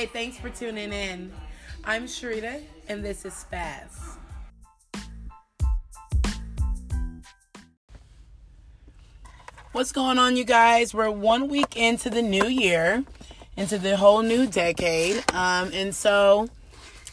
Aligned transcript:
Hey, 0.00 0.06
thanks 0.06 0.38
for 0.38 0.48
tuning 0.48 0.94
in. 0.94 1.30
I'm 1.84 2.06
Sharita, 2.06 2.62
and 2.88 3.04
this 3.04 3.26
is 3.26 3.34
Spaz. 3.34 4.16
What's 9.72 9.92
going 9.92 10.18
on, 10.18 10.38
you 10.38 10.44
guys? 10.44 10.94
We're 10.94 11.10
one 11.10 11.48
week 11.48 11.76
into 11.76 12.08
the 12.08 12.22
new 12.22 12.46
year, 12.46 13.04
into 13.58 13.76
the 13.76 13.98
whole 13.98 14.22
new 14.22 14.46
decade. 14.46 15.18
Um, 15.34 15.70
and 15.74 15.94
so, 15.94 16.48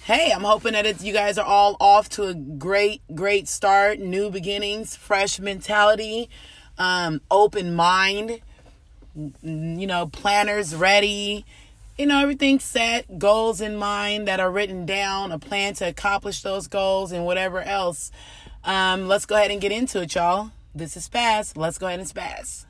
hey, 0.05 0.31
I'm 0.33 0.43
hoping 0.43 0.71
that 0.71 0.85
it's, 0.85 1.04
you 1.04 1.11
guys 1.11 1.38
are 1.38 1.45
all 1.45 1.75
off 1.81 2.07
to 2.11 2.27
a 2.27 2.33
great, 2.33 3.01
great 3.13 3.49
start, 3.49 3.99
new 3.99 4.29
beginnings, 4.29 4.95
fresh 4.95 5.41
mentality, 5.41 6.29
um, 6.77 7.19
open 7.29 7.75
mind, 7.75 8.39
you 9.43 9.88
know, 9.88 10.07
planners 10.07 10.74
ready, 10.74 11.43
you 11.97 12.06
know, 12.06 12.19
everything 12.19 12.60
set, 12.60 13.18
goals 13.18 13.60
in 13.60 13.75
mind 13.75 14.28
that 14.28 14.39
are 14.39 14.51
written 14.51 14.86
down, 14.86 15.32
a 15.32 15.39
plan 15.39 15.74
to 15.75 15.88
accomplish 15.88 16.42
those 16.42 16.68
goals, 16.68 17.11
and 17.11 17.25
whatever 17.25 17.61
else. 17.61 18.11
Um, 18.64 19.07
let's 19.07 19.25
go 19.25 19.36
ahead 19.36 19.50
and 19.50 19.60
get 19.60 19.71
into 19.71 20.02
it, 20.02 20.14
y'all. 20.14 20.52
This 20.75 20.96
is 20.96 21.10
Spaz. 21.10 21.57
Let's 21.57 21.79
go 21.79 21.88
ahead 21.88 22.00
and 22.00 22.07
spaz. 22.07 22.65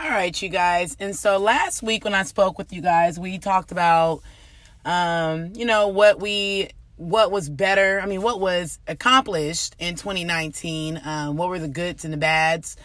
All 0.00 0.08
right, 0.08 0.42
you 0.42 0.48
guys. 0.48 0.96
And 0.98 1.14
so 1.14 1.38
last 1.38 1.82
week 1.82 2.04
when 2.04 2.14
I 2.14 2.24
spoke 2.24 2.58
with 2.58 2.72
you 2.72 2.80
guys, 2.80 3.20
we 3.20 3.38
talked 3.38 3.70
about 3.70 4.22
um, 4.84 5.52
you 5.54 5.64
know, 5.64 5.88
what 5.88 6.20
we 6.20 6.70
what 7.00 7.30
was 7.32 7.48
better. 7.48 7.98
I 7.98 8.04
mean, 8.04 8.20
what 8.20 8.40
was 8.40 8.78
accomplished 8.86 9.74
in 9.78 9.94
2019? 9.94 11.00
Um, 11.02 11.36
what 11.36 11.48
were 11.48 11.58
the 11.58 11.66
goods 11.66 12.04
and 12.04 12.12
the 12.12 12.18
bads? 12.18 12.76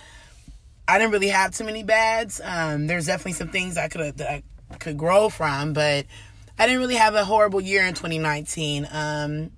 I 0.88 0.97
didn't 0.97 1.11
really 1.11 1.27
have 1.27 1.52
too 1.52 1.66
many 1.66 1.83
bads. 1.83 2.39
Um, 2.41 2.88
there's 2.88 3.07
definitely 3.07 3.33
some 3.33 3.49
things 3.49 3.77
I 3.77 3.89
could 3.89 4.22
I 4.22 4.41
could 4.80 4.97
grow 4.97 5.27
from, 5.27 5.73
but 5.73 6.05
I 6.57 6.66
didn't 6.66 6.80
really 6.80 6.95
have 6.95 7.16
a 7.16 7.25
horrible 7.25 7.59
year 7.59 7.85
in 7.85 7.94
2019. 7.94 8.88
Um, 8.89 9.52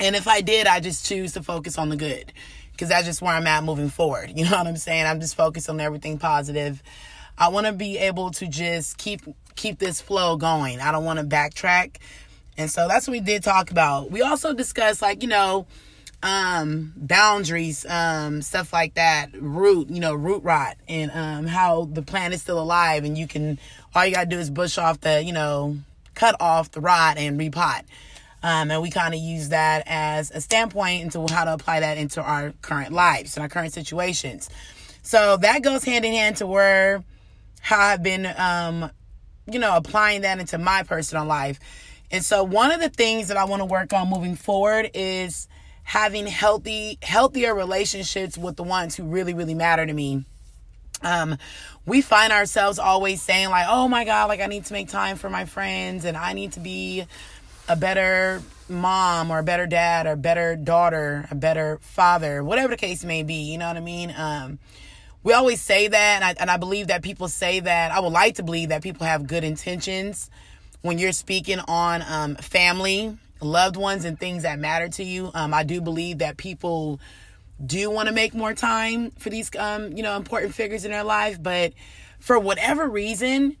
and 0.00 0.16
if 0.16 0.26
I 0.26 0.40
did, 0.40 0.66
I 0.66 0.80
just 0.80 1.06
choose 1.06 1.34
to 1.34 1.42
focus 1.44 1.78
on 1.78 1.88
the 1.88 1.96
good 1.96 2.32
because 2.72 2.88
that's 2.88 3.06
just 3.06 3.22
where 3.22 3.32
I'm 3.32 3.46
at 3.46 3.62
moving 3.62 3.90
forward. 3.90 4.30
You 4.36 4.44
know 4.44 4.56
what 4.58 4.66
I'm 4.66 4.76
saying? 4.76 5.06
I'm 5.06 5.20
just 5.20 5.36
focused 5.36 5.70
on 5.70 5.78
everything 5.78 6.18
positive. 6.18 6.82
I 7.36 7.48
want 7.48 7.66
to 7.66 7.72
be 7.72 7.96
able 7.98 8.32
to 8.32 8.48
just 8.48 8.98
keep 8.98 9.20
keep 9.54 9.78
this 9.78 10.00
flow 10.00 10.36
going. 10.36 10.80
I 10.80 10.90
don't 10.90 11.04
want 11.04 11.20
to 11.20 11.24
backtrack 11.24 11.98
and 12.58 12.70
so 12.70 12.88
that's 12.88 13.06
what 13.06 13.12
we 13.12 13.20
did 13.20 13.42
talk 13.42 13.70
about. 13.70 14.10
We 14.10 14.20
also 14.20 14.52
discussed 14.52 15.00
like, 15.00 15.22
you 15.22 15.28
know, 15.28 15.66
um 16.22 16.92
boundaries, 16.96 17.86
um, 17.86 18.42
stuff 18.42 18.72
like 18.72 18.94
that, 18.94 19.30
root, 19.40 19.88
you 19.88 20.00
know, 20.00 20.14
root 20.14 20.42
rot 20.42 20.76
and 20.88 21.10
um 21.12 21.46
how 21.46 21.84
the 21.84 22.02
plant 22.02 22.34
is 22.34 22.42
still 22.42 22.60
alive 22.60 23.04
and 23.04 23.16
you 23.16 23.28
can 23.28 23.58
all 23.94 24.04
you 24.04 24.12
gotta 24.12 24.28
do 24.28 24.38
is 24.38 24.50
bush 24.50 24.76
off 24.76 25.00
the, 25.00 25.22
you 25.22 25.32
know, 25.32 25.78
cut 26.14 26.34
off 26.40 26.72
the 26.72 26.80
rot 26.80 27.16
and 27.16 27.40
repot. 27.40 27.84
Um, 28.42 28.70
and 28.70 28.82
we 28.82 28.90
kind 28.90 29.14
of 29.14 29.20
use 29.20 29.48
that 29.48 29.82
as 29.86 30.30
a 30.30 30.40
standpoint 30.40 31.02
into 31.02 31.26
how 31.32 31.44
to 31.44 31.54
apply 31.54 31.80
that 31.80 31.98
into 31.98 32.22
our 32.22 32.52
current 32.62 32.92
lives 32.92 33.36
and 33.36 33.42
our 33.42 33.48
current 33.48 33.72
situations. 33.72 34.48
So 35.02 35.36
that 35.38 35.62
goes 35.62 35.84
hand 35.84 36.04
in 36.04 36.12
hand 36.12 36.36
to 36.36 36.46
where 36.46 37.02
how 37.60 37.80
I've 37.80 38.02
been, 38.02 38.26
um, 38.26 38.90
you 39.50 39.58
know, 39.58 39.76
applying 39.76 40.20
that 40.22 40.38
into 40.38 40.58
my 40.58 40.82
personal 40.82 41.24
life. 41.24 41.58
And 42.10 42.24
so 42.24 42.42
one 42.42 42.72
of 42.72 42.80
the 42.80 42.88
things 42.88 43.28
that 43.28 43.36
I 43.36 43.44
want 43.44 43.60
to 43.60 43.66
work 43.66 43.92
on 43.92 44.08
moving 44.08 44.36
forward 44.36 44.90
is 44.94 45.48
having 45.82 46.26
healthy 46.26 46.98
healthier 47.02 47.54
relationships 47.54 48.36
with 48.36 48.56
the 48.56 48.62
ones 48.62 48.94
who 48.94 49.04
really 49.04 49.34
really 49.34 49.54
matter 49.54 49.86
to 49.86 49.92
me. 49.92 50.24
Um 51.02 51.38
we 51.86 52.02
find 52.02 52.32
ourselves 52.32 52.78
always 52.78 53.22
saying 53.22 53.48
like, 53.48 53.66
"Oh 53.68 53.88
my 53.88 54.04
god, 54.04 54.28
like 54.28 54.40
I 54.40 54.46
need 54.46 54.66
to 54.66 54.72
make 54.72 54.88
time 54.88 55.16
for 55.16 55.30
my 55.30 55.44
friends 55.44 56.04
and 56.04 56.16
I 56.16 56.32
need 56.32 56.52
to 56.52 56.60
be 56.60 57.06
a 57.68 57.76
better 57.76 58.42
mom 58.68 59.30
or 59.30 59.38
a 59.38 59.42
better 59.42 59.66
dad 59.66 60.06
or 60.06 60.12
a 60.12 60.16
better 60.16 60.56
daughter, 60.56 61.26
a 61.30 61.34
better 61.34 61.78
father, 61.80 62.44
whatever 62.44 62.68
the 62.68 62.76
case 62.76 63.04
may 63.04 63.22
be, 63.22 63.50
you 63.50 63.58
know 63.58 63.68
what 63.68 63.76
I 63.76 63.80
mean? 63.80 64.12
Um 64.16 64.58
we 65.22 65.32
always 65.32 65.60
say 65.60 65.88
that 65.88 66.22
and 66.22 66.24
I, 66.24 66.34
and 66.38 66.50
I 66.50 66.58
believe 66.58 66.88
that 66.88 67.02
people 67.02 67.28
say 67.28 67.60
that. 67.60 67.92
I 67.92 68.00
would 68.00 68.12
like 68.12 68.36
to 68.36 68.42
believe 68.42 68.68
that 68.68 68.82
people 68.82 69.06
have 69.06 69.26
good 69.26 69.42
intentions 69.44 70.30
when 70.82 70.98
you're 70.98 71.12
speaking 71.12 71.60
on 71.66 72.02
um, 72.08 72.36
family, 72.36 73.16
loved 73.40 73.76
ones, 73.76 74.04
and 74.04 74.18
things 74.18 74.44
that 74.44 74.58
matter 74.58 74.88
to 74.88 75.04
you. 75.04 75.30
Um, 75.34 75.52
I 75.52 75.64
do 75.64 75.80
believe 75.80 76.18
that 76.18 76.36
people 76.36 77.00
do 77.64 77.90
want 77.90 78.08
to 78.08 78.14
make 78.14 78.34
more 78.34 78.54
time 78.54 79.10
for 79.12 79.30
these, 79.30 79.50
um, 79.58 79.92
you 79.92 80.02
know, 80.02 80.16
important 80.16 80.54
figures 80.54 80.84
in 80.84 80.90
their 80.90 81.04
life, 81.04 81.42
but 81.42 81.72
for 82.20 82.38
whatever 82.38 82.88
reason, 82.88 83.56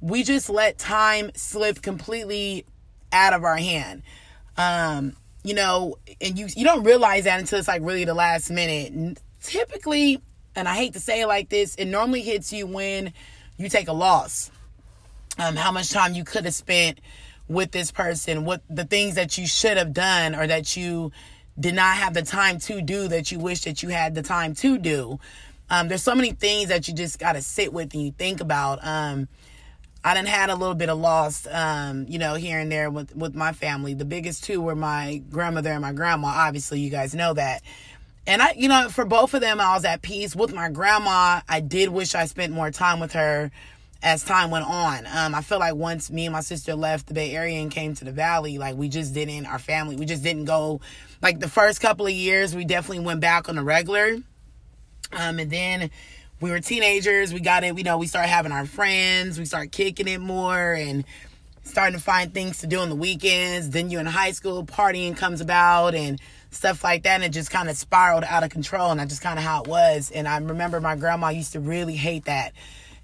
we 0.00 0.22
just 0.22 0.48
let 0.48 0.78
time 0.78 1.30
slip 1.34 1.82
completely 1.82 2.64
out 3.12 3.32
of 3.32 3.44
our 3.44 3.56
hand. 3.56 4.02
Um, 4.56 5.16
you 5.44 5.54
know, 5.54 5.96
and 6.20 6.38
you 6.38 6.46
you 6.54 6.64
don't 6.64 6.84
realize 6.84 7.24
that 7.24 7.40
until 7.40 7.58
it's 7.58 7.68
like 7.68 7.82
really 7.82 8.04
the 8.04 8.14
last 8.14 8.50
minute. 8.50 9.18
Typically, 9.42 10.20
and 10.54 10.68
I 10.68 10.74
hate 10.76 10.92
to 10.92 11.00
say 11.00 11.22
it 11.22 11.26
like 11.26 11.48
this, 11.48 11.74
it 11.74 11.86
normally 11.86 12.22
hits 12.22 12.52
you 12.52 12.66
when 12.66 13.12
you 13.56 13.68
take 13.68 13.88
a 13.88 13.92
loss 13.92 14.51
um, 15.38 15.56
how 15.56 15.72
much 15.72 15.90
time 15.90 16.14
you 16.14 16.24
could 16.24 16.44
have 16.44 16.54
spent 16.54 17.00
with 17.48 17.70
this 17.72 17.90
person, 17.90 18.44
what 18.44 18.62
the 18.70 18.84
things 18.84 19.14
that 19.16 19.36
you 19.38 19.46
should 19.46 19.76
have 19.76 19.92
done 19.92 20.34
or 20.34 20.46
that 20.46 20.76
you 20.76 21.12
did 21.58 21.74
not 21.74 21.96
have 21.96 22.14
the 22.14 22.22
time 22.22 22.58
to 22.58 22.80
do 22.80 23.08
that 23.08 23.30
you 23.30 23.38
wish 23.38 23.62
that 23.62 23.82
you 23.82 23.90
had 23.90 24.14
the 24.14 24.22
time 24.22 24.54
to 24.54 24.78
do. 24.78 25.18
Um, 25.68 25.88
there's 25.88 26.02
so 26.02 26.14
many 26.14 26.32
things 26.32 26.68
that 26.68 26.88
you 26.88 26.94
just 26.94 27.18
got 27.18 27.32
to 27.32 27.42
sit 27.42 27.72
with 27.72 27.94
and 27.94 28.02
you 28.02 28.12
think 28.12 28.40
about. 28.40 28.84
Um, 28.84 29.28
I 30.04 30.14
done 30.14 30.26
had 30.26 30.50
a 30.50 30.54
little 30.54 30.74
bit 30.74 30.88
of 30.88 30.98
loss, 30.98 31.46
um, 31.50 32.06
you 32.08 32.18
know, 32.18 32.34
here 32.34 32.58
and 32.58 32.70
there 32.70 32.90
with, 32.90 33.14
with 33.14 33.34
my 33.34 33.52
family. 33.52 33.94
The 33.94 34.04
biggest 34.04 34.44
two 34.44 34.60
were 34.60 34.74
my 34.74 35.22
grandmother 35.30 35.70
and 35.70 35.80
my 35.82 35.92
grandma. 35.92 36.28
Obviously, 36.28 36.80
you 36.80 36.90
guys 36.90 37.14
know 37.14 37.34
that. 37.34 37.62
And 38.26 38.42
I, 38.42 38.52
you 38.56 38.68
know, 38.68 38.88
for 38.88 39.04
both 39.04 39.34
of 39.34 39.40
them, 39.40 39.60
I 39.60 39.74
was 39.74 39.84
at 39.84 40.02
peace. 40.02 40.34
With 40.34 40.52
my 40.52 40.68
grandma, 40.70 41.40
I 41.48 41.60
did 41.60 41.88
wish 41.88 42.14
I 42.14 42.26
spent 42.26 42.52
more 42.52 42.70
time 42.70 43.00
with 43.00 43.12
her 43.12 43.50
as 44.02 44.24
time 44.24 44.50
went 44.50 44.66
on. 44.66 45.06
Um, 45.06 45.34
I 45.34 45.42
feel 45.42 45.60
like 45.60 45.74
once 45.74 46.10
me 46.10 46.26
and 46.26 46.32
my 46.32 46.40
sister 46.40 46.74
left 46.74 47.06
the 47.06 47.14
Bay 47.14 47.32
Area 47.32 47.60
and 47.60 47.70
came 47.70 47.94
to 47.94 48.04
the 48.04 48.12
Valley, 48.12 48.58
like 48.58 48.76
we 48.76 48.88
just 48.88 49.14
didn't, 49.14 49.46
our 49.46 49.58
family, 49.58 49.96
we 49.96 50.06
just 50.06 50.22
didn't 50.22 50.46
go. 50.46 50.80
Like 51.20 51.38
the 51.38 51.48
first 51.48 51.80
couple 51.80 52.06
of 52.06 52.12
years, 52.12 52.54
we 52.54 52.64
definitely 52.64 53.04
went 53.04 53.20
back 53.20 53.48
on 53.48 53.54
the 53.54 53.62
regular. 53.62 54.16
Um, 55.12 55.38
and 55.38 55.50
then 55.50 55.90
we 56.40 56.50
were 56.50 56.58
teenagers. 56.58 57.32
We 57.32 57.40
got 57.40 57.62
it, 57.62 57.78
you 57.78 57.84
know, 57.84 57.98
we 57.98 58.08
started 58.08 58.28
having 58.28 58.50
our 58.50 58.66
friends. 58.66 59.38
We 59.38 59.44
started 59.44 59.70
kicking 59.70 60.08
it 60.08 60.20
more 60.20 60.72
and 60.72 61.04
starting 61.62 61.96
to 61.96 62.02
find 62.02 62.34
things 62.34 62.58
to 62.58 62.66
do 62.66 62.80
on 62.80 62.88
the 62.88 62.96
weekends. 62.96 63.70
Then 63.70 63.88
you're 63.88 64.00
in 64.00 64.06
high 64.06 64.32
school, 64.32 64.64
partying 64.64 65.16
comes 65.16 65.40
about 65.40 65.94
and 65.94 66.20
stuff 66.50 66.82
like 66.82 67.04
that. 67.04 67.14
And 67.14 67.24
it 67.24 67.28
just 67.28 67.52
kind 67.52 67.70
of 67.70 67.76
spiraled 67.76 68.24
out 68.24 68.42
of 68.42 68.50
control. 68.50 68.90
And 68.90 68.98
that's 68.98 69.10
just 69.10 69.22
kind 69.22 69.38
of 69.38 69.44
how 69.44 69.62
it 69.62 69.68
was. 69.68 70.10
And 70.10 70.26
I 70.26 70.38
remember 70.38 70.80
my 70.80 70.96
grandma 70.96 71.28
used 71.28 71.52
to 71.52 71.60
really 71.60 71.94
hate 71.94 72.24
that 72.24 72.52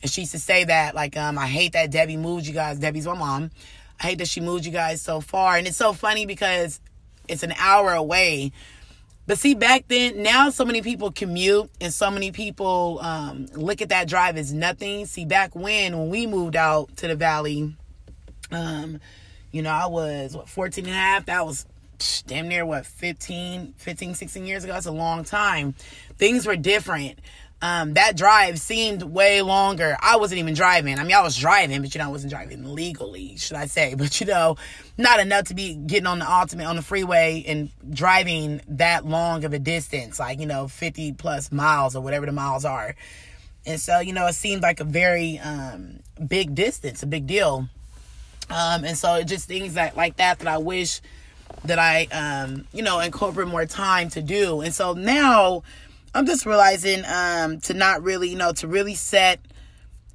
and 0.03 0.11
she 0.11 0.23
used 0.23 0.33
to 0.33 0.39
say 0.39 0.65
that, 0.65 0.95
like, 0.95 1.17
um, 1.17 1.39
I 1.39 1.47
hate 1.47 1.73
that 1.73 1.91
Debbie 1.91 2.17
moved 2.17 2.47
you 2.47 2.55
guys. 2.55 2.79
Debbie's 2.79 3.07
my 3.07 3.15
mom. 3.15 3.51
I 4.01 4.05
hate 4.05 4.19
that 4.19 4.29
she 4.29 4.41
moved 4.41 4.65
you 4.65 4.73
guys 4.73 5.03
so 5.03 5.21
far. 5.21 5.57
And 5.57 5.67
it's 5.67 5.77
so 5.77 5.93
funny 5.93 6.25
because 6.25 6.81
it's 7.27 7.43
an 7.43 7.53
hour 7.59 7.93
away. 7.93 8.53
But 9.27 9.39
see, 9.39 9.55
back 9.55 9.87
then, 9.89 10.23
now 10.23 10.51
so 10.51 10.65
many 10.65 10.83
people 10.83 11.11
commute 11.11 11.69
and 11.81 11.93
so 11.93 12.11
many 12.11 12.31
people 12.33 13.01
um, 13.03 13.47
look 13.55 13.83
at 13.83 13.91
that 13.91 14.09
drive 14.09 14.39
as 14.39 14.53
nothing. 14.53 15.05
See, 15.07 15.27
back 15.27 15.55
when, 15.55 15.99
when 15.99 16.09
we 16.09 16.27
moved 16.27 16.57
out 16.57 16.97
to 16.99 17.09
the 17.09 17.17
valley, 17.17 17.77
um, 18.51 19.01
you 19.51 19.63
know, 19.63 19.71
I 19.71 19.87
was, 19.87 20.35
what, 20.35 20.49
14 20.49 20.85
and 20.87 20.95
a 20.95 20.97
half? 20.97 21.27
That 21.27 21.45
was 21.45 21.67
damn 22.27 22.49
near, 22.49 22.65
what, 22.65 22.87
15, 22.87 23.75
15, 23.77 24.15
16 24.15 24.47
years 24.47 24.65
ago? 24.65 24.73
That's 24.73 24.87
a 24.87 24.93
long 24.93 25.25
time. 25.25 25.75
Things 26.17 26.47
were 26.47 26.57
different 26.57 27.19
um, 27.61 27.95
that 27.95 28.17
drive 28.17 28.61
seemed 28.61 29.03
way 29.03 29.43
longer. 29.43 29.97
I 30.01 30.17
wasn't 30.17 30.39
even 30.39 30.55
driving. 30.55 30.99
I 30.99 31.03
mean, 31.03 31.17
I 31.17 31.23
was 31.23 31.37
driving, 31.37 31.83
but 31.83 31.93
you 31.93 31.99
know, 31.99 32.05
I 32.07 32.11
wasn't 32.11 32.33
driving 32.33 32.75
legally, 32.75 33.37
should 33.37 33.57
I 33.57 33.67
say? 33.67 33.95
But 33.99 34.21
you 34.21 34.27
know, 34.27 34.57
not 34.97 35.19
enough 35.19 35.47
to 35.47 35.55
be 35.55 35.75
getting 35.75 36.07
on 36.07 36.21
the 36.21 36.33
ultimate 36.33 36.67
on 36.67 36.77
the 36.77 36.83
freeway 36.83 37.45
and 37.47 37.71
driving 37.91 38.61
that 38.69 39.05
long 39.05 39.45
of 39.45 39.53
a 39.53 39.59
distance, 39.59 40.21
like 40.21 40.39
you 40.39 40.47
know, 40.47 40.69
fifty 40.69 41.13
plus 41.13 41.51
miles 41.51 41.97
or 41.97 42.03
whatever 42.03 42.27
the 42.27 42.33
miles 42.33 42.65
are. 42.65 42.95
And 43.67 43.81
so, 43.81 43.99
you 43.99 44.13
know, 44.13 44.27
it 44.27 44.35
seemed 44.35 44.63
like 44.63 44.81
a 44.81 44.85
very 44.85 45.39
um, 45.41 46.01
big 46.27 46.55
distance, 46.55 47.03
a 47.03 47.07
big 47.07 47.27
deal. 47.27 47.69
Um, 48.49 48.85
and 48.85 48.97
so, 48.97 49.23
just 49.25 49.47
things 49.47 49.75
that 49.75 49.97
like 49.97 50.17
that 50.17 50.39
that 50.39 50.49
I 50.49 50.59
wish 50.59 51.01
that 51.65 51.79
I, 51.79 52.07
um, 52.07 52.67
you 52.73 52.83
know, 52.83 53.01
incorporate 53.01 53.49
more 53.49 53.67
time 53.67 54.11
to 54.11 54.23
do. 54.23 54.61
And 54.61 54.73
so 54.73 54.93
now 54.93 55.65
I'm 56.15 56.27
just 56.27 56.47
realizing 56.47 57.05
um, 57.07 57.61
to 57.61 57.75
not 57.75 58.03
really, 58.03 58.29
you 58.29 58.37
know, 58.37 58.53
to 58.53 58.69
really 58.69 58.95
set 58.95 59.41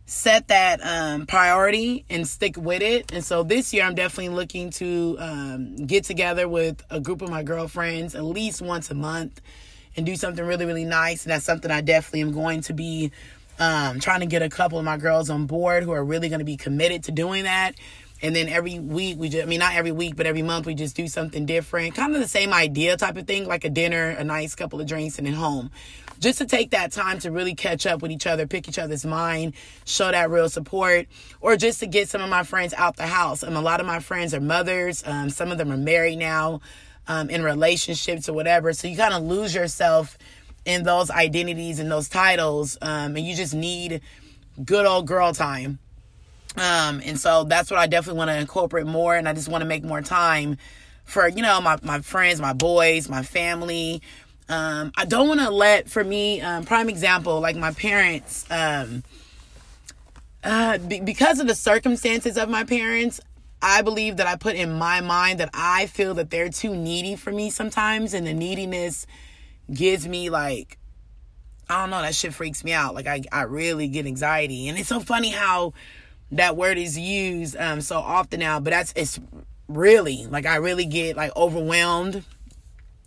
set 0.05 0.49
that 0.49 0.79
um, 0.83 1.25
priority 1.25 2.05
and 2.09 2.27
stick 2.27 2.57
with 2.57 2.81
it. 2.81 3.11
And 3.13 3.23
so 3.23 3.41
this 3.41 3.73
year, 3.73 3.83
I'm 3.83 3.95
definitely 3.95 4.35
looking 4.35 4.69
to 4.71 5.15
um, 5.17 5.75
get 5.77 6.03
together 6.03 6.47
with 6.47 6.83
a 6.89 6.99
group 6.99 7.21
of 7.21 7.29
my 7.29 7.41
girlfriends 7.41 8.13
at 8.13 8.23
least 8.23 8.61
once 8.61 8.91
a 8.91 8.95
month 8.95 9.39
and 9.95 10.05
do 10.05 10.15
something 10.15 10.45
really, 10.45 10.65
really 10.65 10.85
nice. 10.85 11.23
And 11.23 11.31
that's 11.31 11.45
something 11.45 11.71
I 11.71 11.81
definitely 11.81 12.21
am 12.21 12.33
going 12.33 12.61
to 12.61 12.73
be 12.73 13.11
um, 13.59 13.99
trying 13.99 14.19
to 14.19 14.25
get 14.25 14.41
a 14.41 14.49
couple 14.49 14.77
of 14.77 14.85
my 14.85 14.97
girls 14.97 15.29
on 15.29 15.45
board 15.45 15.83
who 15.83 15.91
are 15.91 16.03
really 16.03 16.27
going 16.27 16.39
to 16.39 16.45
be 16.45 16.57
committed 16.57 17.03
to 17.05 17.11
doing 17.11 17.43
that. 17.43 17.73
And 18.23 18.35
then 18.35 18.47
every 18.47 18.79
week 18.79 19.19
we 19.19 19.29
just, 19.29 19.43
I 19.43 19.45
mean, 19.45 19.59
not 19.59 19.75
every 19.75 19.91
week, 19.91 20.15
but 20.15 20.25
every 20.25 20.41
month 20.41 20.65
we 20.65 20.73
just 20.73 20.95
do 20.95 21.07
something 21.07 21.45
different. 21.45 21.93
Kind 21.93 22.15
of 22.15 22.21
the 22.21 22.27
same 22.27 22.53
idea 22.53 22.97
type 22.97 23.17
of 23.17 23.27
thing, 23.27 23.45
like 23.45 23.65
a 23.65 23.69
dinner, 23.69 24.09
a 24.09 24.23
nice 24.23 24.55
couple 24.55 24.79
of 24.79 24.87
drinks, 24.87 25.17
and 25.17 25.27
then 25.27 25.33
home 25.33 25.69
just 26.23 26.37
to 26.37 26.45
take 26.45 26.71
that 26.71 26.91
time 26.91 27.19
to 27.19 27.29
really 27.29 27.53
catch 27.53 27.85
up 27.85 28.01
with 28.01 28.09
each 28.09 28.25
other, 28.25 28.47
pick 28.47 28.67
each 28.69 28.79
other's 28.79 29.05
mind, 29.05 29.53
show 29.83 30.09
that 30.09 30.29
real 30.29 30.49
support, 30.49 31.07
or 31.41 31.57
just 31.57 31.81
to 31.81 31.85
get 31.85 32.07
some 32.07 32.21
of 32.21 32.29
my 32.29 32.43
friends 32.43 32.73
out 32.75 32.95
the 32.95 33.05
house. 33.05 33.43
And 33.43 33.57
a 33.57 33.61
lot 33.61 33.81
of 33.81 33.85
my 33.85 33.99
friends 33.99 34.33
are 34.33 34.39
mothers. 34.39 35.03
Um, 35.05 35.29
some 35.29 35.51
of 35.51 35.57
them 35.57 35.69
are 35.69 35.77
married 35.77 36.15
now, 36.15 36.61
um, 37.07 37.29
in 37.29 37.43
relationships 37.43 38.29
or 38.29 38.33
whatever. 38.33 38.71
So 38.71 38.87
you 38.87 38.95
kind 38.95 39.13
of 39.13 39.23
lose 39.23 39.53
yourself 39.53 40.17
in 40.65 40.83
those 40.83 41.11
identities 41.11 41.79
and 41.79 41.91
those 41.91 42.07
titles, 42.07 42.77
um, 42.81 43.17
and 43.17 43.27
you 43.27 43.35
just 43.35 43.53
need 43.53 44.01
good 44.63 44.85
old 44.85 45.07
girl 45.07 45.33
time. 45.33 45.79
Um, 46.55 47.01
and 47.03 47.19
so 47.19 47.45
that's 47.45 47.71
what 47.71 47.79
I 47.79 47.87
definitely 47.87 48.19
want 48.19 48.29
to 48.29 48.37
incorporate 48.37 48.85
more, 48.85 49.15
and 49.15 49.27
I 49.27 49.33
just 49.33 49.49
want 49.49 49.63
to 49.63 49.67
make 49.67 49.83
more 49.83 50.01
time 50.01 50.57
for 51.03 51.27
you 51.27 51.41
know 51.41 51.59
my 51.61 51.77
my 51.81 52.01
friends, 52.01 52.39
my 52.39 52.53
boys, 52.53 53.09
my 53.09 53.23
family, 53.23 54.01
um, 54.49 54.91
I 54.95 55.05
don't 55.05 55.27
want 55.27 55.39
to 55.39 55.49
let, 55.49 55.89
for 55.89 56.03
me, 56.03 56.41
um, 56.41 56.65
prime 56.65 56.89
example, 56.89 57.39
like 57.39 57.55
my 57.55 57.71
parents, 57.71 58.45
um, 58.51 59.03
uh, 60.43 60.77
be- 60.77 60.99
because 60.99 61.39
of 61.39 61.47
the 61.47 61.55
circumstances 61.55 62.37
of 62.37 62.49
my 62.49 62.63
parents, 62.63 63.21
I 63.61 63.81
believe 63.81 64.17
that 64.17 64.27
I 64.27 64.35
put 64.35 64.55
in 64.55 64.73
my 64.73 64.99
mind 64.99 65.39
that 65.39 65.49
I 65.53 65.85
feel 65.85 66.15
that 66.15 66.29
they're 66.29 66.49
too 66.49 66.75
needy 66.75 67.15
for 67.15 67.31
me 67.31 67.49
sometimes, 67.49 68.13
and 68.13 68.27
the 68.27 68.33
neediness 68.33 69.07
gives 69.73 70.05
me 70.05 70.29
like, 70.29 70.77
I 71.69 71.79
don't 71.79 71.89
know, 71.89 72.01
that 72.01 72.13
shit 72.13 72.33
freaks 72.33 72.65
me 72.65 72.73
out. 72.73 72.93
Like 72.93 73.07
I, 73.07 73.23
I 73.31 73.43
really 73.43 73.87
get 73.87 74.05
anxiety, 74.05 74.67
and 74.67 74.77
it's 74.77 74.89
so 74.89 74.99
funny 74.99 75.29
how 75.29 75.73
that 76.37 76.57
word 76.57 76.77
is 76.77 76.97
used 76.97 77.55
um, 77.57 77.81
so 77.81 77.97
often 77.97 78.39
now, 78.39 78.59
but 78.59 78.71
that's 78.71 78.93
it's 78.95 79.19
really 79.67 80.27
like 80.27 80.45
I 80.45 80.57
really 80.57 80.85
get 80.85 81.15
like 81.15 81.35
overwhelmed 81.35 82.23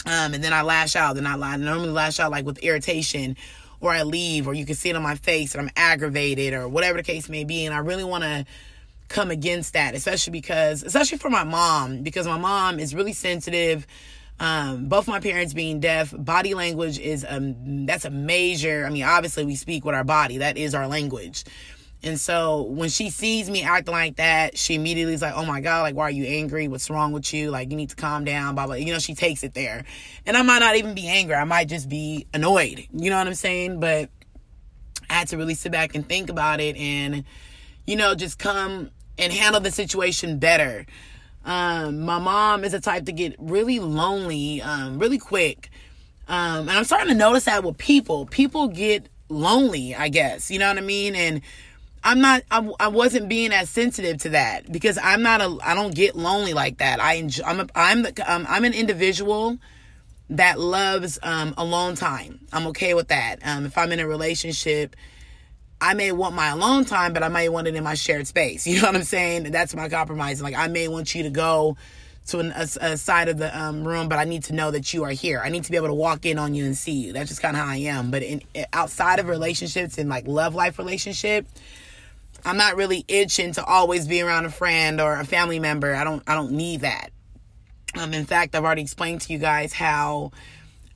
um, 0.06 0.34
and 0.34 0.43
then 0.43 0.52
I 0.52 0.62
lash 0.62 0.94
out. 0.94 1.17
Then 1.17 1.26
I, 1.26 1.34
I 1.34 1.56
normally 1.56 1.90
lash 1.90 2.20
out 2.20 2.31
like 2.31 2.46
with 2.46 2.58
irritation, 2.58 3.37
or 3.81 3.90
I 3.90 4.05
leave, 4.05 4.46
or 4.46 4.55
you 4.55 4.64
can 4.64 4.76
see 4.76 4.88
it 4.88 4.96
on 4.96 5.02
my 5.02 5.17
face 5.17 5.52
that 5.52 5.58
I'm 5.58 5.70
aggravated, 5.76 6.55
or 6.55 6.69
whatever 6.69 6.99
the 6.99 7.02
case 7.02 7.28
may 7.28 7.44
be. 7.44 7.67
And 7.67 7.75
I 7.75 7.78
really 7.78 8.05
want 8.05 8.23
to 8.25 8.46
come 9.08 9.31
against 9.31 9.73
that, 9.73 9.94
especially 9.94 10.32
because, 10.32 10.82
especially 10.82 11.19
for 11.19 11.31
my 11.31 11.44
mom, 11.44 12.02
because 12.02 12.26
my 12.26 12.38
mom 12.38 12.78
is 12.78 12.94
really 12.94 13.12
sensitive. 13.12 13.87
Um, 14.38 14.88
both 14.88 15.08
my 15.08 15.19
parents 15.19 15.55
being 15.55 15.81
deaf, 15.81 16.14
body 16.17 16.52
language 16.52 16.99
is 16.99 17.25
um 17.28 17.87
that's 17.87 18.05
a 18.05 18.11
major. 18.11 18.84
I 18.87 18.90
mean, 18.90 19.02
obviously 19.02 19.44
we 19.44 19.56
speak 19.56 19.84
with 19.84 19.94
our 19.94 20.05
body. 20.05 20.38
That 20.38 20.56
is 20.56 20.75
our 20.75 20.87
language. 20.87 21.44
And 22.06 22.20
so 22.20 22.62
when 22.62 22.88
she 22.88 23.10
sees 23.10 23.50
me 23.50 23.64
acting 23.64 23.92
like 23.92 24.16
that, 24.16 24.56
she 24.56 24.76
immediately 24.76 25.12
is 25.12 25.22
like, 25.22 25.34
oh 25.34 25.44
my 25.44 25.60
God, 25.60 25.82
like, 25.82 25.96
why 25.96 26.04
are 26.04 26.10
you 26.10 26.24
angry? 26.24 26.68
What's 26.68 26.88
wrong 26.88 27.10
with 27.10 27.34
you? 27.34 27.50
Like, 27.50 27.70
you 27.70 27.76
need 27.76 27.90
to 27.90 27.96
calm 27.96 28.24
down, 28.24 28.54
blah, 28.54 28.66
blah. 28.66 28.76
You 28.76 28.92
know, 28.92 29.00
she 29.00 29.14
takes 29.14 29.42
it 29.42 29.54
there. 29.54 29.84
And 30.24 30.36
I 30.36 30.42
might 30.42 30.60
not 30.60 30.76
even 30.76 30.94
be 30.94 31.08
angry. 31.08 31.34
I 31.34 31.42
might 31.44 31.68
just 31.68 31.88
be 31.88 32.26
annoyed. 32.32 32.86
You 32.92 33.10
know 33.10 33.18
what 33.18 33.26
I'm 33.26 33.34
saying? 33.34 33.80
But 33.80 34.08
I 35.10 35.14
had 35.14 35.28
to 35.28 35.36
really 35.36 35.54
sit 35.54 35.72
back 35.72 35.96
and 35.96 36.08
think 36.08 36.30
about 36.30 36.60
it 36.60 36.76
and, 36.76 37.24
you 37.86 37.96
know, 37.96 38.14
just 38.14 38.38
come 38.38 38.90
and 39.18 39.32
handle 39.32 39.60
the 39.60 39.72
situation 39.72 40.38
better. 40.38 40.86
Um, 41.44 42.02
my 42.02 42.20
mom 42.20 42.62
is 42.62 42.72
a 42.72 42.80
type 42.80 43.06
to 43.06 43.12
get 43.12 43.34
really 43.38 43.80
lonely, 43.80 44.62
um, 44.62 45.00
really 45.00 45.18
quick. 45.18 45.70
Um, 46.28 46.68
and 46.68 46.70
I'm 46.70 46.84
starting 46.84 47.08
to 47.08 47.14
notice 47.14 47.44
that 47.44 47.64
with 47.64 47.78
people. 47.78 48.26
People 48.26 48.68
get 48.68 49.08
lonely, 49.28 49.94
I 49.94 50.08
guess. 50.08 50.50
You 50.52 50.60
know 50.60 50.68
what 50.68 50.78
I 50.78 50.82
mean? 50.82 51.16
And 51.16 51.40
I'm 52.04 52.20
not 52.20 52.43
I, 52.50 52.69
I 52.78 52.88
wasn't 52.88 53.28
being 53.28 53.52
as 53.52 53.69
sensitive 53.69 54.19
to 54.19 54.28
that 54.31 54.70
because 54.70 54.98
I'm 55.02 55.22
not 55.22 55.40
a 55.40 55.58
I 55.62 55.75
don't 55.75 55.94
get 55.94 56.16
lonely 56.16 56.52
like 56.54 56.78
that. 56.78 57.00
I 57.00 57.14
enjoy, 57.14 57.44
I'm 57.44 57.60
a, 57.60 57.66
I'm 57.75 58.06
um, 58.26 58.46
I'm 58.48 58.64
an 58.64 58.75
individual 58.75 59.58
that 60.31 60.58
loves 60.58 61.19
um, 61.22 61.54
alone 61.56 61.94
time. 61.94 62.40
I'm 62.52 62.69
okay 62.69 62.94
with 62.94 63.08
that. 63.08 63.38
Um, 63.44 63.66
if 63.66 63.78
I'm 63.78 63.93
in 63.93 64.00
a 64.00 64.08
relationship, 64.08 64.96
I 65.81 65.94
may 65.94 66.10
want 66.12 66.34
my 66.34 66.48
alone 66.48 66.84
time, 66.84 67.12
but 67.12 67.22
I 67.22 67.28
may 67.28 67.48
want 67.48 67.69
it 67.69 67.75
in 67.75 67.84
my 67.84 67.94
shared 67.94 68.26
space. 68.26 68.66
You 68.76 68.81
know 68.81 68.88
what 68.88 68.96
I'm 68.96 69.02
saying? 69.02 69.50
That's 69.50 69.75
my 69.75 69.88
compromise. 69.88 70.42
Like 70.42 70.56
I 70.56 70.69
may 70.69 70.88
want 70.88 71.14
you 71.14 71.25
to 71.25 71.31
go 71.31 71.76
to 72.28 72.40
an, 72.40 72.52
a, 72.56 72.66
a, 72.81 72.96
side 72.96 73.28
of 73.28 73.38
the 73.38 73.56
um, 73.56 73.87
room, 73.87 74.08
but 74.08 74.19
I 74.19 74.25
need 74.25 74.44
to 74.44 74.52
know 74.52 74.72
that 74.72 74.92
you 74.92 75.04
are 75.04 75.10
here. 75.10 75.40
I 75.44 75.49
need 75.49 75.64
to 75.64 75.70
be 75.70 75.76
able 75.76 75.87
to 75.88 75.94
walk 75.94 76.26
in 76.26 76.38
on 76.38 76.54
you 76.54 76.64
and 76.64 76.76
see 76.76 76.92
you. 76.92 77.12
That's 77.12 77.28
just 77.28 77.40
kind 77.40 77.56
of 77.56 77.62
how 77.62 77.69
I 77.69 77.76
am. 77.76 78.10
But 78.10 78.22
in 78.25 78.42
outside 78.72 79.20
of 79.20 79.28
relationships 79.28 79.96
and 79.96 80.10
like 80.10 80.26
love 80.26 80.54
life 80.54 80.78
relationship, 80.78 81.46
I'm 82.44 82.56
not 82.56 82.76
really 82.76 83.04
itching 83.08 83.52
to 83.52 83.64
always 83.64 84.06
be 84.06 84.22
around 84.22 84.44
a 84.44 84.50
friend 84.50 85.00
or 85.00 85.14
a 85.14 85.24
family 85.24 85.58
member. 85.58 85.94
I 85.94 86.04
don't 86.04 86.22
I 86.26 86.34
don't 86.34 86.52
need 86.52 86.82
that. 86.82 87.10
Um, 87.96 88.12
in 88.12 88.26
fact, 88.26 88.54
I've 88.54 88.64
already 88.64 88.82
explained 88.82 89.22
to 89.22 89.32
you 89.32 89.38
guys 89.38 89.72
how 89.72 90.32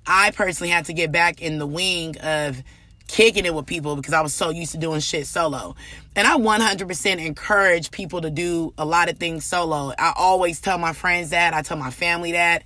I 0.07 0.31
personally 0.33 0.71
had 0.71 0.87
to 0.87 0.93
get 0.93 1.13
back 1.13 1.41
in 1.41 1.59
the 1.59 1.67
wing 1.67 2.19
of 2.19 2.63
kicking 3.11 3.45
it 3.45 3.55
with 3.55 3.67
people 3.67 3.97
because 3.97 4.13
I 4.13 4.21
was 4.21 4.33
so 4.33 4.51
used 4.51 4.73
to 4.73 4.79
doing 4.79 5.01
shit 5.01 5.27
solo. 5.27 5.75
And 6.15 6.27
I 6.27 6.37
100% 6.37 7.25
encourage 7.25 7.91
people 7.91 8.21
to 8.21 8.31
do 8.31 8.73
a 8.79 8.85
lot 8.85 9.09
of 9.09 9.19
things 9.19 9.45
solo. 9.45 9.93
I 9.99 10.13
always 10.17 10.61
tell 10.61 10.79
my 10.79 10.93
friends 10.93 11.31
that. 11.31 11.53
I 11.53 11.63
tell 11.63 11.77
my 11.77 11.91
family 11.91 12.33
that. 12.33 12.63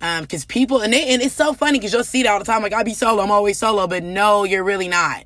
Um, 0.00 0.26
cause 0.26 0.44
people, 0.44 0.80
and, 0.80 0.92
they, 0.92 1.14
and 1.14 1.22
it's 1.22 1.34
so 1.34 1.52
funny 1.52 1.78
cause 1.78 1.92
you'll 1.92 2.04
see 2.04 2.24
that 2.24 2.30
all 2.30 2.38
the 2.38 2.44
time. 2.44 2.62
Like, 2.62 2.72
I 2.72 2.82
be 2.82 2.92
solo, 2.92 3.22
I'm 3.22 3.30
always 3.30 3.56
solo, 3.56 3.86
but 3.86 4.02
no, 4.02 4.44
you're 4.44 4.64
really 4.64 4.88
not. 4.88 5.24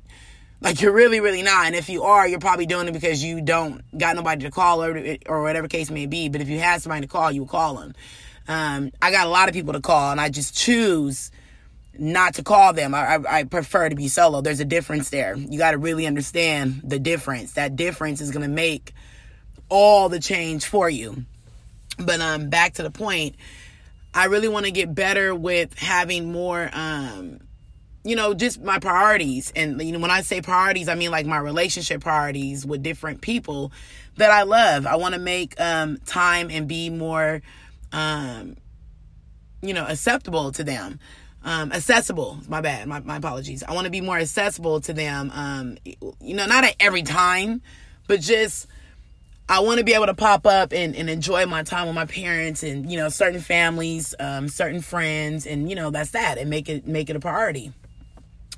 Like 0.61 0.81
you're 0.81 0.93
really, 0.93 1.21
really 1.21 1.41
not. 1.41 1.67
And 1.67 1.75
if 1.75 1.89
you 1.89 2.03
are, 2.03 2.27
you're 2.27 2.39
probably 2.39 2.65
doing 2.65 2.87
it 2.87 2.91
because 2.91 3.23
you 3.23 3.41
don't 3.41 3.81
got 3.97 4.15
nobody 4.15 4.43
to 4.43 4.51
call 4.51 4.83
or 4.83 5.17
or 5.25 5.41
whatever 5.41 5.67
case 5.67 5.89
may 5.89 6.05
be. 6.05 6.29
But 6.29 6.41
if 6.41 6.49
you 6.49 6.59
had 6.59 6.81
somebody 6.81 7.01
to 7.01 7.07
call, 7.07 7.31
you 7.31 7.41
would 7.41 7.49
call 7.49 7.75
them. 7.75 7.93
Um, 8.47 8.91
I 9.01 9.11
got 9.11 9.27
a 9.27 9.29
lot 9.29 9.47
of 9.47 9.53
people 9.53 9.73
to 9.73 9.79
call, 9.79 10.11
and 10.11 10.19
I 10.19 10.29
just 10.29 10.57
choose 10.57 11.31
not 11.97 12.35
to 12.35 12.43
call 12.43 12.73
them. 12.73 12.95
I, 12.95 13.15
I, 13.15 13.39
I 13.39 13.43
prefer 13.43 13.89
to 13.89 13.95
be 13.95 14.07
solo. 14.07 14.41
There's 14.41 14.59
a 14.59 14.65
difference 14.65 15.09
there. 15.09 15.35
You 15.35 15.57
got 15.57 15.71
to 15.71 15.77
really 15.77 16.07
understand 16.07 16.81
the 16.83 16.99
difference. 16.99 17.53
That 17.53 17.75
difference 17.75 18.21
is 18.21 18.31
to 18.31 18.47
make 18.47 18.93
all 19.69 20.09
the 20.09 20.19
change 20.19 20.65
for 20.65 20.89
you. 20.89 21.25
But 21.97 22.21
um, 22.21 22.49
back 22.49 22.75
to 22.75 22.83
the 22.83 22.91
point, 22.91 23.35
I 24.13 24.25
really 24.25 24.47
want 24.47 24.65
to 24.65 24.71
get 24.71 24.95
better 24.95 25.35
with 25.35 25.77
having 25.77 26.31
more 26.31 26.69
um, 26.73 27.41
you 28.09 28.15
know, 28.15 28.33
just 28.33 28.59
my 28.61 28.79
priorities. 28.79 29.53
And, 29.55 29.79
you 29.79 29.91
know, 29.91 29.99
when 29.99 30.09
I 30.09 30.21
say 30.21 30.41
priorities, 30.41 30.89
I 30.89 30.95
mean 30.95 31.11
like 31.11 31.27
my 31.27 31.37
relationship 31.37 32.01
priorities 32.01 32.65
with 32.65 32.81
different 32.81 33.21
people 33.21 33.71
that 34.17 34.31
I 34.31 34.43
love. 34.43 34.87
I 34.87 34.95
want 34.95 35.13
to 35.13 35.19
make 35.19 35.59
um, 35.61 35.97
time 36.07 36.49
and 36.49 36.67
be 36.67 36.89
more, 36.89 37.43
um, 37.91 38.57
you 39.61 39.75
know, 39.75 39.85
acceptable 39.85 40.51
to 40.53 40.63
them. 40.63 40.99
Um, 41.43 41.71
accessible. 41.71 42.39
My 42.47 42.61
bad. 42.61 42.87
My, 42.87 42.99
my 43.01 43.17
apologies. 43.17 43.61
I 43.61 43.73
want 43.73 43.85
to 43.85 43.91
be 43.91 44.01
more 44.01 44.17
accessible 44.17 44.81
to 44.81 44.91
them. 44.91 45.31
Um, 45.31 45.77
you 45.85 46.33
know, 46.33 46.47
not 46.47 46.63
at 46.63 46.75
every 46.79 47.03
time, 47.03 47.61
but 48.07 48.21
just 48.21 48.65
I 49.47 49.59
want 49.59 49.77
to 49.77 49.85
be 49.85 49.93
able 49.93 50.07
to 50.07 50.15
pop 50.15 50.47
up 50.47 50.73
and, 50.73 50.95
and 50.95 51.11
enjoy 51.11 51.45
my 51.45 51.61
time 51.61 51.85
with 51.85 51.95
my 51.95 52.05
parents 52.05 52.63
and 52.63 52.91
you 52.91 52.97
know 52.97 53.09
certain 53.09 53.39
families, 53.39 54.13
um, 54.19 54.49
certain 54.49 54.81
friends, 54.81 55.47
and 55.47 55.69
you 55.69 55.75
know 55.75 55.91
that's 55.91 56.11
that, 56.11 56.37
and 56.37 56.49
make 56.49 56.67
it 56.69 56.85
make 56.85 57.09
it 57.09 57.15
a 57.15 57.19
priority. 57.19 57.71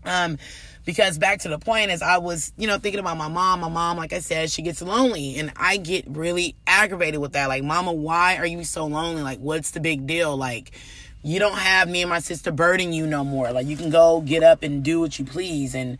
Um, 0.05 0.37
because 0.85 1.17
back 1.17 1.39
to 1.39 1.49
the 1.49 1.59
point 1.59 1.91
is 1.91 2.01
I 2.01 2.17
was, 2.17 2.53
you 2.57 2.67
know, 2.67 2.77
thinking 2.77 2.99
about 2.99 3.17
my 3.17 3.27
mom. 3.27 3.59
My 3.61 3.69
mom, 3.69 3.97
like 3.97 4.13
I 4.13 4.19
said, 4.19 4.51
she 4.51 4.61
gets 4.61 4.81
lonely 4.81 5.37
and 5.37 5.51
I 5.55 5.77
get 5.77 6.05
really 6.07 6.55
aggravated 6.65 7.19
with 7.19 7.33
that. 7.33 7.47
Like, 7.47 7.63
mama, 7.63 7.93
why 7.93 8.37
are 8.37 8.45
you 8.45 8.63
so 8.63 8.85
lonely? 8.85 9.21
Like, 9.21 9.39
what's 9.39 9.71
the 9.71 9.79
big 9.79 10.07
deal? 10.07 10.35
Like, 10.35 10.71
you 11.23 11.37
don't 11.37 11.57
have 11.57 11.87
me 11.87 12.01
and 12.01 12.09
my 12.09 12.19
sister 12.19 12.51
burden 12.51 12.93
you 12.93 13.05
no 13.05 13.23
more. 13.23 13.51
Like, 13.51 13.67
you 13.67 13.77
can 13.77 13.91
go 13.91 14.21
get 14.21 14.41
up 14.41 14.63
and 14.63 14.83
do 14.83 14.99
what 14.99 15.19
you 15.19 15.25
please. 15.25 15.75
And 15.75 15.99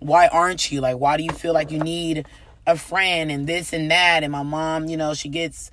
why 0.00 0.26
aren't 0.26 0.72
you? 0.72 0.80
Like, 0.80 0.98
why 0.98 1.16
do 1.16 1.22
you 1.22 1.32
feel 1.32 1.54
like 1.54 1.70
you 1.70 1.78
need 1.78 2.26
a 2.66 2.76
friend 2.76 3.30
and 3.30 3.46
this 3.46 3.72
and 3.72 3.92
that? 3.92 4.24
And 4.24 4.32
my 4.32 4.42
mom, 4.42 4.86
you 4.86 4.96
know, 4.96 5.14
she 5.14 5.28
gets, 5.28 5.70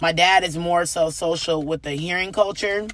my 0.00 0.12
dad 0.12 0.44
is 0.44 0.56
more 0.56 0.86
so 0.86 1.10
social 1.10 1.60
with 1.60 1.82
the 1.82 1.92
hearing 1.92 2.30
culture, 2.30 2.86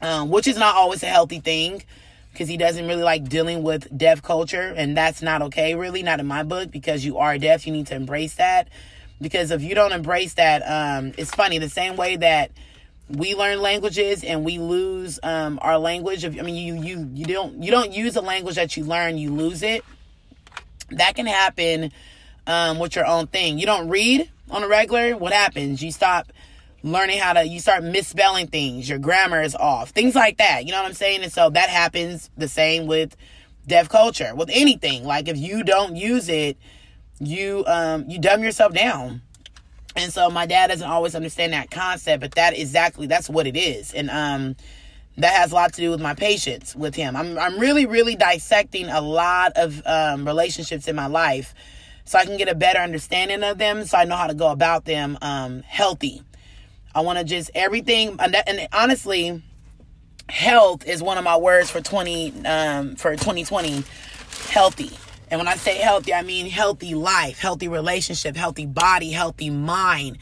um, 0.00 0.30
which 0.30 0.48
is 0.48 0.56
not 0.56 0.76
always 0.76 1.02
a 1.02 1.08
healthy 1.08 1.40
thing 1.40 1.82
because 2.34 2.48
he 2.48 2.58
doesn't 2.58 2.86
really 2.86 3.02
like 3.02 3.28
dealing 3.28 3.62
with 3.62 3.96
deaf 3.96 4.20
culture 4.20 4.74
and 4.76 4.96
that's 4.96 5.22
not 5.22 5.40
okay 5.40 5.74
really 5.74 6.02
not 6.02 6.20
in 6.20 6.26
my 6.26 6.42
book 6.42 6.70
because 6.70 7.04
you 7.04 7.18
are 7.18 7.38
deaf 7.38 7.66
you 7.66 7.72
need 7.72 7.86
to 7.86 7.94
embrace 7.94 8.34
that 8.34 8.68
because 9.20 9.50
if 9.50 9.62
you 9.62 9.74
don't 9.74 9.92
embrace 9.92 10.34
that 10.34 10.60
um, 10.62 11.12
it's 11.16 11.30
funny 11.34 11.58
the 11.58 11.68
same 11.68 11.96
way 11.96 12.16
that 12.16 12.50
we 13.08 13.34
learn 13.34 13.60
languages 13.60 14.22
and 14.24 14.44
we 14.44 14.58
lose 14.58 15.18
um, 15.22 15.58
our 15.62 15.78
language 15.78 16.24
i 16.24 16.28
mean 16.28 16.54
you 16.54 16.74
you 16.82 17.08
you 17.14 17.24
don't 17.24 17.62
you 17.62 17.70
don't 17.70 17.92
use 17.92 18.16
a 18.16 18.20
language 18.20 18.56
that 18.56 18.76
you 18.76 18.84
learn 18.84 19.16
you 19.16 19.32
lose 19.32 19.62
it 19.62 19.84
that 20.90 21.14
can 21.14 21.26
happen 21.26 21.92
um, 22.46 22.78
with 22.78 22.96
your 22.96 23.06
own 23.06 23.26
thing. 23.26 23.58
You 23.58 23.66
don't 23.66 23.88
read 23.88 24.30
on 24.50 24.62
a 24.62 24.68
regular, 24.68 25.16
what 25.16 25.32
happens? 25.32 25.82
You 25.82 25.90
stop 25.90 26.32
learning 26.84 27.18
how 27.18 27.32
to, 27.32 27.48
you 27.48 27.60
start 27.60 27.82
misspelling 27.82 28.46
things. 28.46 28.88
Your 28.88 28.98
grammar 28.98 29.40
is 29.40 29.56
off. 29.56 29.90
Things 29.90 30.14
like 30.14 30.36
that. 30.36 30.66
You 30.66 30.72
know 30.72 30.82
what 30.82 30.88
I'm 30.88 30.94
saying? 30.94 31.22
And 31.22 31.32
so 31.32 31.48
that 31.50 31.70
happens 31.70 32.30
the 32.36 32.46
same 32.46 32.86
with 32.86 33.16
deaf 33.66 33.88
culture, 33.88 34.34
with 34.34 34.50
anything. 34.52 35.02
Like 35.02 35.26
if 35.26 35.38
you 35.38 35.64
don't 35.64 35.96
use 35.96 36.28
it, 36.28 36.58
you 37.18 37.64
um 37.66 38.04
you 38.08 38.18
dumb 38.18 38.42
yourself 38.42 38.74
down. 38.74 39.22
And 39.96 40.12
so 40.12 40.28
my 40.28 40.44
dad 40.44 40.66
doesn't 40.66 40.88
always 40.88 41.14
understand 41.14 41.54
that 41.54 41.70
concept, 41.70 42.20
but 42.20 42.34
that 42.34 42.58
exactly 42.58 43.06
that's 43.06 43.30
what 43.30 43.46
it 43.46 43.56
is. 43.56 43.94
And 43.94 44.10
um 44.10 44.56
that 45.16 45.32
has 45.32 45.52
a 45.52 45.54
lot 45.54 45.72
to 45.74 45.80
do 45.80 45.90
with 45.90 46.02
my 46.02 46.12
patience 46.12 46.76
with 46.76 46.94
him. 46.94 47.16
I'm 47.16 47.38
I'm 47.38 47.58
really 47.58 47.86
really 47.86 48.14
dissecting 48.14 48.90
a 48.90 49.00
lot 49.00 49.52
of 49.56 49.80
um, 49.86 50.26
relationships 50.26 50.86
in 50.86 50.96
my 50.96 51.06
life, 51.06 51.54
so 52.04 52.18
I 52.18 52.26
can 52.26 52.36
get 52.36 52.48
a 52.48 52.54
better 52.54 52.80
understanding 52.80 53.42
of 53.42 53.56
them, 53.56 53.84
so 53.86 53.96
I 53.96 54.04
know 54.04 54.16
how 54.16 54.26
to 54.26 54.34
go 54.34 54.50
about 54.50 54.84
them 54.84 55.16
um, 55.22 55.62
healthy. 55.62 56.22
I 56.94 57.00
want 57.00 57.18
to 57.18 57.24
just 57.24 57.50
everything, 57.54 58.16
and, 58.18 58.34
that, 58.34 58.48
and, 58.48 58.68
honestly, 58.72 59.42
health 60.28 60.86
is 60.86 61.02
one 61.02 61.18
of 61.18 61.24
my 61.24 61.36
words 61.36 61.70
for 61.70 61.80
twenty 61.80 62.32
um, 62.44 62.96
for 62.96 63.12
2020. 63.12 63.82
Healthy, 64.50 64.90
and 65.30 65.40
when 65.40 65.48
I 65.48 65.56
say 65.56 65.78
healthy, 65.78 66.12
I 66.14 66.22
mean 66.22 66.48
healthy 66.48 66.94
life, 66.94 67.38
healthy 67.38 67.68
relationship, 67.68 68.36
healthy 68.36 68.66
body, 68.66 69.10
healthy 69.10 69.50
mind, 69.50 70.18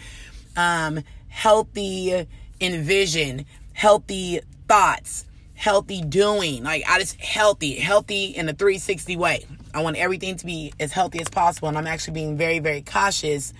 um, 0.56 1.02
healthy 1.28 2.26
envision, 2.60 3.44
healthy 3.72 4.40
thoughts, 4.68 5.26
healthy 5.54 6.02
doing. 6.02 6.62
Like 6.62 6.84
I 6.88 6.98
just 6.98 7.20
healthy, 7.20 7.74
healthy 7.74 8.26
in 8.26 8.48
a 8.48 8.52
360 8.52 9.16
way. 9.16 9.44
I 9.74 9.82
want 9.82 9.96
everything 9.96 10.36
to 10.36 10.46
be 10.46 10.72
as 10.78 10.92
healthy 10.92 11.20
as 11.20 11.28
possible, 11.28 11.68
and 11.68 11.78
I'm 11.78 11.86
actually 11.86 12.14
being 12.14 12.36
very, 12.36 12.58
very 12.58 12.82
cautious 12.82 13.52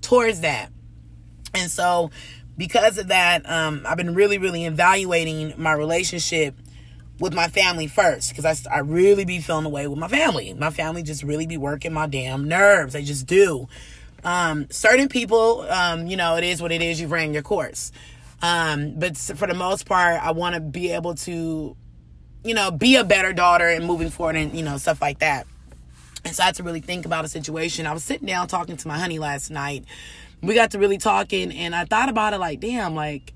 towards 0.00 0.40
that. 0.40 0.70
And 1.54 1.70
so, 1.70 2.10
because 2.56 2.98
of 2.98 3.08
that, 3.08 3.48
um, 3.48 3.82
I've 3.86 3.96
been 3.96 4.14
really, 4.14 4.38
really 4.38 4.64
evaluating 4.64 5.54
my 5.56 5.72
relationship 5.72 6.54
with 7.18 7.34
my 7.34 7.48
family 7.48 7.86
first 7.86 8.30
because 8.34 8.44
I, 8.44 8.74
I 8.74 8.78
really 8.80 9.24
be 9.24 9.40
feeling 9.40 9.64
away 9.64 9.86
with 9.86 9.98
my 9.98 10.08
family. 10.08 10.52
My 10.54 10.70
family 10.70 11.02
just 11.02 11.22
really 11.22 11.46
be 11.46 11.56
working 11.56 11.92
my 11.92 12.06
damn 12.06 12.48
nerves. 12.48 12.92
They 12.92 13.02
just 13.02 13.26
do. 13.26 13.68
Um, 14.24 14.66
certain 14.70 15.08
people, 15.08 15.62
um, 15.68 16.06
you 16.06 16.16
know, 16.16 16.36
it 16.36 16.44
is 16.44 16.60
what 16.60 16.72
it 16.72 16.82
is. 16.82 17.00
You've 17.00 17.12
ran 17.12 17.32
your 17.32 17.42
course. 17.42 17.92
Um, 18.42 18.94
but 18.98 19.16
for 19.16 19.46
the 19.46 19.54
most 19.54 19.86
part, 19.86 20.22
I 20.22 20.32
want 20.32 20.54
to 20.54 20.60
be 20.60 20.90
able 20.92 21.14
to, 21.14 21.76
you 22.44 22.54
know, 22.54 22.70
be 22.70 22.96
a 22.96 23.04
better 23.04 23.32
daughter 23.32 23.66
and 23.66 23.86
moving 23.86 24.10
forward 24.10 24.36
and, 24.36 24.54
you 24.54 24.62
know, 24.62 24.76
stuff 24.76 25.00
like 25.00 25.20
that. 25.20 25.46
And 26.24 26.34
so 26.34 26.42
I 26.42 26.46
had 26.46 26.56
to 26.56 26.64
really 26.64 26.80
think 26.80 27.06
about 27.06 27.24
a 27.24 27.28
situation. 27.28 27.86
I 27.86 27.92
was 27.92 28.02
sitting 28.02 28.26
down 28.26 28.48
talking 28.48 28.76
to 28.76 28.88
my 28.88 28.98
honey 28.98 29.18
last 29.18 29.50
night. 29.50 29.84
We 30.42 30.54
got 30.54 30.72
to 30.72 30.78
really 30.78 30.98
talking 30.98 31.52
and 31.52 31.74
I 31.74 31.84
thought 31.84 32.08
about 32.08 32.34
it 32.34 32.38
like, 32.38 32.60
damn, 32.60 32.94
like, 32.94 33.32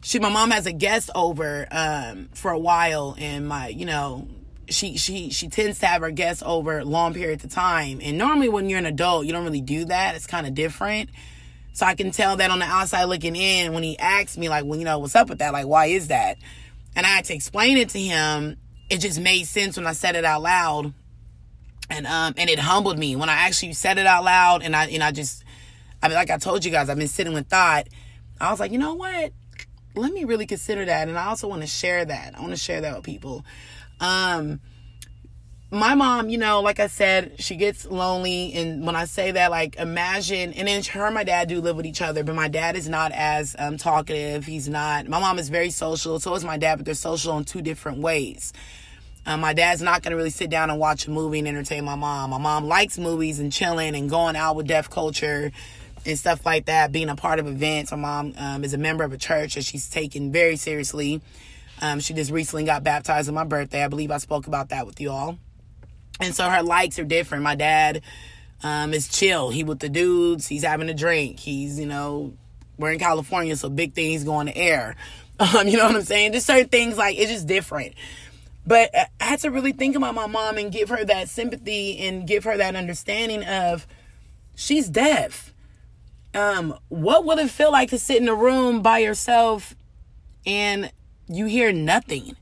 she, 0.00 0.18
my 0.20 0.30
mom 0.30 0.50
has 0.52 0.66
a 0.66 0.72
guest 0.72 1.10
over, 1.14 1.66
um, 1.70 2.28
for 2.32 2.50
a 2.50 2.58
while 2.58 3.16
and 3.18 3.48
my, 3.48 3.68
you 3.68 3.84
know, 3.84 4.28
she, 4.68 4.96
she, 4.96 5.30
she 5.30 5.48
tends 5.48 5.80
to 5.80 5.86
have 5.86 6.02
her 6.02 6.10
guests 6.10 6.42
over 6.44 6.84
long 6.84 7.14
periods 7.14 7.44
of 7.44 7.50
time. 7.50 8.00
And 8.02 8.16
normally 8.16 8.48
when 8.48 8.68
you're 8.68 8.78
an 8.78 8.86
adult, 8.86 9.26
you 9.26 9.32
don't 9.32 9.44
really 9.44 9.60
do 9.60 9.86
that. 9.86 10.14
It's 10.14 10.26
kind 10.26 10.46
of 10.46 10.54
different. 10.54 11.10
So 11.72 11.86
I 11.86 11.94
can 11.94 12.10
tell 12.10 12.36
that 12.36 12.50
on 12.50 12.58
the 12.58 12.64
outside 12.64 13.04
looking 13.04 13.36
in 13.36 13.72
when 13.72 13.82
he 13.82 13.98
asked 13.98 14.36
me, 14.36 14.48
like, 14.48 14.64
well, 14.64 14.78
you 14.78 14.84
know, 14.84 14.98
what's 14.98 15.14
up 15.14 15.28
with 15.28 15.38
that? 15.38 15.52
Like, 15.52 15.66
why 15.66 15.86
is 15.86 16.08
that? 16.08 16.36
And 16.96 17.06
I 17.06 17.10
had 17.10 17.24
to 17.26 17.34
explain 17.34 17.76
it 17.76 17.90
to 17.90 18.00
him. 18.00 18.56
It 18.90 18.98
just 18.98 19.20
made 19.20 19.46
sense 19.46 19.76
when 19.76 19.86
I 19.86 19.92
said 19.92 20.16
it 20.16 20.24
out 20.24 20.42
loud. 20.42 20.92
And 21.88 22.06
um 22.06 22.34
and 22.36 22.50
it 22.50 22.58
humbled 22.58 22.98
me 22.98 23.14
when 23.14 23.28
I 23.28 23.34
actually 23.34 23.72
said 23.74 23.96
it 23.96 24.06
out 24.06 24.24
loud 24.24 24.62
and 24.62 24.74
I 24.74 24.86
and 24.86 25.02
I 25.02 25.12
just 25.12 25.44
I 26.02 26.08
mean 26.08 26.16
like 26.16 26.30
I 26.30 26.38
told 26.38 26.64
you 26.64 26.70
guys, 26.70 26.88
I've 26.88 26.98
been 26.98 27.08
sitting 27.08 27.32
with 27.32 27.48
thought. 27.48 27.88
I 28.40 28.50
was 28.50 28.60
like, 28.60 28.72
you 28.72 28.78
know 28.78 28.94
what? 28.94 29.32
Let 29.94 30.12
me 30.12 30.24
really 30.24 30.46
consider 30.46 30.84
that. 30.84 31.08
And 31.08 31.18
I 31.18 31.26
also 31.26 31.48
want 31.48 31.62
to 31.62 31.66
share 31.68 32.04
that. 32.04 32.36
I 32.36 32.40
want 32.40 32.52
to 32.52 32.58
share 32.58 32.80
that 32.82 32.94
with 32.96 33.04
people. 33.04 33.44
Um 34.00 34.60
my 35.70 35.94
mom, 35.94 36.30
you 36.30 36.38
know, 36.38 36.62
like 36.62 36.80
I 36.80 36.86
said, 36.86 37.34
she 37.40 37.56
gets 37.56 37.84
lonely. 37.84 38.54
And 38.54 38.86
when 38.86 38.96
I 38.96 39.04
say 39.04 39.32
that, 39.32 39.50
like, 39.50 39.76
imagine, 39.76 40.54
and 40.54 40.66
then 40.66 40.82
her 40.82 41.04
and 41.04 41.14
my 41.14 41.24
dad 41.24 41.48
do 41.48 41.60
live 41.60 41.76
with 41.76 41.84
each 41.84 42.00
other, 42.00 42.24
but 42.24 42.34
my 42.34 42.48
dad 42.48 42.74
is 42.74 42.88
not 42.88 43.12
as 43.12 43.54
um, 43.58 43.76
talkative. 43.76 44.46
He's 44.46 44.66
not, 44.66 45.08
my 45.08 45.20
mom 45.20 45.38
is 45.38 45.50
very 45.50 45.68
social. 45.68 46.18
So 46.20 46.34
is 46.34 46.44
my 46.44 46.56
dad, 46.56 46.76
but 46.76 46.86
they're 46.86 46.94
social 46.94 47.36
in 47.36 47.44
two 47.44 47.60
different 47.60 47.98
ways. 47.98 48.54
Um, 49.26 49.40
my 49.40 49.52
dad's 49.52 49.82
not 49.82 50.02
going 50.02 50.12
to 50.12 50.16
really 50.16 50.30
sit 50.30 50.48
down 50.48 50.70
and 50.70 50.78
watch 50.78 51.06
a 51.06 51.10
movie 51.10 51.38
and 51.38 51.46
entertain 51.46 51.84
my 51.84 51.96
mom. 51.96 52.30
My 52.30 52.38
mom 52.38 52.64
likes 52.64 52.96
movies 52.96 53.38
and 53.38 53.52
chilling 53.52 53.94
and 53.94 54.08
going 54.08 54.36
out 54.36 54.56
with 54.56 54.66
deaf 54.66 54.88
culture 54.88 55.52
and 56.08 56.18
stuff 56.18 56.44
like 56.46 56.66
that, 56.66 56.92
being 56.92 57.08
a 57.08 57.16
part 57.16 57.38
of 57.38 57.46
events. 57.46 57.90
My 57.90 57.96
mom 57.96 58.34
um, 58.36 58.64
is 58.64 58.74
a 58.74 58.78
member 58.78 59.04
of 59.04 59.12
a 59.12 59.18
church 59.18 59.54
that 59.54 59.64
she's 59.64 59.88
taken 59.88 60.32
very 60.32 60.56
seriously. 60.56 61.20
Um, 61.80 62.00
she 62.00 62.14
just 62.14 62.30
recently 62.30 62.64
got 62.64 62.82
baptized 62.82 63.28
on 63.28 63.34
my 63.34 63.44
birthday. 63.44 63.84
I 63.84 63.88
believe 63.88 64.10
I 64.10 64.18
spoke 64.18 64.46
about 64.46 64.70
that 64.70 64.86
with 64.86 65.00
you 65.00 65.10
all. 65.10 65.38
And 66.20 66.34
so 66.34 66.48
her 66.48 66.62
likes 66.62 66.98
are 66.98 67.04
different. 67.04 67.44
My 67.44 67.54
dad 67.54 68.02
um, 68.62 68.92
is 68.92 69.08
chill. 69.08 69.50
He 69.50 69.64
with 69.64 69.78
the 69.78 69.88
dudes. 69.88 70.46
He's 70.48 70.64
having 70.64 70.88
a 70.88 70.94
drink. 70.94 71.38
He's, 71.38 71.78
you 71.78 71.86
know, 71.86 72.34
we're 72.78 72.92
in 72.92 72.98
California, 72.98 73.56
so 73.56 73.68
big 73.68 73.94
things 73.94 74.24
going 74.24 74.46
to 74.46 74.56
air. 74.56 74.96
Um, 75.40 75.68
you 75.68 75.76
know 75.76 75.86
what 75.86 75.94
I'm 75.94 76.02
saying? 76.02 76.32
Just 76.32 76.48
certain 76.48 76.68
things 76.68 76.98
like 76.98 77.16
it's 77.16 77.30
just 77.30 77.46
different. 77.46 77.94
But 78.66 78.90
I 78.92 79.06
had 79.24 79.38
to 79.42 79.52
really 79.52 79.70
think 79.70 79.94
about 79.94 80.16
my 80.16 80.26
mom 80.26 80.58
and 80.58 80.72
give 80.72 80.88
her 80.88 81.04
that 81.04 81.28
sympathy 81.28 82.00
and 82.00 82.26
give 82.26 82.42
her 82.42 82.56
that 82.56 82.74
understanding 82.74 83.44
of 83.44 83.86
she's 84.56 84.88
deaf. 84.88 85.54
Um, 86.34 86.78
what 86.88 87.24
would 87.24 87.38
it 87.38 87.50
feel 87.50 87.72
like 87.72 87.90
to 87.90 87.98
sit 87.98 88.20
in 88.20 88.28
a 88.28 88.34
room 88.34 88.82
by 88.82 88.98
yourself 88.98 89.74
and 90.46 90.92
you 91.28 91.46
hear 91.46 91.72
nothing? 91.72 92.36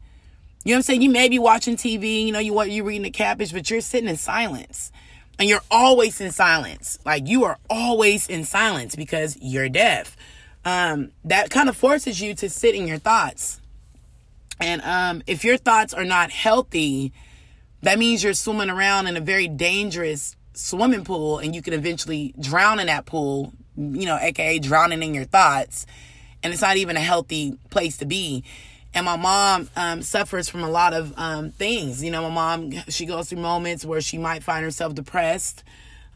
You 0.65 0.73
know 0.73 0.75
what 0.75 0.77
I'm 0.77 0.83
saying? 0.83 1.03
You 1.03 1.11
may 1.11 1.29
be 1.29 1.39
watching 1.39 1.77
TV, 1.77 2.27
you 2.27 2.33
know, 2.33 2.41
you 2.41 2.53
want 2.53 2.71
you 2.71 2.83
reading 2.83 3.03
the 3.03 3.11
cabbage, 3.11 3.53
but 3.53 3.71
you're 3.71 3.81
sitting 3.81 4.09
in 4.09 4.17
silence. 4.17 4.91
And 5.39 5.49
you're 5.49 5.63
always 5.71 6.21
in 6.21 6.33
silence. 6.33 6.99
Like 7.05 7.29
you 7.29 7.45
are 7.45 7.59
always 7.71 8.27
in 8.27 8.45
silence 8.45 8.97
because 8.97 9.37
you're 9.41 9.69
deaf. 9.69 10.17
Um, 10.65 11.13
that 11.25 11.51
kind 11.51 11.69
of 11.69 11.77
forces 11.77 12.21
you 12.21 12.35
to 12.35 12.51
sit 12.51 12.75
in 12.75 12.89
your 12.89 12.99
thoughts. 12.99 13.61
And 14.59 14.83
um, 14.83 15.23
if 15.27 15.45
your 15.45 15.57
thoughts 15.57 15.95
are 15.95 16.05
not 16.05 16.31
healthy, 16.31 17.13
that 17.83 17.99
means 17.99 18.25
you're 18.25 18.35
swimming 18.35 18.71
around 18.71 19.07
in 19.07 19.17
a 19.17 19.21
very 19.21 19.47
dangerous 19.47 20.37
swimming 20.55 21.05
pool 21.05 21.39
and 21.39 21.55
you 21.55 21.63
can 21.63 21.75
eventually 21.75 22.35
drown 22.41 22.81
in 22.81 22.87
that 22.87 23.05
pool, 23.07 23.53
you 23.77 24.07
know, 24.07 24.19
aka 24.21 24.59
drowning 24.59 25.03
in 25.03 25.15
your 25.15 25.25
thoughts. 25.25 25.87
And 26.43 26.53
it's 26.53 26.63
not 26.63 26.77
even 26.77 26.97
a 26.97 27.01
healthy 27.01 27.59
place 27.71 27.97
to 27.99 28.07
be 28.07 28.45
and 28.97 29.05
my 29.05 29.17
mom 29.17 29.69
um, 29.77 30.01
suffers 30.01 30.49
from 30.49 30.65
a 30.65 30.71
lot 30.71 30.95
of 30.95 31.13
um, 31.19 31.51
things. 31.51 32.03
You 32.03 32.11
know, 32.11 32.23
my 32.31 32.57
mom 32.57 32.73
she 32.89 33.05
goes 33.05 33.29
through 33.29 33.41
moments 33.41 33.85
where 33.85 34.01
she 34.01 34.17
might 34.17 34.43
find 34.43 34.65
herself 34.65 34.95
depressed. 34.95 35.63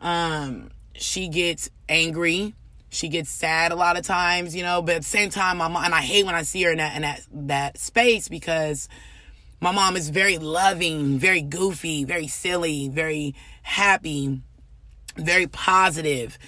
Um, 0.01 0.71
she 0.95 1.29
gets 1.29 1.69
angry. 1.91 2.55
She 2.89 3.09
gets 3.09 3.29
sad 3.29 3.71
a 3.71 3.77
lot 3.77 3.99
of 3.99 4.05
times, 4.05 4.57
you 4.57 4.63
know. 4.63 4.81
But 4.81 4.97
at 4.97 5.03
the 5.03 5.09
same 5.09 5.29
time, 5.29 5.59
my 5.59 5.69
mom 5.69 5.85
and 5.85 5.95
I 5.95 6.01
hate 6.01 6.25
when 6.25 6.35
I 6.35 6.43
see 6.43 6.63
her 6.63 6.73
in 6.73 6.79
that 6.79 6.97
in 6.97 7.03
that 7.03 7.21
that 7.33 7.79
space 7.79 8.29
because 8.29 8.89
my 9.61 9.73
mom 9.73 9.95
is 9.95 10.09
very 10.09 10.39
loving, 10.39 11.19
very 11.19 11.43
goofy, 11.43 12.05
very 12.05 12.29
silly, 12.29 12.89
very 12.89 13.35
happy, 13.63 14.41
very 15.17 15.47
positive 15.47 16.39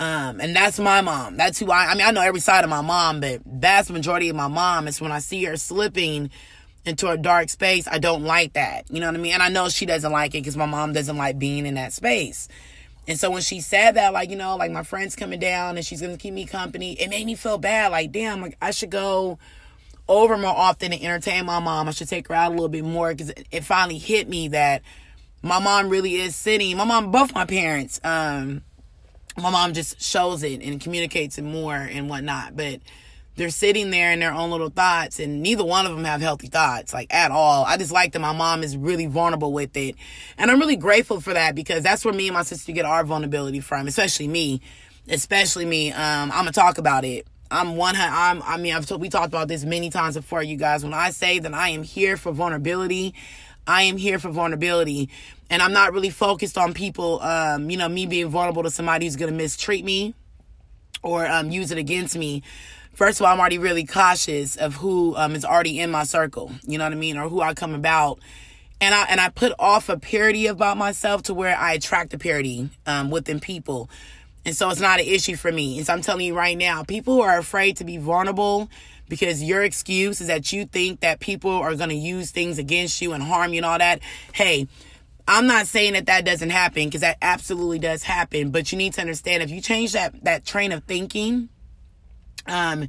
um, 0.00 0.40
and 0.40 0.56
that's 0.56 0.78
my 0.78 1.02
mom. 1.02 1.36
That's 1.36 1.58
who 1.58 1.70
I, 1.70 1.90
I 1.90 1.94
mean, 1.94 2.06
I 2.06 2.10
know 2.10 2.22
every 2.22 2.40
side 2.40 2.64
of 2.64 2.70
my 2.70 2.80
mom, 2.80 3.20
but 3.20 3.42
vast 3.44 3.90
majority 3.90 4.30
of 4.30 4.34
my 4.36 4.48
mom 4.48 4.88
is 4.88 4.98
when 4.98 5.12
I 5.12 5.18
see 5.18 5.44
her 5.44 5.58
slipping 5.58 6.30
into 6.86 7.10
a 7.10 7.18
dark 7.18 7.50
space, 7.50 7.86
I 7.86 7.98
don't 7.98 8.24
like 8.24 8.54
that. 8.54 8.90
You 8.90 9.00
know 9.00 9.06
what 9.06 9.14
I 9.14 9.18
mean? 9.18 9.34
And 9.34 9.42
I 9.42 9.50
know 9.50 9.68
she 9.68 9.84
doesn't 9.84 10.10
like 10.10 10.30
it 10.30 10.38
because 10.38 10.56
my 10.56 10.64
mom 10.64 10.94
doesn't 10.94 11.18
like 11.18 11.38
being 11.38 11.66
in 11.66 11.74
that 11.74 11.92
space. 11.92 12.48
And 13.06 13.20
so 13.20 13.30
when 13.30 13.42
she 13.42 13.60
said 13.60 13.92
that, 13.96 14.14
like, 14.14 14.30
you 14.30 14.36
know, 14.36 14.56
like 14.56 14.70
my 14.70 14.84
friend's 14.84 15.16
coming 15.16 15.38
down 15.38 15.76
and 15.76 15.84
she's 15.84 16.00
going 16.00 16.16
to 16.16 16.18
keep 16.18 16.32
me 16.32 16.46
company, 16.46 16.94
it 16.94 17.10
made 17.10 17.26
me 17.26 17.34
feel 17.34 17.58
bad. 17.58 17.92
Like, 17.92 18.10
damn, 18.10 18.40
like 18.40 18.56
I 18.62 18.70
should 18.70 18.90
go 18.90 19.38
over 20.08 20.38
more 20.38 20.56
often 20.56 20.94
and 20.94 21.02
entertain 21.02 21.44
my 21.44 21.60
mom. 21.60 21.88
I 21.88 21.90
should 21.90 22.08
take 22.08 22.28
her 22.28 22.34
out 22.34 22.48
a 22.48 22.54
little 22.54 22.68
bit 22.68 22.84
more 22.84 23.12
because 23.12 23.34
it 23.50 23.64
finally 23.64 23.98
hit 23.98 24.30
me 24.30 24.48
that 24.48 24.80
my 25.42 25.58
mom 25.58 25.90
really 25.90 26.14
is 26.14 26.34
sitting. 26.36 26.76
My 26.78 26.84
mom, 26.84 27.10
both 27.10 27.34
my 27.34 27.44
parents, 27.44 28.00
um, 28.02 28.62
my 29.36 29.50
mom 29.50 29.72
just 29.72 30.00
shows 30.00 30.42
it 30.42 30.62
and 30.62 30.80
communicates 30.80 31.38
it 31.38 31.42
more 31.42 31.74
and 31.74 32.08
whatnot. 32.08 32.56
But 32.56 32.80
they're 33.36 33.50
sitting 33.50 33.90
there 33.90 34.12
in 34.12 34.20
their 34.20 34.32
own 34.32 34.50
little 34.50 34.68
thoughts, 34.68 35.18
and 35.18 35.42
neither 35.42 35.64
one 35.64 35.86
of 35.86 35.92
them 35.94 36.04
have 36.04 36.20
healthy 36.20 36.48
thoughts, 36.48 36.92
like 36.92 37.12
at 37.12 37.30
all. 37.30 37.64
I 37.64 37.76
just 37.76 37.92
like 37.92 38.12
that 38.12 38.18
my 38.20 38.32
mom 38.32 38.62
is 38.62 38.76
really 38.76 39.06
vulnerable 39.06 39.52
with 39.52 39.76
it. 39.76 39.96
And 40.36 40.50
I'm 40.50 40.58
really 40.58 40.76
grateful 40.76 41.20
for 41.20 41.32
that 41.32 41.54
because 41.54 41.82
that's 41.82 42.04
where 42.04 42.12
me 42.12 42.28
and 42.28 42.34
my 42.34 42.42
sister 42.42 42.72
get 42.72 42.84
our 42.84 43.04
vulnerability 43.04 43.60
from, 43.60 43.86
especially 43.86 44.28
me. 44.28 44.60
Especially 45.08 45.64
me. 45.64 45.90
Um, 45.90 46.30
I'm 46.30 46.44
gonna 46.44 46.52
talk 46.52 46.78
about 46.78 47.04
it. 47.04 47.26
I'm 47.50 47.76
one. 47.76 47.96
I'm. 47.96 48.42
I 48.42 48.58
mean, 48.58 48.74
I've 48.74 48.88
we 48.92 49.08
talked 49.08 49.28
about 49.28 49.48
this 49.48 49.64
many 49.64 49.90
times 49.90 50.14
before, 50.16 50.42
you 50.42 50.56
guys. 50.56 50.84
When 50.84 50.94
I 50.94 51.10
say 51.10 51.38
that 51.38 51.54
I 51.54 51.70
am 51.70 51.82
here 51.82 52.16
for 52.16 52.32
vulnerability, 52.32 53.14
I 53.66 53.82
am 53.82 53.96
here 53.96 54.18
for 54.18 54.30
vulnerability. 54.30 55.08
And 55.50 55.60
I'm 55.60 55.72
not 55.72 55.92
really 55.92 56.10
focused 56.10 56.56
on 56.56 56.72
people, 56.72 57.20
um, 57.20 57.68
you 57.68 57.76
know, 57.76 57.88
me 57.88 58.06
being 58.06 58.28
vulnerable 58.28 58.62
to 58.62 58.70
somebody 58.70 59.06
who's 59.06 59.16
going 59.16 59.32
to 59.32 59.36
mistreat 59.36 59.84
me 59.84 60.14
or 61.02 61.26
um, 61.26 61.50
use 61.50 61.72
it 61.72 61.78
against 61.78 62.16
me. 62.16 62.42
First 62.94 63.20
of 63.20 63.26
all, 63.26 63.32
I'm 63.32 63.40
already 63.40 63.58
really 63.58 63.84
cautious 63.84 64.56
of 64.56 64.76
who 64.76 65.16
um, 65.16 65.34
is 65.34 65.44
already 65.44 65.80
in 65.80 65.90
my 65.90 66.04
circle. 66.04 66.52
You 66.62 66.78
know 66.78 66.84
what 66.84 66.92
I 66.92 66.96
mean, 66.96 67.16
or 67.16 67.28
who 67.28 67.40
I 67.40 67.54
come 67.54 67.74
about, 67.74 68.20
and 68.80 68.94
I 68.94 69.04
and 69.04 69.20
I 69.20 69.28
put 69.28 69.52
off 69.58 69.88
a 69.88 69.98
purity 69.98 70.46
about 70.46 70.76
myself 70.76 71.22
to 71.24 71.34
where 71.34 71.56
I 71.56 71.72
attract 71.74 72.10
the 72.10 72.18
purity 72.18 72.68
um, 72.86 73.10
within 73.10 73.40
people, 73.40 73.88
and 74.44 74.54
so 74.54 74.68
it's 74.70 74.80
not 74.80 75.00
an 75.00 75.06
issue 75.06 75.36
for 75.36 75.50
me. 75.50 75.78
And 75.78 75.86
so 75.86 75.94
I'm 75.94 76.02
telling 76.02 76.26
you 76.26 76.34
right 76.34 76.58
now, 76.58 76.82
people 76.82 77.14
who 77.14 77.22
are 77.22 77.38
afraid 77.38 77.76
to 77.78 77.84
be 77.84 77.96
vulnerable 77.96 78.68
because 79.08 79.42
your 79.42 79.62
excuse 79.62 80.20
is 80.20 80.26
that 80.26 80.52
you 80.52 80.66
think 80.66 81.00
that 81.00 81.20
people 81.20 81.50
are 81.50 81.74
going 81.74 81.90
to 81.90 81.94
use 81.94 82.30
things 82.30 82.58
against 82.58 83.00
you 83.00 83.12
and 83.12 83.22
harm 83.22 83.52
you 83.52 83.58
and 83.58 83.66
all 83.66 83.78
that. 83.78 84.00
Hey, 84.32 84.68
I'm 85.26 85.46
not 85.46 85.66
saying 85.66 85.94
that 85.94 86.06
that 86.06 86.24
doesn't 86.24 86.50
happen 86.50 86.84
because 86.84 87.02
that 87.02 87.18
absolutely 87.22 87.78
does 87.78 88.02
happen, 88.02 88.50
but 88.50 88.72
you 88.72 88.78
need 88.78 88.94
to 88.94 89.00
understand 89.00 89.42
if 89.42 89.50
you 89.50 89.60
change 89.60 89.92
that 89.92 90.24
that 90.24 90.44
train 90.44 90.72
of 90.72 90.84
thinking, 90.84 91.48
um, 92.46 92.88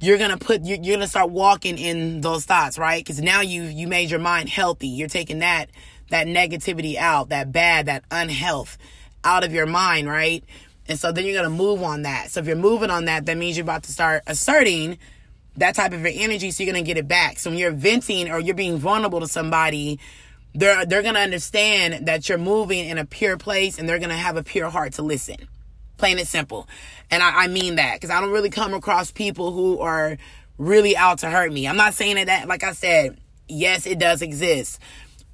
you're 0.00 0.18
gonna 0.18 0.36
put 0.36 0.62
you're, 0.64 0.78
you're 0.78 0.96
gonna 0.96 1.06
start 1.06 1.30
walking 1.30 1.78
in 1.78 2.20
those 2.20 2.44
thoughts, 2.44 2.78
right? 2.78 3.02
Because 3.04 3.20
now 3.20 3.40
you 3.40 3.62
you 3.62 3.86
made 3.86 4.10
your 4.10 4.20
mind 4.20 4.48
healthy. 4.48 4.88
You're 4.88 5.08
taking 5.08 5.40
that 5.40 5.70
that 6.10 6.26
negativity 6.26 6.96
out, 6.96 7.30
that 7.30 7.52
bad, 7.52 7.86
that 7.86 8.04
unhealth 8.10 8.78
out 9.24 9.44
of 9.44 9.52
your 9.52 9.66
mind, 9.66 10.08
right? 10.08 10.44
And 10.88 10.98
so 10.98 11.12
then 11.12 11.24
you're 11.24 11.40
gonna 11.40 11.54
move 11.54 11.82
on 11.82 12.02
that. 12.02 12.30
So 12.30 12.40
if 12.40 12.46
you're 12.46 12.56
moving 12.56 12.90
on 12.90 13.04
that, 13.06 13.26
that 13.26 13.36
means 13.36 13.56
you're 13.56 13.64
about 13.64 13.84
to 13.84 13.92
start 13.92 14.22
asserting 14.26 14.98
that 15.56 15.74
type 15.74 15.92
of 15.92 16.04
energy, 16.06 16.50
so 16.50 16.62
you're 16.62 16.72
gonna 16.72 16.84
get 16.84 16.96
it 16.96 17.06
back. 17.06 17.38
So 17.38 17.50
when 17.50 17.58
you're 17.58 17.70
venting 17.70 18.30
or 18.30 18.40
you're 18.40 18.54
being 18.54 18.78
vulnerable 18.78 19.20
to 19.20 19.28
somebody 19.28 20.00
they're 20.54 20.84
they're 20.84 21.02
gonna 21.02 21.20
understand 21.20 22.06
that 22.06 22.28
you're 22.28 22.38
moving 22.38 22.86
in 22.86 22.98
a 22.98 23.04
pure 23.04 23.36
place 23.36 23.78
and 23.78 23.88
they're 23.88 23.98
gonna 23.98 24.16
have 24.16 24.36
a 24.36 24.42
pure 24.42 24.70
heart 24.70 24.94
to 24.94 25.02
listen. 25.02 25.48
Plain 25.96 26.18
and 26.18 26.28
simple. 26.28 26.68
And 27.10 27.22
i, 27.22 27.44
I 27.44 27.46
mean 27.48 27.76
that 27.76 27.94
because 27.94 28.10
i 28.10 28.20
don't 28.20 28.30
really 28.30 28.50
come 28.50 28.74
across 28.74 29.10
people 29.10 29.52
who 29.52 29.78
are 29.80 30.18
really 30.58 30.96
out 30.96 31.18
to 31.18 31.30
hurt 31.30 31.52
me. 31.52 31.66
I'm 31.66 31.76
not 31.76 31.94
saying 31.94 32.16
that, 32.16 32.26
that 32.26 32.48
like 32.48 32.62
i 32.62 32.72
said 32.72 33.18
yes 33.48 33.86
it 33.86 33.98
does 33.98 34.22
exist. 34.22 34.78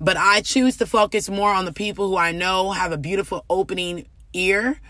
But 0.01 0.17
i 0.17 0.41
choose 0.41 0.77
to 0.79 0.87
focus 0.87 1.29
more 1.29 1.53
on 1.53 1.65
the 1.65 1.73
people 1.73 2.09
who 2.09 2.17
i 2.17 2.33
know 2.33 2.71
have 2.71 2.93
a 2.93 2.99
beautiful 2.99 3.45
opening 3.51 4.07
ear 4.33 4.81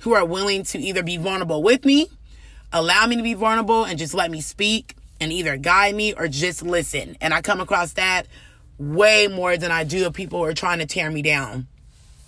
who 0.00 0.14
are 0.14 0.24
willing 0.24 0.62
to 0.64 0.78
either 0.78 1.02
be 1.02 1.16
vulnerable 1.16 1.62
with 1.62 1.84
me 1.84 2.08
allow 2.72 3.06
me 3.06 3.16
to 3.16 3.22
be 3.22 3.34
vulnerable 3.34 3.84
and 3.84 3.98
just 3.98 4.14
let 4.14 4.30
me 4.30 4.40
speak 4.40 4.96
and 5.20 5.32
either 5.32 5.56
guide 5.56 5.94
me 5.94 6.12
or 6.12 6.26
just 6.28 6.62
listen. 6.62 7.16
And 7.20 7.32
i 7.32 7.40
come 7.40 7.60
across 7.60 7.92
that 7.94 8.26
way 8.78 9.28
more 9.28 9.56
than 9.56 9.70
I 9.70 9.84
do 9.84 10.06
of 10.06 10.12
people 10.12 10.40
who 10.40 10.44
are 10.44 10.54
trying 10.54 10.78
to 10.80 10.86
tear 10.86 11.10
me 11.10 11.22
down. 11.22 11.66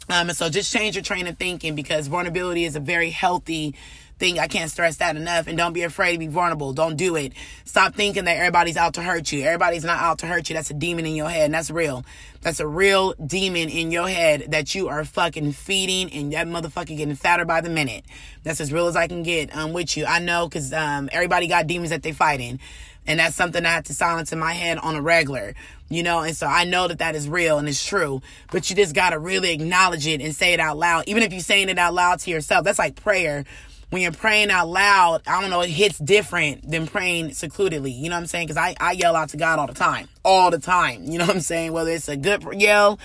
Um, 0.08 0.28
and 0.28 0.36
so 0.36 0.48
just 0.48 0.72
change 0.72 0.94
your 0.94 1.02
train 1.02 1.26
of 1.26 1.36
thinking 1.36 1.74
because 1.74 2.06
vulnerability 2.06 2.64
is 2.64 2.76
a 2.76 2.80
very 2.80 3.10
healthy 3.10 3.74
thing. 4.18 4.38
I 4.38 4.46
can't 4.46 4.70
stress 4.70 4.96
that 4.96 5.16
enough. 5.16 5.46
And 5.46 5.58
don't 5.58 5.72
be 5.72 5.82
afraid 5.82 6.12
to 6.12 6.18
be 6.18 6.28
vulnerable. 6.28 6.72
Don't 6.72 6.96
do 6.96 7.16
it. 7.16 7.32
Stop 7.64 7.94
thinking 7.94 8.24
that 8.24 8.36
everybody's 8.36 8.76
out 8.76 8.94
to 8.94 9.02
hurt 9.02 9.30
you. 9.32 9.42
Everybody's 9.42 9.84
not 9.84 10.00
out 10.00 10.18
to 10.20 10.26
hurt 10.26 10.48
you. 10.48 10.54
That's 10.54 10.70
a 10.70 10.74
demon 10.74 11.06
in 11.06 11.14
your 11.14 11.28
head. 11.28 11.46
And 11.46 11.54
that's 11.54 11.70
real. 11.70 12.04
That's 12.40 12.60
a 12.60 12.66
real 12.66 13.14
demon 13.14 13.68
in 13.68 13.90
your 13.90 14.08
head 14.08 14.46
that 14.52 14.74
you 14.74 14.88
are 14.88 15.04
fucking 15.04 15.52
feeding 15.52 16.12
and 16.12 16.32
that 16.32 16.46
motherfucker 16.46 16.96
getting 16.96 17.16
fatter 17.16 17.44
by 17.44 17.60
the 17.60 17.70
minute. 17.70 18.04
That's 18.44 18.60
as 18.60 18.72
real 18.72 18.86
as 18.86 18.96
I 18.96 19.08
can 19.08 19.22
get 19.22 19.54
um, 19.54 19.72
with 19.72 19.96
you. 19.96 20.06
I 20.06 20.20
know 20.20 20.48
because 20.48 20.72
um, 20.72 21.08
everybody 21.12 21.48
got 21.48 21.66
demons 21.66 21.90
that 21.90 22.02
they 22.02 22.12
fighting. 22.12 22.60
And 23.06 23.20
that's 23.20 23.36
something 23.36 23.64
I 23.64 23.70
have 23.70 23.84
to 23.84 23.94
silence 23.94 24.32
in 24.32 24.38
my 24.38 24.52
head 24.52 24.78
on 24.78 24.96
a 24.96 25.02
regular, 25.02 25.54
you 25.88 26.02
know? 26.02 26.20
And 26.20 26.36
so 26.36 26.46
I 26.46 26.64
know 26.64 26.88
that 26.88 26.98
that 26.98 27.14
is 27.14 27.28
real 27.28 27.58
and 27.58 27.68
it's 27.68 27.84
true, 27.84 28.22
but 28.50 28.68
you 28.68 28.76
just 28.76 28.94
got 28.94 29.10
to 29.10 29.18
really 29.18 29.52
acknowledge 29.52 30.06
it 30.06 30.20
and 30.20 30.34
say 30.34 30.52
it 30.52 30.60
out 30.60 30.76
loud. 30.76 31.04
Even 31.06 31.22
if 31.22 31.32
you're 31.32 31.40
saying 31.40 31.68
it 31.68 31.78
out 31.78 31.94
loud 31.94 32.18
to 32.20 32.30
yourself, 32.30 32.64
that's 32.64 32.78
like 32.78 32.96
prayer. 32.96 33.44
When 33.90 34.02
you're 34.02 34.10
praying 34.10 34.50
out 34.50 34.68
loud, 34.68 35.22
I 35.28 35.40
don't 35.40 35.48
know, 35.48 35.60
it 35.60 35.70
hits 35.70 35.98
different 35.98 36.68
than 36.68 36.88
praying 36.88 37.34
secludedly. 37.34 37.92
You 37.92 38.10
know 38.10 38.16
what 38.16 38.22
I'm 38.22 38.26
saying? 38.26 38.48
Cause 38.48 38.56
I, 38.56 38.74
I 38.80 38.92
yell 38.92 39.14
out 39.14 39.28
to 39.28 39.36
God 39.36 39.60
all 39.60 39.68
the 39.68 39.74
time, 39.74 40.08
all 40.24 40.50
the 40.50 40.58
time. 40.58 41.04
You 41.04 41.18
know 41.18 41.26
what 41.26 41.36
I'm 41.36 41.40
saying? 41.40 41.72
Whether 41.72 41.92
it's 41.92 42.08
a 42.08 42.16
good 42.16 42.44
yell, 42.60 42.98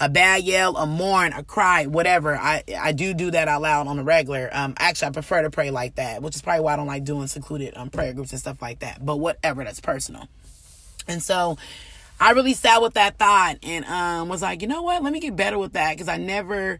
a 0.00 0.08
bad 0.08 0.44
yell, 0.44 0.76
a 0.76 0.86
mourn, 0.86 1.32
a 1.32 1.42
cry, 1.42 1.86
whatever. 1.86 2.36
I 2.36 2.62
I 2.78 2.92
do 2.92 3.14
do 3.14 3.30
that 3.32 3.48
out 3.48 3.62
loud 3.62 3.86
on 3.86 3.96
the 3.96 4.04
regular. 4.04 4.48
Um, 4.52 4.74
actually, 4.78 5.08
I 5.08 5.10
prefer 5.12 5.42
to 5.42 5.50
pray 5.50 5.70
like 5.70 5.96
that, 5.96 6.22
which 6.22 6.36
is 6.36 6.42
probably 6.42 6.62
why 6.62 6.74
I 6.74 6.76
don't 6.76 6.86
like 6.86 7.04
doing 7.04 7.26
secluded 7.26 7.76
um 7.76 7.90
prayer 7.90 8.12
groups 8.12 8.32
and 8.32 8.40
stuff 8.40 8.62
like 8.62 8.80
that. 8.80 9.04
But 9.04 9.16
whatever, 9.16 9.64
that's 9.64 9.80
personal. 9.80 10.28
And 11.06 11.22
so, 11.22 11.56
I 12.20 12.32
really 12.32 12.54
sat 12.54 12.82
with 12.82 12.94
that 12.94 13.18
thought 13.18 13.58
and 13.62 13.84
um 13.86 14.28
was 14.28 14.42
like, 14.42 14.62
you 14.62 14.68
know 14.68 14.82
what? 14.82 15.02
Let 15.02 15.12
me 15.12 15.20
get 15.20 15.36
better 15.36 15.58
with 15.58 15.72
that 15.72 15.92
because 15.92 16.08
I 16.08 16.16
never 16.16 16.78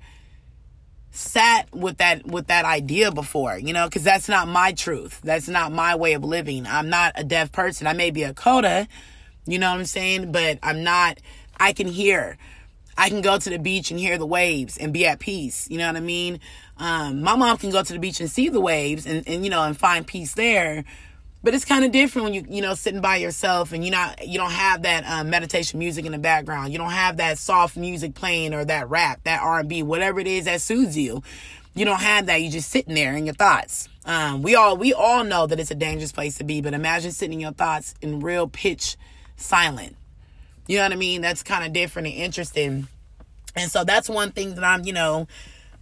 sat 1.10 1.74
with 1.74 1.98
that 1.98 2.26
with 2.26 2.48
that 2.48 2.64
idea 2.64 3.10
before 3.10 3.58
you 3.58 3.72
know 3.72 3.86
because 3.86 4.04
that's 4.04 4.28
not 4.28 4.46
my 4.46 4.72
truth 4.72 5.20
that's 5.24 5.48
not 5.48 5.72
my 5.72 5.96
way 5.96 6.12
of 6.12 6.22
living 6.22 6.66
i'm 6.66 6.90
not 6.90 7.12
a 7.16 7.24
deaf 7.24 7.50
person 7.50 7.86
i 7.86 7.92
may 7.92 8.10
be 8.10 8.22
a 8.22 8.34
coda 8.34 8.86
you 9.46 9.58
know 9.58 9.70
what 9.70 9.78
i'm 9.78 9.86
saying 9.86 10.30
but 10.30 10.58
i'm 10.62 10.84
not 10.84 11.18
i 11.58 11.72
can 11.72 11.88
hear 11.88 12.36
I 12.98 13.08
can 13.08 13.20
go 13.20 13.38
to 13.38 13.48
the 13.48 13.60
beach 13.60 13.92
and 13.92 14.00
hear 14.00 14.18
the 14.18 14.26
waves 14.26 14.76
and 14.76 14.92
be 14.92 15.06
at 15.06 15.20
peace. 15.20 15.68
You 15.70 15.78
know 15.78 15.86
what 15.86 15.96
I 15.96 16.00
mean? 16.00 16.40
Um, 16.78 17.22
my 17.22 17.36
mom 17.36 17.56
can 17.56 17.70
go 17.70 17.80
to 17.80 17.92
the 17.92 18.00
beach 18.00 18.20
and 18.20 18.28
see 18.28 18.48
the 18.48 18.60
waves 18.60 19.06
and, 19.06 19.26
and 19.28 19.44
you 19.44 19.50
know, 19.50 19.62
and 19.62 19.78
find 19.78 20.04
peace 20.04 20.34
there. 20.34 20.84
But 21.40 21.54
it's 21.54 21.64
kind 21.64 21.84
of 21.84 21.92
different 21.92 22.24
when 22.24 22.34
you, 22.34 22.44
you 22.48 22.60
know, 22.60 22.74
sitting 22.74 23.00
by 23.00 23.16
yourself 23.18 23.72
and 23.72 23.84
you 23.84 23.92
not, 23.92 24.26
you 24.26 24.36
don't 24.36 24.50
have 24.50 24.82
that 24.82 25.04
um, 25.04 25.30
meditation 25.30 25.78
music 25.78 26.06
in 26.06 26.12
the 26.12 26.18
background. 26.18 26.72
You 26.72 26.78
don't 26.78 26.90
have 26.90 27.18
that 27.18 27.38
soft 27.38 27.76
music 27.76 28.16
playing 28.16 28.52
or 28.52 28.64
that 28.64 28.90
rap, 28.90 29.22
that 29.22 29.42
R&B, 29.42 29.84
whatever 29.84 30.18
it 30.18 30.26
is 30.26 30.46
that 30.46 30.60
soothes 30.60 30.98
you. 30.98 31.22
You 31.74 31.84
don't 31.84 32.00
have 32.00 32.26
that. 32.26 32.42
You 32.42 32.50
just 32.50 32.68
sitting 32.68 32.96
there 32.96 33.16
in 33.16 33.26
your 33.26 33.36
thoughts. 33.36 33.88
Um, 34.06 34.42
we 34.42 34.56
all, 34.56 34.76
we 34.76 34.92
all 34.92 35.22
know 35.22 35.46
that 35.46 35.60
it's 35.60 35.70
a 35.70 35.76
dangerous 35.76 36.10
place 36.10 36.38
to 36.38 36.44
be, 36.44 36.60
but 36.60 36.74
imagine 36.74 37.12
sitting 37.12 37.34
in 37.34 37.40
your 37.40 37.52
thoughts 37.52 37.94
in 38.02 38.18
real 38.18 38.48
pitch 38.48 38.96
silent 39.36 39.94
you 40.68 40.76
know 40.76 40.84
what 40.84 40.92
I 40.92 40.96
mean? 40.96 41.22
That's 41.22 41.42
kind 41.42 41.64
of 41.64 41.72
different 41.72 42.06
and 42.06 42.16
interesting. 42.16 42.86
And 43.56 43.70
so 43.70 43.82
that's 43.82 44.08
one 44.08 44.30
thing 44.30 44.54
that 44.54 44.62
I'm, 44.62 44.84
you 44.84 44.92
know, 44.92 45.26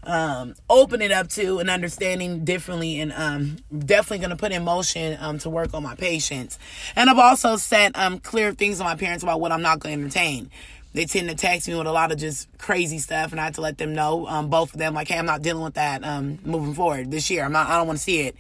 um, 0.05 0.55
opening 0.71 1.11
up 1.11 1.29
to 1.31 1.59
and 1.59 1.69
understanding 1.69 2.45
differently 2.45 3.01
and 3.01 3.13
um, 3.13 3.57
definitely 3.77 4.19
going 4.19 4.31
to 4.31 4.37
put 4.37 4.53
in 4.53 4.65
motion 4.65 5.19
um, 5.21 5.39
to 5.41 5.51
work 5.51 5.75
on 5.75 5.83
my 5.83 5.97
patients. 5.97 6.59
And 6.95 7.11
I've 7.11 7.19
also 7.19 7.57
set 7.57 7.99
um, 7.99 8.21
clear 8.21 8.53
things 8.53 8.79
to 8.79 8.85
my 8.85 8.95
parents 8.95 9.25
about 9.25 9.41
what 9.41 9.53
I'm 9.53 9.63
not 9.63 9.81
going 9.81 9.97
to 9.97 10.03
entertain. 10.03 10.51
They 10.93 11.05
tend 11.05 11.29
to 11.29 11.35
text 11.35 11.69
me 11.69 11.75
with 11.75 11.89
a 11.89 11.93
lot 11.93 12.13
of 12.13 12.19
just 12.19 12.49
crazy 12.57 12.99
stuff, 12.99 13.33
and 13.33 13.41
I 13.41 13.45
have 13.45 13.57
to 13.57 13.61
let 13.61 13.77
them 13.77 13.95
know, 13.95 14.27
um, 14.29 14.49
both 14.49 14.73
of 14.73 14.79
them, 14.79 14.95
like, 14.95 15.09
hey, 15.09 15.19
I'm 15.19 15.27
not 15.27 15.43
dealing 15.43 15.63
with 15.63 15.75
that 15.75 16.03
um, 16.03 16.39
moving 16.43 16.73
forward 16.73 17.11
this 17.11 17.29
year. 17.29 17.45
I'm 17.45 17.53
not. 17.53 17.69
I 17.69 17.77
don't 17.77 17.87
want 17.87 17.99
to 17.99 18.03
see 18.03 18.21
it. 18.21 18.35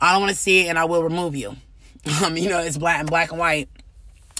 I 0.00 0.12
don't 0.12 0.22
want 0.22 0.30
to 0.30 0.36
see 0.36 0.62
it, 0.66 0.70
and 0.70 0.78
I 0.78 0.86
will 0.86 1.04
remove 1.04 1.36
you. 1.36 1.56
Um, 2.24 2.36
you 2.38 2.48
know, 2.48 2.60
it's 2.60 2.78
black 2.78 2.98
and 2.98 3.08
black 3.08 3.30
and 3.30 3.38
white. 3.38 3.68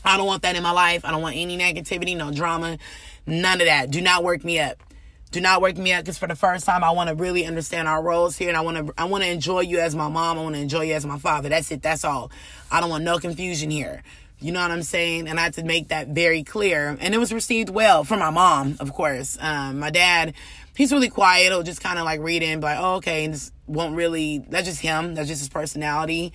I 0.04 0.16
don't 0.16 0.26
want 0.26 0.42
that 0.42 0.56
in 0.56 0.62
my 0.62 0.70
life. 0.70 1.04
I 1.04 1.10
don't 1.10 1.22
want 1.22 1.36
any 1.36 1.58
negativity, 1.58 2.16
no 2.16 2.30
drama, 2.30 2.78
none 3.26 3.60
of 3.60 3.66
that. 3.66 3.90
Do 3.90 4.00
not 4.00 4.24
work 4.24 4.44
me 4.44 4.58
up. 4.58 4.82
Do 5.30 5.40
not 5.40 5.62
work 5.62 5.76
me 5.76 5.92
up 5.92 6.02
because 6.04 6.18
for 6.18 6.26
the 6.26 6.34
first 6.34 6.66
time 6.66 6.82
I 6.82 6.90
want 6.90 7.08
to 7.08 7.14
really 7.14 7.46
understand 7.46 7.86
our 7.86 8.02
roles 8.02 8.36
here 8.36 8.48
and 8.48 8.56
I 8.56 8.62
want 8.62 8.78
to 8.78 8.94
I 8.98 9.04
want 9.04 9.22
to 9.22 9.30
enjoy 9.30 9.60
you 9.60 9.78
as 9.78 9.94
my 9.94 10.08
mom. 10.08 10.38
I 10.38 10.42
want 10.42 10.56
to 10.56 10.60
enjoy 10.60 10.82
you 10.82 10.94
as 10.94 11.06
my 11.06 11.18
father. 11.18 11.48
That's 11.48 11.70
it. 11.70 11.82
That's 11.82 12.04
all. 12.04 12.32
I 12.70 12.80
don't 12.80 12.90
want 12.90 13.04
no 13.04 13.18
confusion 13.18 13.70
here. 13.70 14.02
You 14.40 14.52
know 14.52 14.60
what 14.60 14.70
I'm 14.70 14.82
saying? 14.82 15.28
And 15.28 15.38
I 15.38 15.44
had 15.44 15.54
to 15.54 15.62
make 15.62 15.88
that 15.88 16.08
very 16.08 16.42
clear. 16.42 16.96
And 16.98 17.14
it 17.14 17.18
was 17.18 17.32
received 17.32 17.68
well 17.68 18.04
from 18.04 18.20
my 18.20 18.30
mom, 18.30 18.76
of 18.80 18.92
course. 18.92 19.36
Um, 19.38 19.78
my 19.78 19.90
dad, 19.90 20.34
he's 20.74 20.92
really 20.92 21.10
quiet. 21.10 21.48
He'll 21.48 21.62
just 21.62 21.82
kind 21.82 21.98
of 21.98 22.04
like 22.06 22.20
read 22.20 22.42
in, 22.42 22.58
but 22.58 22.78
oh, 22.80 22.94
okay, 22.96 23.24
and 23.24 23.34
just 23.34 23.52
won't 23.66 23.94
really. 23.94 24.38
That's 24.38 24.66
just 24.66 24.80
him. 24.80 25.14
That's 25.14 25.28
just 25.28 25.42
his 25.42 25.48
personality. 25.50 26.32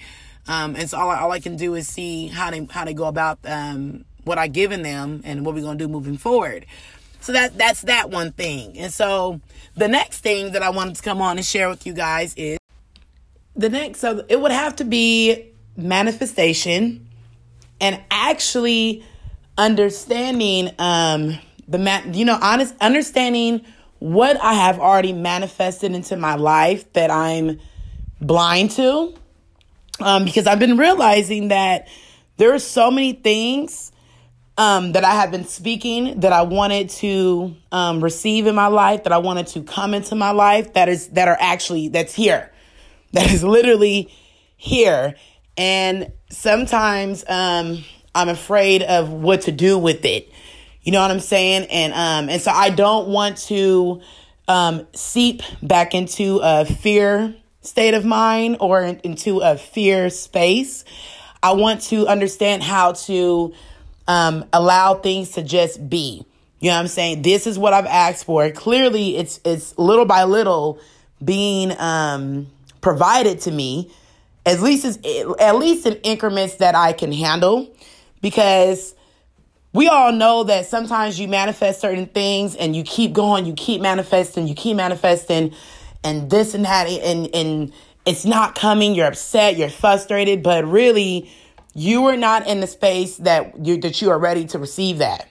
Um, 0.48 0.76
and 0.76 0.90
so 0.90 0.98
all, 0.98 1.10
all 1.10 1.32
I 1.32 1.40
can 1.40 1.56
do 1.56 1.74
is 1.76 1.88
see 1.88 2.28
how 2.28 2.52
they 2.52 2.66
how 2.70 2.86
they 2.86 2.94
go 2.94 3.06
about 3.06 3.40
um, 3.46 4.06
what 4.24 4.38
I 4.38 4.48
given 4.48 4.84
them 4.84 5.22
and 5.24 5.46
what 5.46 5.56
we're 5.56 5.64
gonna 5.64 5.80
do 5.80 5.88
moving 5.88 6.18
forward. 6.18 6.66
So 7.22 7.32
that 7.34 7.58
that's 7.58 7.82
that 7.82 8.10
one 8.10 8.32
thing. 8.32 8.78
And 8.78 8.94
so 8.94 9.42
the 9.76 9.88
next 9.88 10.20
thing 10.20 10.52
that 10.52 10.62
I 10.62 10.70
wanted 10.70 10.96
to 10.98 11.02
come 11.02 11.22
on 11.22 11.38
and 11.38 11.46
share 11.46 11.70
with 11.70 11.86
you 11.88 11.94
guys 11.94 12.34
is 12.36 12.60
the 13.56 13.70
next. 13.70 14.00
So 14.00 14.24
it 14.30 14.40
would 14.40 14.52
have 14.52 14.76
to 14.78 14.84
be 14.84 15.52
manifestation 15.76 17.08
and 17.82 18.02
actually 18.12 19.04
understanding 19.58 20.70
um 20.80 21.38
the 21.68 21.78
man 21.78 22.14
you 22.14 22.26
know 22.26 22.38
honest 22.42 22.76
understanding 22.82 23.66
what 24.00 24.40
I 24.42 24.54
have 24.54 24.80
already 24.80 25.14
manifested 25.14 25.94
into 25.94 26.16
my 26.18 26.36
life 26.36 26.92
that 26.94 27.10
I'm 27.10 27.60
blind 28.22 28.72
to 28.72 29.14
um, 30.00 30.26
because 30.26 30.48
I've 30.48 30.60
been 30.60 30.78
realizing 30.78 31.50
that 31.50 31.88
there 32.38 32.54
are 32.54 32.60
so 32.60 32.92
many 32.92 33.14
things 33.14 33.92
um, 34.58 34.94
that 34.94 35.04
I 35.04 35.12
have 35.12 35.32
been 35.32 35.46
speaking 35.46 36.22
that 36.22 36.32
I 36.32 36.44
wanted 36.44 36.90
to 36.90 37.56
um, 37.72 38.04
receive 38.04 38.48
in 38.48 38.56
my 38.56 38.68
life, 38.68 39.04
that 39.04 39.14
I 39.14 39.18
wanted 39.18 39.48
to 39.48 39.64
come 39.64 39.94
into 39.94 40.16
my 40.16 40.32
life, 40.32 40.74
that 40.74 40.88
is 40.90 41.10
that 41.10 41.28
are 41.28 41.38
actually 41.40 41.90
that's 41.90 42.14
here, 42.14 42.52
that 43.14 43.32
is 43.32 43.44
literally 43.44 44.14
here, 44.56 45.16
and 45.58 46.12
sometimes 46.30 47.24
um, 47.28 47.84
I'm 48.14 48.30
afraid 48.30 48.82
of 48.84 49.10
what 49.12 49.42
to 49.42 49.52
do 49.52 49.78
with 49.78 50.06
it. 50.06 50.32
You 50.82 50.92
know 50.92 51.02
what 51.02 51.12
I'm 51.12 51.20
saying? 51.20 51.66
And 51.72 51.94
um 51.94 52.30
and 52.30 52.42
so 52.42 52.52
I 52.52 52.70
don't 52.70 53.10
want 53.10 53.38
to 53.48 54.02
um 54.48 54.88
seep 54.94 55.42
back 55.62 55.96
into 55.96 56.40
a 56.44 56.64
fear 56.64 57.36
state 57.66 57.94
of 57.94 58.06
mind 58.06 58.58
or 58.60 58.82
into 58.82 59.40
a 59.40 59.58
fear 59.58 60.10
space. 60.10 60.86
I 61.42 61.54
want 61.54 61.82
to 61.84 62.08
understand 62.08 62.64
how 62.64 62.94
to 62.94 63.54
um 64.08 64.46
allow 64.54 64.96
things 64.96 65.32
to 65.32 65.44
just 65.44 65.90
be. 65.90 66.26
You 66.60 66.70
know 66.70 66.76
what 66.76 66.82
I'm 66.82 66.88
saying? 66.88 67.22
This 67.22 67.48
is 67.48 67.60
what 67.60 67.74
I've 67.74 67.86
asked 67.86 68.26
for. 68.26 68.50
Clearly 68.52 69.18
it's 69.18 69.40
it's 69.44 69.78
little 69.78 70.06
by 70.06 70.24
little 70.24 70.80
being 71.24 71.74
um 71.80 72.48
provided 72.82 73.42
to 73.42 73.52
me 73.52 73.92
at 74.46 74.62
least 74.62 74.86
as, 74.86 75.00
at 75.40 75.56
least 75.56 75.86
in 75.86 75.94
increments 76.04 76.56
that 76.56 76.76
I 76.76 76.94
can 76.94 77.12
handle 77.12 77.68
because 78.22 78.94
we 79.74 79.88
all 79.88 80.12
know 80.12 80.44
that 80.46 80.68
sometimes 80.68 81.20
you 81.20 81.28
manifest 81.28 81.82
certain 81.82 82.06
things 82.06 82.56
and 82.56 82.76
you 82.76 82.84
keep 82.84 83.12
going, 83.12 83.46
you 83.46 83.54
keep 83.54 83.82
manifesting, 83.82 84.48
you 84.48 84.56
keep 84.56 84.78
manifesting 84.78 85.54
and 86.06 86.30
this 86.30 86.54
and 86.54 86.64
that 86.64 86.88
and 86.88 87.34
and 87.36 87.74
it's 88.06 88.24
not 88.24 88.56
coming, 88.56 88.94
you're 88.94 89.08
upset, 89.08 89.58
you're 89.58 89.70
frustrated, 89.70 90.44
but 90.44 90.64
really 90.66 91.30
you 91.74 92.06
are 92.06 92.16
not 92.16 92.48
in 92.48 92.62
the 92.62 92.68
space 92.68 93.18
that 93.18 93.66
you 93.66 93.78
that 93.82 94.02
you 94.02 94.12
are 94.12 94.20
ready 94.20 94.46
to 94.46 94.60
receive 94.60 95.00
that. 95.00 95.28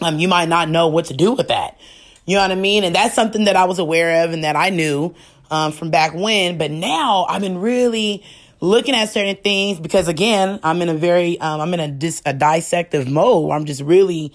Um 0.00 0.18
you 0.18 0.26
might 0.26 0.48
not 0.48 0.68
know 0.68 0.88
what 0.88 1.04
to 1.06 1.14
do 1.14 1.32
with 1.32 1.48
that. 1.48 1.78
You 2.26 2.36
know 2.36 2.42
what 2.42 2.50
I 2.52 2.56
mean? 2.56 2.84
And 2.84 2.94
that's 2.94 3.14
something 3.14 3.44
that 3.44 3.56
I 3.56 3.64
was 3.64 3.78
aware 3.78 4.24
of 4.24 4.32
and 4.32 4.44
that 4.44 4.56
I 4.56 4.70
knew 4.70 5.14
um, 5.50 5.72
from 5.72 5.90
back 5.90 6.14
when. 6.14 6.58
But 6.58 6.70
now 6.70 7.26
I've 7.28 7.40
been 7.40 7.58
really 7.58 8.22
looking 8.60 8.94
at 8.94 9.08
certain 9.08 9.36
things 9.36 9.80
because 9.80 10.06
again, 10.06 10.60
I'm 10.62 10.80
in 10.82 10.88
a 10.88 10.94
very, 10.94 11.40
um, 11.40 11.60
I'm 11.60 11.74
in 11.74 11.80
a, 11.80 11.88
dis, 11.88 12.22
a 12.24 12.32
dissective 12.32 13.10
mode 13.10 13.48
where 13.48 13.56
I'm 13.56 13.64
just 13.64 13.80
really 13.80 14.32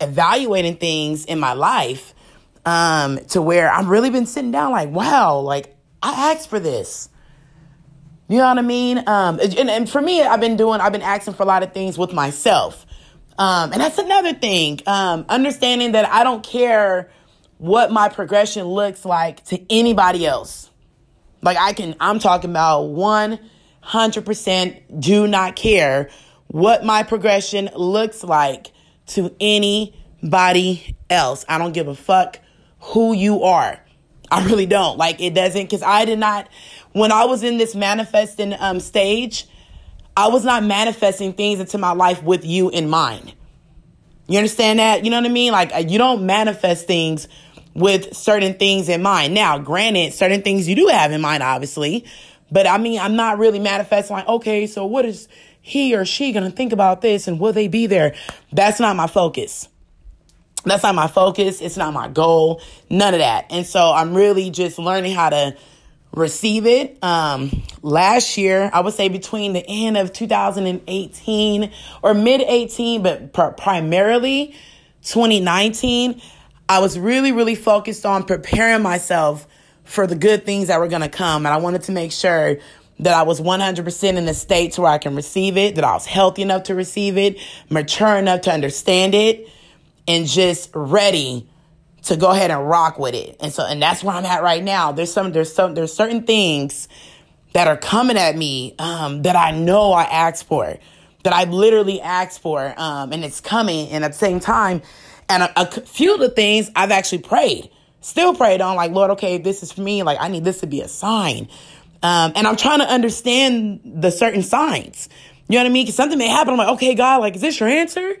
evaluating 0.00 0.76
things 0.76 1.24
in 1.26 1.38
my 1.38 1.52
life 1.52 2.14
um, 2.68 3.18
to 3.28 3.40
where 3.40 3.72
I've 3.72 3.88
really 3.88 4.10
been 4.10 4.26
sitting 4.26 4.50
down 4.50 4.72
like, 4.72 4.90
wow, 4.90 5.38
like 5.38 5.74
I 6.02 6.32
asked 6.32 6.50
for 6.50 6.60
this. 6.60 7.08
You 8.28 8.36
know 8.36 8.46
what 8.46 8.58
I 8.58 8.62
mean? 8.62 8.98
Um, 9.06 9.40
and, 9.40 9.70
and 9.70 9.88
for 9.88 10.02
me, 10.02 10.20
I've 10.20 10.40
been 10.40 10.58
doing, 10.58 10.82
I've 10.82 10.92
been 10.92 11.00
asking 11.00 11.32
for 11.32 11.44
a 11.44 11.46
lot 11.46 11.62
of 11.62 11.72
things 11.72 11.96
with 11.96 12.12
myself. 12.12 12.84
Um, 13.38 13.72
and 13.72 13.80
that's 13.80 13.96
another 13.96 14.34
thing. 14.34 14.80
Um, 14.86 15.24
understanding 15.30 15.92
that 15.92 16.06
I 16.10 16.24
don't 16.24 16.44
care 16.44 17.10
what 17.56 17.90
my 17.90 18.10
progression 18.10 18.66
looks 18.66 19.06
like 19.06 19.42
to 19.46 19.64
anybody 19.72 20.26
else. 20.26 20.68
Like 21.40 21.56
I 21.56 21.72
can, 21.72 21.94
I'm 22.00 22.18
talking 22.18 22.50
about 22.50 22.90
100% 22.90 25.00
do 25.00 25.26
not 25.26 25.56
care 25.56 26.10
what 26.48 26.84
my 26.84 27.02
progression 27.02 27.70
looks 27.74 28.22
like 28.22 28.72
to 29.06 29.34
anybody 29.40 30.94
else. 31.08 31.46
I 31.48 31.56
don't 31.56 31.72
give 31.72 31.88
a 31.88 31.94
fuck 31.94 32.40
who 32.80 33.12
you 33.12 33.42
are. 33.42 33.80
I 34.30 34.44
really 34.44 34.66
don't. 34.66 34.98
Like 34.98 35.20
it 35.20 35.34
doesn't, 35.34 35.68
cause 35.68 35.82
I 35.82 36.04
did 36.04 36.18
not, 36.18 36.48
when 36.92 37.12
I 37.12 37.24
was 37.24 37.42
in 37.42 37.58
this 37.58 37.74
manifesting 37.74 38.54
um, 38.58 38.80
stage, 38.80 39.46
I 40.16 40.28
was 40.28 40.44
not 40.44 40.64
manifesting 40.64 41.32
things 41.32 41.60
into 41.60 41.78
my 41.78 41.92
life 41.92 42.22
with 42.22 42.44
you 42.44 42.70
in 42.70 42.88
mind. 42.90 43.34
You 44.26 44.38
understand 44.38 44.78
that? 44.78 45.04
You 45.04 45.10
know 45.10 45.18
what 45.18 45.26
I 45.26 45.32
mean? 45.32 45.52
Like 45.52 45.72
you 45.90 45.98
don't 45.98 46.26
manifest 46.26 46.86
things 46.86 47.28
with 47.74 48.14
certain 48.14 48.54
things 48.54 48.88
in 48.88 49.00
mind. 49.00 49.32
Now, 49.32 49.58
granted, 49.58 50.12
certain 50.12 50.42
things 50.42 50.68
you 50.68 50.74
do 50.74 50.88
have 50.88 51.12
in 51.12 51.20
mind, 51.20 51.42
obviously, 51.42 52.04
but 52.50 52.66
I 52.66 52.78
mean, 52.78 52.98
I'm 52.98 53.16
not 53.16 53.38
really 53.38 53.58
manifesting 53.58 54.16
like, 54.16 54.28
okay, 54.28 54.66
so 54.66 54.84
what 54.84 55.04
is 55.04 55.28
he 55.60 55.94
or 55.94 56.04
she 56.04 56.32
to 56.32 56.50
think 56.50 56.72
about 56.72 57.00
this 57.00 57.28
and 57.28 57.38
will 57.38 57.52
they 57.52 57.68
be 57.68 57.86
there? 57.86 58.14
That's 58.52 58.80
not 58.80 58.96
my 58.96 59.06
focus. 59.06 59.68
That's 60.64 60.82
not 60.82 60.94
my 60.94 61.06
focus. 61.06 61.60
It's 61.60 61.76
not 61.76 61.92
my 61.92 62.08
goal. 62.08 62.60
None 62.90 63.14
of 63.14 63.20
that. 63.20 63.46
And 63.50 63.66
so 63.66 63.92
I'm 63.92 64.14
really 64.14 64.50
just 64.50 64.78
learning 64.78 65.14
how 65.14 65.30
to 65.30 65.56
receive 66.12 66.66
it. 66.66 67.02
Um, 67.02 67.62
last 67.82 68.36
year, 68.36 68.70
I 68.72 68.80
would 68.80 68.94
say 68.94 69.08
between 69.08 69.52
the 69.52 69.64
end 69.66 69.96
of 69.96 70.12
2018 70.12 71.72
or 72.02 72.14
mid 72.14 72.40
18, 72.40 73.02
but 73.02 73.32
pr- 73.32 73.48
primarily 73.48 74.54
2019, 75.02 76.20
I 76.68 76.80
was 76.80 76.98
really, 76.98 77.32
really 77.32 77.54
focused 77.54 78.04
on 78.04 78.24
preparing 78.24 78.82
myself 78.82 79.46
for 79.84 80.06
the 80.06 80.16
good 80.16 80.44
things 80.44 80.68
that 80.68 80.80
were 80.80 80.88
going 80.88 81.02
to 81.02 81.08
come. 81.08 81.46
And 81.46 81.54
I 81.54 81.58
wanted 81.58 81.82
to 81.84 81.92
make 81.92 82.12
sure 82.12 82.58
that 83.00 83.14
I 83.14 83.22
was 83.22 83.40
100% 83.40 84.16
in 84.16 84.26
the 84.26 84.34
state 84.34 84.78
where 84.78 84.90
I 84.90 84.98
can 84.98 85.14
receive 85.14 85.56
it, 85.56 85.76
that 85.76 85.84
I 85.84 85.94
was 85.94 86.04
healthy 86.04 86.42
enough 86.42 86.64
to 86.64 86.74
receive 86.74 87.16
it, 87.16 87.38
mature 87.70 88.16
enough 88.16 88.42
to 88.42 88.52
understand 88.52 89.14
it, 89.14 89.48
and 90.08 90.26
just 90.26 90.70
ready 90.74 91.48
to 92.04 92.16
go 92.16 92.30
ahead 92.30 92.50
and 92.50 92.66
rock 92.66 92.98
with 92.98 93.14
it. 93.14 93.36
And 93.40 93.52
so, 93.52 93.64
and 93.64 93.80
that's 93.82 94.02
where 94.02 94.16
I'm 94.16 94.24
at 94.24 94.42
right 94.42 94.64
now. 94.64 94.92
There's 94.92 95.12
some, 95.12 95.30
there's 95.30 95.54
some, 95.54 95.74
there's 95.74 95.92
certain 95.92 96.24
things 96.24 96.88
that 97.52 97.68
are 97.68 97.76
coming 97.76 98.16
at 98.16 98.36
me, 98.36 98.74
um, 98.78 99.22
that 99.22 99.36
I 99.36 99.50
know 99.50 99.92
I 99.92 100.04
asked 100.04 100.46
for, 100.46 100.76
that 101.24 101.32
I've 101.32 101.50
literally 101.50 102.00
asked 102.00 102.40
for, 102.40 102.74
um, 102.76 103.12
and 103.12 103.24
it's 103.24 103.40
coming. 103.40 103.90
And 103.90 104.04
at 104.04 104.12
the 104.12 104.18
same 104.18 104.40
time, 104.40 104.82
and 105.28 105.42
a, 105.42 105.60
a 105.60 105.66
few 105.82 106.14
of 106.14 106.20
the 106.20 106.30
things 106.30 106.70
I've 106.74 106.90
actually 106.90 107.18
prayed, 107.18 107.70
still 108.00 108.34
prayed 108.34 108.60
on, 108.60 108.76
like, 108.76 108.92
Lord, 108.92 109.10
okay, 109.12 109.38
this 109.38 109.62
is 109.62 109.72
for 109.72 109.82
me. 109.82 110.02
Like, 110.02 110.18
I 110.20 110.28
need 110.28 110.44
this 110.44 110.60
to 110.60 110.66
be 110.66 110.80
a 110.80 110.88
sign. 110.88 111.48
Um, 112.02 112.32
and 112.36 112.46
I'm 112.46 112.56
trying 112.56 112.78
to 112.78 112.86
understand 112.86 113.80
the 113.84 114.10
certain 114.10 114.42
signs. 114.42 115.08
You 115.48 115.54
know 115.56 115.64
what 115.64 115.70
I 115.70 115.72
mean? 115.72 115.84
Because 115.84 115.96
something 115.96 116.18
may 116.18 116.28
happen. 116.28 116.52
I'm 116.52 116.58
like, 116.58 116.74
okay, 116.76 116.94
God, 116.94 117.20
like, 117.20 117.34
is 117.34 117.42
this 117.42 117.58
your 117.60 117.68
answer? 117.68 118.16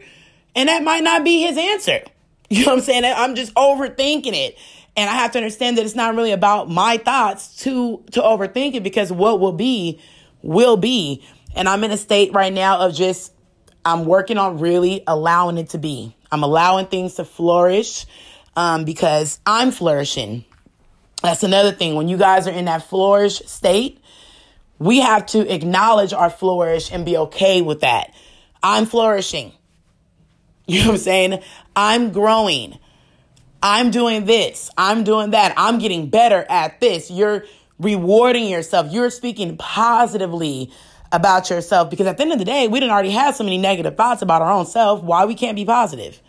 And 0.58 0.68
that 0.68 0.82
might 0.82 1.04
not 1.04 1.22
be 1.22 1.40
his 1.42 1.56
answer. 1.56 2.00
You 2.50 2.64
know 2.64 2.72
what 2.72 2.78
I'm 2.78 2.84
saying? 2.84 3.04
I'm 3.04 3.34
just 3.34 3.52
overthinking 3.56 4.32
it. 4.32 4.56
And 4.96 5.10
I 5.10 5.12
have 5.12 5.32
to 5.32 5.38
understand 5.38 5.76
that 5.76 5.84
it's 5.84 5.94
not 5.94 6.14
really 6.14 6.32
about 6.32 6.70
my 6.70 6.96
thoughts 6.96 7.56
to, 7.64 8.02
to 8.12 8.22
overthink 8.22 8.74
it 8.74 8.82
because 8.82 9.12
what 9.12 9.38
will 9.38 9.52
be 9.52 10.00
will 10.40 10.78
be. 10.78 11.22
And 11.54 11.68
I'm 11.68 11.84
in 11.84 11.90
a 11.90 11.98
state 11.98 12.32
right 12.32 12.50
now 12.50 12.78
of 12.78 12.94
just, 12.94 13.34
I'm 13.84 14.06
working 14.06 14.38
on 14.38 14.60
really 14.60 15.04
allowing 15.06 15.58
it 15.58 15.68
to 15.70 15.78
be. 15.78 16.16
I'm 16.32 16.42
allowing 16.42 16.86
things 16.86 17.16
to 17.16 17.26
flourish 17.26 18.06
um, 18.56 18.86
because 18.86 19.40
I'm 19.44 19.70
flourishing. 19.70 20.46
That's 21.22 21.42
another 21.42 21.72
thing. 21.72 21.96
When 21.96 22.08
you 22.08 22.16
guys 22.16 22.48
are 22.48 22.52
in 22.52 22.64
that 22.64 22.82
flourish 22.82 23.40
state, 23.40 24.00
we 24.78 25.00
have 25.00 25.26
to 25.26 25.54
acknowledge 25.54 26.14
our 26.14 26.30
flourish 26.30 26.90
and 26.90 27.04
be 27.04 27.18
okay 27.18 27.60
with 27.60 27.80
that. 27.80 28.14
I'm 28.62 28.86
flourishing. 28.86 29.52
You 30.72 30.80
know 30.80 30.88
what 30.88 30.92
I'm 30.92 30.98
saying? 30.98 31.42
I'm 31.74 32.12
growing. 32.12 32.78
I'm 33.62 33.90
doing 33.90 34.26
this. 34.26 34.70
I'm 34.76 35.02
doing 35.02 35.30
that. 35.30 35.54
I'm 35.56 35.78
getting 35.78 36.10
better 36.10 36.44
at 36.50 36.78
this. 36.78 37.10
You're 37.10 37.46
rewarding 37.80 38.48
yourself. 38.48 38.92
You're 38.92 39.08
speaking 39.08 39.56
positively 39.56 40.70
about 41.10 41.48
yourself 41.48 41.88
because 41.88 42.06
at 42.06 42.18
the 42.18 42.22
end 42.22 42.32
of 42.32 42.38
the 42.38 42.44
day, 42.44 42.68
we 42.68 42.80
didn't 42.80 42.92
already 42.92 43.12
have 43.12 43.34
so 43.34 43.44
many 43.44 43.56
negative 43.56 43.96
thoughts 43.96 44.20
about 44.20 44.42
our 44.42 44.52
own 44.52 44.66
self. 44.66 45.02
Why 45.02 45.24
we 45.24 45.34
can't 45.34 45.56
be 45.56 45.64
positive? 45.64 46.20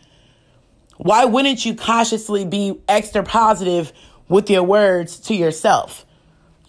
Why 0.95 1.25
wouldn't 1.25 1.65
you 1.65 1.75
consciously 1.75 2.45
be 2.45 2.79
extra 2.87 3.23
positive 3.23 3.91
with 4.29 4.49
your 4.49 4.63
words 4.63 5.19
to 5.21 5.35
yourself? 5.35 6.05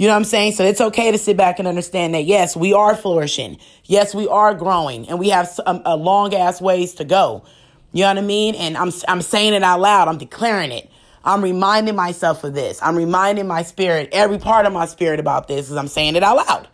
You 0.00 0.06
know 0.06 0.14
what 0.14 0.20
I'm 0.20 0.24
saying? 0.24 0.52
So 0.52 0.64
it's 0.64 0.80
okay 0.80 1.12
to 1.12 1.18
sit 1.18 1.36
back 1.36 1.58
and 1.58 1.68
understand 1.68 2.14
that 2.14 2.24
yes, 2.24 2.56
we 2.56 2.72
are 2.72 2.96
flourishing. 2.96 3.58
Yes, 3.84 4.14
we 4.14 4.26
are 4.28 4.54
growing 4.54 5.06
and 5.10 5.18
we 5.18 5.28
have 5.28 5.52
a, 5.58 5.68
um, 5.68 5.82
a 5.84 5.94
long 5.94 6.34
ass 6.34 6.58
ways 6.58 6.94
to 6.94 7.04
go. 7.04 7.44
You 7.92 8.04
know 8.04 8.08
what 8.08 8.16
I 8.16 8.22
mean? 8.22 8.54
And 8.54 8.78
I'm, 8.78 8.90
I'm 9.06 9.20
saying 9.20 9.52
it 9.52 9.62
out 9.62 9.78
loud. 9.78 10.08
I'm 10.08 10.16
declaring 10.16 10.72
it. 10.72 10.90
I'm 11.22 11.42
reminding 11.44 11.96
myself 11.96 12.44
of 12.44 12.54
this. 12.54 12.80
I'm 12.82 12.96
reminding 12.96 13.46
my 13.46 13.62
spirit, 13.62 14.08
every 14.12 14.38
part 14.38 14.64
of 14.64 14.72
my 14.72 14.86
spirit 14.86 15.20
about 15.20 15.48
this 15.48 15.70
as 15.70 15.76
I'm 15.76 15.86
saying 15.86 16.16
it 16.16 16.22
out 16.22 16.36
loud. 16.48 16.66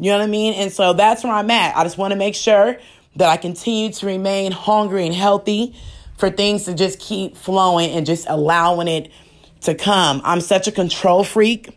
You 0.00 0.10
know 0.10 0.18
what 0.18 0.24
I 0.24 0.26
mean? 0.26 0.54
And 0.54 0.72
so 0.72 0.92
that's 0.92 1.22
where 1.22 1.34
I'm 1.34 1.50
at. 1.52 1.76
I 1.76 1.84
just 1.84 1.98
want 1.98 2.14
to 2.14 2.18
make 2.18 2.34
sure 2.34 2.78
that 3.14 3.28
I 3.28 3.36
continue 3.36 3.92
to 3.92 4.06
remain 4.06 4.50
hungry 4.50 5.06
and 5.06 5.14
healthy 5.14 5.76
for 6.18 6.30
things 6.30 6.64
to 6.64 6.74
just 6.74 6.98
keep 6.98 7.36
flowing 7.36 7.92
and 7.92 8.04
just 8.04 8.26
allowing 8.28 8.88
it 8.88 9.12
to 9.60 9.76
come. 9.76 10.20
I'm 10.24 10.40
such 10.40 10.66
a 10.66 10.72
control 10.72 11.22
freak. 11.22 11.72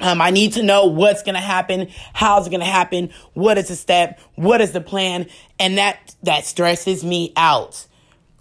Um, 0.00 0.20
I 0.20 0.30
need 0.30 0.54
to 0.54 0.62
know 0.62 0.86
what's 0.86 1.22
going 1.22 1.34
to 1.34 1.40
happen, 1.40 1.88
how's 2.14 2.46
it 2.46 2.50
going 2.50 2.60
to 2.60 2.66
happen, 2.66 3.10
what 3.34 3.58
is 3.58 3.68
the 3.68 3.76
step, 3.76 4.18
what 4.34 4.60
is 4.60 4.72
the 4.72 4.80
plan, 4.80 5.26
and 5.58 5.78
that 5.78 6.14
that 6.22 6.44
stresses 6.44 7.04
me 7.04 7.32
out. 7.36 7.86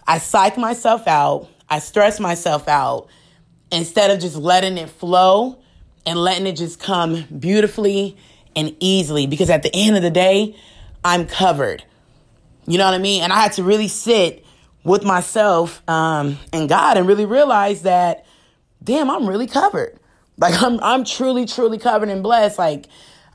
I 0.08 0.20
psych 0.20 0.58
myself 0.58 1.08
out, 1.08 1.50
I 1.70 1.80
stress 1.80 2.20
myself 2.20 2.68
out 2.68 3.08
instead 3.72 4.10
of 4.10 4.20
just 4.20 4.36
letting 4.36 4.78
it 4.78 4.90
flow 4.90 5.60
and 6.06 6.18
letting 6.18 6.48
it 6.48 6.54
just 6.54 6.80
come 6.80 7.26
beautifully 7.38 8.18
and 8.56 8.76
easily 8.80 9.28
because 9.28 9.50
at 9.50 9.64
the 9.64 9.72
end 9.74 9.96
of 9.96 10.02
the 10.02 10.10
day, 10.10 10.56
I'm 11.04 11.28
covered. 11.28 11.84
You 12.66 12.78
know 12.78 12.86
what 12.86 12.94
I 12.94 13.00
mean? 13.00 13.24
And 13.24 13.34
I 13.34 13.42
had 13.42 13.54
to 13.54 13.64
really 13.64 13.88
sit 13.88 14.46
with 14.84 15.04
myself 15.04 15.88
um, 15.90 16.38
and 16.54 16.70
God 16.70 16.98
and 16.98 17.08
really 17.08 17.26
realize 17.26 17.84
that, 17.84 18.26
damn, 18.84 19.10
I'm 19.10 19.28
really 19.28 19.48
covered. 19.48 19.99
Like 20.40 20.62
I'm, 20.62 20.80
I'm 20.82 21.04
truly, 21.04 21.46
truly 21.46 21.78
covered 21.78 22.10
and 22.10 22.24
blessed. 22.24 22.58
Like 22.58 22.88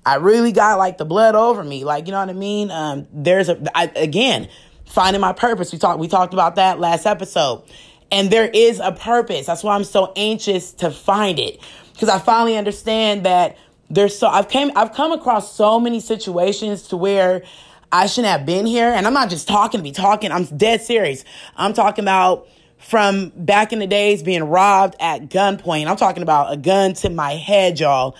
I 0.05 0.17
really 0.17 0.53
got 0.53 0.79
like 0.79 0.99
the 0.99 1.05
blood 1.05 1.35
over 1.35 1.63
me. 1.63 1.85
Like 1.85 2.07
you 2.07 2.13
know 2.13 2.21
what 2.21 2.31
I 2.31 2.35
mean? 2.35 2.71
Um, 2.71 3.07
there's 3.13 3.49
a 3.49 3.61
I, 3.75 3.93
again, 3.95 4.49
finding 4.87 5.21
my 5.21 5.33
purpose. 5.33 5.73
We 5.73 5.79
talked 5.79 5.99
we 5.99 6.09
talked 6.09 6.33
about 6.33 6.57
that 6.57 6.81
last 6.81 7.07
episode. 7.07 7.63
And 8.11 8.31
there 8.31 8.49
is 8.49 8.81
a 8.81 8.93
purpose. 8.93 9.47
That's 9.47 9.65
why 9.65 9.75
I'm 9.75 9.85
so 9.85 10.13
anxious 10.15 10.73
to 10.75 10.91
find 10.91 11.39
it. 11.39 11.61
Because 11.93 12.09
I 12.09 12.19
finally 12.19 12.57
understand 12.57 13.25
that 13.27 13.57
there's 13.91 14.17
so 14.17 14.29
I've 14.29 14.49
came 14.49 14.71
I've 14.77 14.93
come 14.93 15.13
across 15.13 15.55
so 15.55 15.81
many 15.81 16.01
situations 16.01 16.89
to 16.89 16.97
where 16.97 17.43
I 17.91 18.07
shouldn't 18.07 18.33
have 18.33 18.47
been 18.47 18.67
here. 18.67 18.89
And 18.89 19.07
I'm 19.07 19.15
not 19.15 19.31
just 19.31 19.49
talking 19.49 19.79
to 19.79 19.85
be 19.85 19.93
talking. 19.93 20.33
I'm 20.33 20.45
dead 20.45 20.83
serious. 20.83 21.25
I'm 21.57 21.73
talking 21.73 22.05
about 22.05 22.47
from 22.85 23.33
back 23.35 23.73
in 23.73 23.79
the 23.79 23.87
days 23.87 24.23
being 24.23 24.45
robbed 24.45 24.95
at 25.01 25.31
gunpoint. 25.31 25.87
I'm 25.87 25.97
talking 25.97 26.23
about 26.23 26.53
a 26.53 26.57
gun 26.57 26.93
to 26.95 27.09
my 27.09 27.33
head, 27.33 27.81
y'all. 27.81 28.15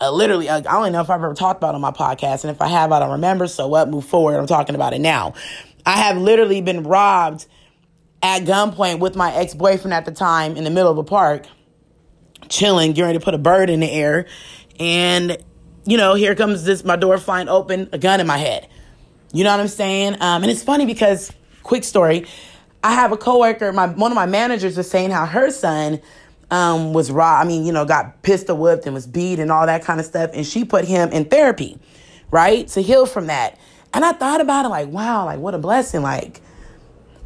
Uh, 0.00 0.10
literally, 0.10 0.48
uh, 0.48 0.58
I 0.58 0.62
don't 0.62 0.92
know 0.92 1.02
if 1.02 1.10
I've 1.10 1.22
ever 1.22 1.34
talked 1.34 1.58
about 1.58 1.74
on 1.74 1.82
my 1.82 1.90
podcast. 1.90 2.44
And 2.44 2.50
if 2.50 2.62
I 2.62 2.68
have, 2.68 2.92
I 2.92 2.98
don't 2.98 3.12
remember. 3.12 3.46
So 3.46 3.66
what? 3.66 3.90
Move 3.90 4.06
forward. 4.06 4.36
I'm 4.36 4.46
talking 4.46 4.74
about 4.74 4.94
it 4.94 5.00
now. 5.00 5.34
I 5.84 5.98
have 5.98 6.16
literally 6.16 6.62
been 6.62 6.82
robbed 6.82 7.46
at 8.22 8.42
gunpoint 8.42 9.00
with 9.00 9.16
my 9.16 9.34
ex 9.34 9.54
boyfriend 9.54 9.92
at 9.92 10.06
the 10.06 10.12
time 10.12 10.56
in 10.56 10.64
the 10.64 10.70
middle 10.70 10.90
of 10.90 10.96
a 10.96 11.04
park, 11.04 11.46
chilling, 12.48 12.92
getting 12.92 13.04
ready 13.04 13.18
to 13.18 13.24
put 13.24 13.34
a 13.34 13.38
bird 13.38 13.68
in 13.68 13.80
the 13.80 13.90
air. 13.90 14.26
And, 14.80 15.36
you 15.84 15.98
know, 15.98 16.14
here 16.14 16.34
comes 16.34 16.64
this, 16.64 16.84
my 16.84 16.96
door 16.96 17.18
flying 17.18 17.48
open, 17.48 17.90
a 17.92 17.98
gun 17.98 18.20
in 18.20 18.26
my 18.26 18.38
head. 18.38 18.66
You 19.32 19.44
know 19.44 19.50
what 19.50 19.60
I'm 19.60 19.68
saying? 19.68 20.14
Um, 20.22 20.42
and 20.42 20.50
it's 20.50 20.62
funny 20.62 20.86
because, 20.86 21.30
quick 21.62 21.84
story, 21.84 22.26
I 22.86 22.92
have 22.92 23.10
a 23.10 23.16
coworker, 23.16 23.72
my 23.72 23.88
one 23.88 24.12
of 24.12 24.14
my 24.14 24.26
managers 24.26 24.76
was 24.76 24.88
saying 24.88 25.10
how 25.10 25.26
her 25.26 25.50
son 25.50 26.00
um, 26.52 26.92
was 26.92 27.10
raw. 27.10 27.40
I 27.40 27.44
mean, 27.44 27.66
you 27.66 27.72
know, 27.72 27.84
got 27.84 28.22
pistol 28.22 28.56
whipped 28.56 28.86
and 28.86 28.94
was 28.94 29.08
beat 29.08 29.40
and 29.40 29.50
all 29.50 29.66
that 29.66 29.82
kind 29.82 29.98
of 29.98 30.06
stuff. 30.06 30.30
And 30.32 30.46
she 30.46 30.64
put 30.64 30.84
him 30.84 31.10
in 31.10 31.24
therapy, 31.24 31.80
right, 32.30 32.68
to 32.68 32.80
heal 32.80 33.04
from 33.04 33.26
that. 33.26 33.58
And 33.92 34.04
I 34.04 34.12
thought 34.12 34.40
about 34.40 34.66
it 34.66 34.68
like, 34.68 34.86
wow, 34.86 35.24
like 35.24 35.40
what 35.40 35.52
a 35.52 35.58
blessing. 35.58 36.02
Like, 36.02 36.40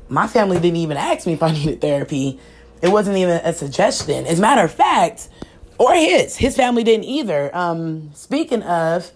my 0.08 0.26
family 0.26 0.58
didn't 0.58 0.78
even 0.78 0.96
ask 0.96 1.26
me 1.26 1.34
if 1.34 1.42
I 1.42 1.52
needed 1.52 1.82
therapy. 1.82 2.40
It 2.80 2.88
wasn't 2.88 3.18
even 3.18 3.38
a 3.44 3.52
suggestion. 3.52 4.26
As 4.26 4.38
a 4.38 4.42
matter 4.42 4.62
of 4.62 4.72
fact, 4.72 5.28
or 5.76 5.92
his, 5.92 6.38
his 6.38 6.56
family 6.56 6.84
didn't 6.84 7.04
either. 7.04 7.54
Um, 7.54 8.12
speaking 8.14 8.62
of, 8.62 9.10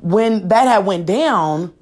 when 0.00 0.48
that 0.48 0.66
had 0.66 0.86
went 0.86 1.04
down, 1.04 1.74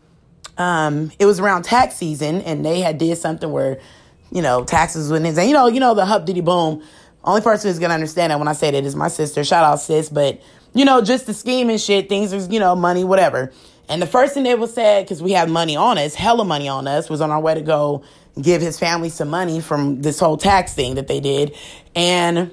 um, 0.59 1.11
it 1.19 1.25
was 1.25 1.41
around 1.41 1.63
tax 1.63 1.97
season, 1.97 2.43
and 2.43 2.65
they 2.65 2.81
had 2.81 2.99
did 2.99 3.17
something 3.17 3.51
where, 3.51 3.81
you 4.31 4.43
know, 4.43 4.65
taxes 4.65 5.11
went 5.11 5.25
in. 5.25 5.39
And 5.39 5.49
you 5.49 5.55
know, 5.55 5.69
you 5.69 5.81
know 5.81 5.95
the 5.95 6.05
hub 6.05 6.27
diddy 6.27 6.41
boom. 6.41 6.83
Only 7.25 7.41
person 7.41 7.71
who's 7.71 7.79
gonna 7.79 7.95
understand 7.95 8.31
that 8.31 8.39
when 8.39 8.49
I 8.49 8.53
say 8.53 8.71
that 8.71 8.85
is 8.85 8.97
my 8.97 9.09
sister. 9.09 9.45
Shout 9.45 9.65
out 9.65 9.81
sis, 9.81 10.09
but 10.09 10.41
you 10.75 10.85
know, 10.85 11.01
just 11.01 11.27
the 11.27 11.35
scheme 11.35 11.71
and 11.71 11.81
shit. 11.81 12.09
Things 12.09 12.33
is 12.33 12.49
you 12.49 12.61
know 12.61 12.77
money, 12.77 13.05
whatever. 13.05 13.53
And 13.89 14.03
the 14.03 14.07
first 14.07 14.35
thing 14.35 14.43
they 14.43 14.55
was 14.55 14.75
said, 14.75 15.05
because 15.05 15.23
we 15.23 15.33
have 15.33 15.49
money 15.49 15.75
on 15.77 15.97
us, 15.97 16.15
hella 16.15 16.45
money 16.45 16.69
on 16.69 16.87
us, 16.87 17.09
was 17.09 17.23
on 17.23 17.31
our 17.31 17.41
way 17.41 17.55
to 17.55 17.63
go 17.63 18.05
give 18.41 18.61
his 18.61 18.79
family 18.79 19.09
some 19.09 19.29
money 19.29 19.61
from 19.61 20.03
this 20.03 20.21
whole 20.21 20.37
tax 20.37 20.75
thing 20.75 20.97
that 20.97 21.09
they 21.09 21.21
did. 21.21 21.57
And 21.97 22.51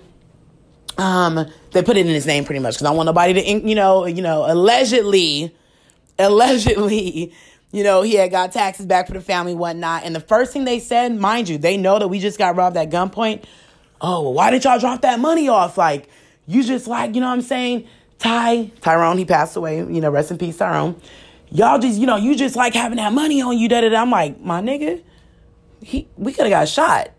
um, 0.98 1.46
they 1.72 1.84
put 1.84 1.98
it 1.98 2.06
in 2.06 2.14
his 2.14 2.26
name 2.26 2.46
pretty 2.46 2.60
much 2.60 2.76
because 2.76 2.88
I 2.88 2.92
want 2.92 3.08
nobody 3.08 3.34
to, 3.34 3.68
you 3.68 3.76
know, 3.76 4.06
you 4.06 4.22
know, 4.22 4.46
allegedly, 4.48 5.54
allegedly, 6.20 7.34
you 7.76 7.84
know, 7.84 8.02
he 8.02 8.14
had 8.14 8.32
got 8.32 8.52
taxes 8.52 8.86
back 8.86 9.08
for 9.08 9.14
the 9.14 9.22
family, 9.22 9.54
whatnot. 9.54 10.04
And 10.04 10.16
the 10.16 10.20
first 10.20 10.54
thing 10.54 10.66
they 10.66 10.80
said, 10.80 11.16
mind 11.16 11.50
you, 11.50 11.58
they 11.58 11.78
know 11.78 12.00
that 12.00 12.08
we 12.08 12.20
just 12.20 12.38
got 12.38 12.56
robbed 12.56 12.78
at 12.78 12.90
gunpoint. 12.90 13.44
Oh, 14.02 14.24
well, 14.24 14.34
why 14.34 14.52
didn't 14.52 14.64
y'all 14.64 14.80
drop 14.80 15.02
that 15.02 15.20
money 15.20 15.50
off? 15.50 15.78
Like, 15.78 16.10
you 16.48 16.64
just 16.64 16.88
like, 16.88 17.16
you 17.16 17.22
know 17.22 17.28
what 17.28 17.34
I'm 17.34 17.42
saying? 17.42 17.88
Ty, 18.20 18.72
Tyrone, 18.82 19.18
he 19.18 19.26
passed 19.26 19.56
away, 19.56 19.78
you 19.78 20.02
know, 20.02 20.10
rest 20.10 20.32
in 20.32 20.38
peace, 20.38 20.58
Tyrone 20.58 21.00
y'all 21.52 21.80
just, 21.80 22.00
you 22.00 22.06
know, 22.06 22.16
you 22.16 22.36
just 22.36 22.56
like 22.56 22.74
having 22.74 22.98
that 22.98 23.14
money 23.14 23.42
on 23.42 23.58
you. 23.58 23.68
Da, 23.68 23.82
da, 23.82 23.90
da. 23.90 24.02
I'm 24.02 24.12
like, 24.12 24.40
my 24.42 24.62
nigga, 24.62 25.02
he, 25.82 26.08
we 26.18 26.34
could 26.34 26.46
have 26.46 26.52
got 26.52 26.68
shot, 26.68 27.10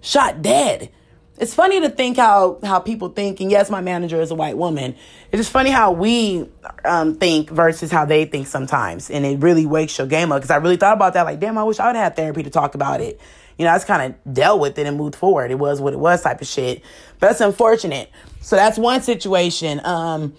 shot 0.00 0.42
dead. 0.42 0.90
It's 1.36 1.52
funny 1.52 1.80
to 1.80 1.88
think 1.88 2.16
how 2.16 2.60
how 2.62 2.78
people 2.78 3.08
think, 3.08 3.40
and 3.40 3.50
yes, 3.50 3.68
my 3.68 3.80
manager 3.80 4.20
is 4.20 4.30
a 4.30 4.36
white 4.36 4.56
woman. 4.56 4.94
It's 5.32 5.40
just 5.40 5.50
funny 5.50 5.70
how 5.70 5.90
we 5.90 6.48
um, 6.84 7.16
think 7.16 7.50
versus 7.50 7.90
how 7.90 8.04
they 8.04 8.24
think 8.24 8.46
sometimes, 8.46 9.10
and 9.10 9.26
it 9.26 9.40
really 9.40 9.66
wakes 9.66 9.98
your 9.98 10.06
game 10.06 10.30
up. 10.30 10.38
Because 10.38 10.52
I 10.52 10.56
really 10.56 10.76
thought 10.76 10.94
about 10.94 11.14
that, 11.14 11.22
like, 11.22 11.40
damn, 11.40 11.58
I 11.58 11.64
wish 11.64 11.80
I 11.80 11.88
would 11.88 11.96
have 11.96 12.14
therapy 12.14 12.44
to 12.44 12.50
talk 12.50 12.76
about 12.76 13.00
it. 13.00 13.20
You 13.58 13.64
know, 13.64 13.72
I 13.72 13.74
just 13.74 13.88
kind 13.88 14.14
of 14.14 14.34
dealt 14.34 14.60
with 14.60 14.78
it 14.78 14.86
and 14.86 14.96
moved 14.96 15.16
forward. 15.16 15.50
It 15.50 15.58
was 15.58 15.80
what 15.80 15.92
it 15.92 15.98
was, 15.98 16.22
type 16.22 16.40
of 16.40 16.46
shit. 16.46 16.82
But 17.18 17.28
that's 17.28 17.40
unfortunate. 17.40 18.10
So 18.40 18.54
that's 18.54 18.78
one 18.78 19.02
situation. 19.02 19.80
Um, 19.84 20.34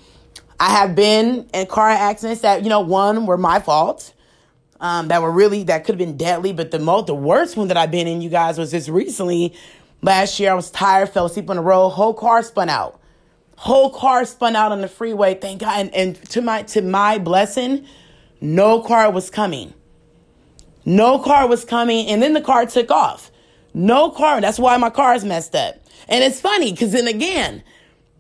I 0.60 0.69
have 0.71 0.95
been 0.95 1.49
in 1.53 1.67
car 1.67 1.89
accidents 1.89 2.41
that, 2.41 2.63
you 2.63 2.69
know, 2.69 2.79
one 2.79 3.25
were 3.25 3.38
my 3.38 3.60
fault. 3.60 4.13
Um, 4.81 5.08
that 5.08 5.21
were 5.21 5.31
really 5.31 5.63
that 5.63 5.86
could 5.86 5.93
have 5.93 5.99
been 5.99 6.17
deadly, 6.17 6.51
but 6.51 6.69
the 6.69 6.79
most 6.79 7.08
the 7.08 7.15
worst 7.15 7.55
one 7.55 7.69
that 7.69 7.77
I've 7.77 7.91
been 7.91 8.08
in, 8.08 8.21
you 8.21 8.29
guys, 8.29 8.58
was 8.58 8.71
just 8.71 8.89
recently. 8.89 9.55
Last 10.06 10.39
year 10.39 10.52
I 10.52 10.54
was 10.54 10.70
tired, 10.70 11.10
fell 11.10 11.26
asleep 11.26 11.50
on 11.50 11.56
the 11.56 11.62
road, 11.62 11.89
whole 11.89 12.13
car 12.13 12.44
spun 12.44 12.70
out. 12.70 13.00
Whole 13.58 13.89
car 13.89 14.26
spun 14.26 14.56
out 14.56 14.72
on 14.72 14.82
the 14.82 14.88
freeway, 14.88 15.36
thank 15.36 15.62
God. 15.62 15.80
And, 15.80 15.96
and 15.96 16.15
to 16.32 16.41
my 16.41 16.63
to 16.63 16.82
my 16.82 17.18
blessing, 17.18 17.86
no 18.41 18.82
car 18.82 19.12
was 19.12 19.30
coming. 19.30 19.74
No 20.86 21.20
car 21.20 21.48
was 21.48 21.65
coming, 21.65 22.08
and 22.08 22.22
then 22.22 22.34
the 22.34 22.41
car 22.41 22.65
took 22.65 22.91
off. 22.91 23.32
No 23.74 24.12
car. 24.12 24.39
That's 24.41 24.60
why 24.60 24.78
my 24.78 24.91
car 24.91 25.15
is 25.15 25.26
messed 25.26 25.56
up. 25.56 25.76
And 26.08 26.24
it's 26.24 26.39
funny 26.39 26.72
because 26.72 26.91
then 26.91 27.08
again, 27.08 27.63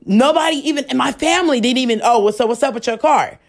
Nobody 0.05 0.57
even 0.57 0.85
in 0.85 0.97
my 0.97 1.11
family 1.11 1.59
didn't 1.59 1.79
even, 1.79 2.01
oh, 2.03 2.19
what's 2.19 2.39
up, 2.39 2.47
what's 2.47 2.61
up 2.61 2.75
with 2.75 2.85
your 2.85 2.97
car? 2.97 3.39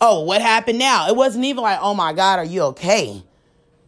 Oh, 0.00 0.20
what 0.20 0.42
happened 0.42 0.78
now? 0.78 1.08
It 1.08 1.16
wasn't 1.16 1.46
even 1.46 1.62
like, 1.62 1.78
oh 1.80 1.94
my 1.94 2.12
God, 2.12 2.38
are 2.38 2.44
you 2.44 2.60
okay? 2.62 3.22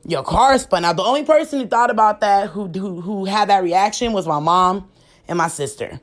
Your 0.06 0.22
car 0.22 0.58
spun 0.58 0.84
out. 0.84 0.96
The 0.96 1.02
only 1.02 1.24
person 1.24 1.60
who 1.60 1.66
thought 1.66 1.90
about 1.90 2.20
that, 2.20 2.50
who, 2.50 2.68
who, 2.68 3.00
who 3.00 3.24
had 3.24 3.48
that 3.48 3.62
reaction 3.62 4.12
was 4.12 4.26
my 4.26 4.38
mom 4.38 4.88
and 5.26 5.36
my 5.36 5.48
sister. 5.48 6.00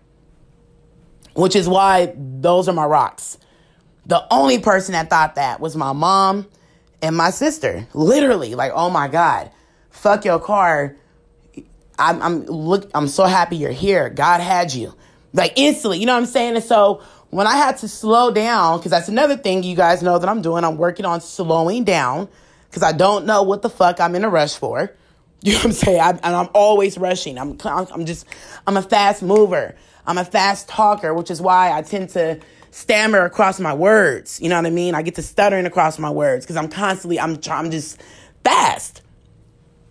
Which 1.36 1.56
is 1.56 1.68
why 1.68 2.14
those 2.16 2.68
are 2.68 2.74
my 2.74 2.86
rocks. 2.86 3.38
The 4.06 4.26
only 4.32 4.60
person 4.60 4.92
that 4.94 5.10
thought 5.10 5.36
that 5.36 5.60
was 5.60 5.76
my 5.76 5.94
mom 5.94 6.48
and 7.02 7.16
my 7.16 7.30
sister. 7.30 7.88
Literally, 7.94 8.56
like, 8.56 8.74
oh 8.76 8.90
my 8.90 9.08
God, 9.08 9.50
fuck 9.90 10.26
your 10.26 10.40
car. 10.40 10.96
I'm, 11.98 12.22
I'm 12.22 12.46
look. 12.46 12.92
I'm 12.94 13.08
so 13.08 13.24
happy 13.24 13.56
you're 13.56 13.72
here. 13.72 14.10
God 14.10 14.42
had 14.42 14.74
you 14.74 14.94
like 15.34 15.54
instantly, 15.56 16.00
you 16.00 16.06
know 16.06 16.14
what 16.14 16.20
I'm 16.20 16.26
saying? 16.28 16.56
And 16.56 16.64
so 16.64 17.02
when 17.30 17.48
I 17.48 17.58
had 17.58 17.78
to 17.80 17.88
slow 17.88 18.32
down, 18.32 18.78
because 18.78 18.92
that's 18.92 19.10
another 19.10 19.36
thing 19.36 19.64
you 19.64 19.76
guys 19.76 20.04
know 20.04 20.20
that 20.20 20.30
I'm 20.30 20.42
doing, 20.42 20.64
I'm 20.64 20.78
working 20.78 21.06
on 21.06 21.22
slowing 21.22 21.84
down 21.84 22.30
because 22.74 22.82
I 22.82 22.92
don't 22.92 23.28
know 23.28 23.44
what 23.44 23.62
the 23.62 23.70
fuck 23.70 24.00
I'm 24.00 24.16
in 24.16 24.24
a 24.24 24.30
rush 24.30 24.58
for. 24.58 24.92
You 25.46 25.52
know 25.52 25.58
what 25.58 25.66
I'm 25.66 25.72
saying? 25.74 26.00
I, 26.00 26.10
and 26.12 26.36
I'm 26.38 26.48
always 26.54 26.98
rushing. 26.98 27.38
I'm, 27.38 27.58
I'm 27.66 28.06
just, 28.06 28.26
I'm 28.66 28.78
a 28.78 28.82
fast 28.82 29.22
mover. 29.22 29.76
I'm 30.08 30.18
a 30.18 30.24
fast 30.24 30.70
talker, 30.70 31.14
which 31.14 31.30
is 31.30 31.42
why 31.42 31.78
I 31.78 31.82
tend 31.82 32.12
to 32.12 32.40
stammer 32.72 33.26
across 33.26 33.60
my 33.60 33.74
words. 33.74 34.40
You 34.40 34.48
know 34.48 34.56
what 34.56 34.66
I 34.66 34.70
mean? 34.70 34.96
I 34.96 35.02
get 35.02 35.16
to 35.16 35.22
stuttering 35.22 35.66
across 35.66 36.00
my 36.00 36.10
words 36.10 36.46
because 36.46 36.56
I'm 36.56 36.70
constantly, 36.70 37.20
I'm, 37.20 37.38
I'm 37.52 37.72
just 37.72 38.02
fast. 38.46 39.02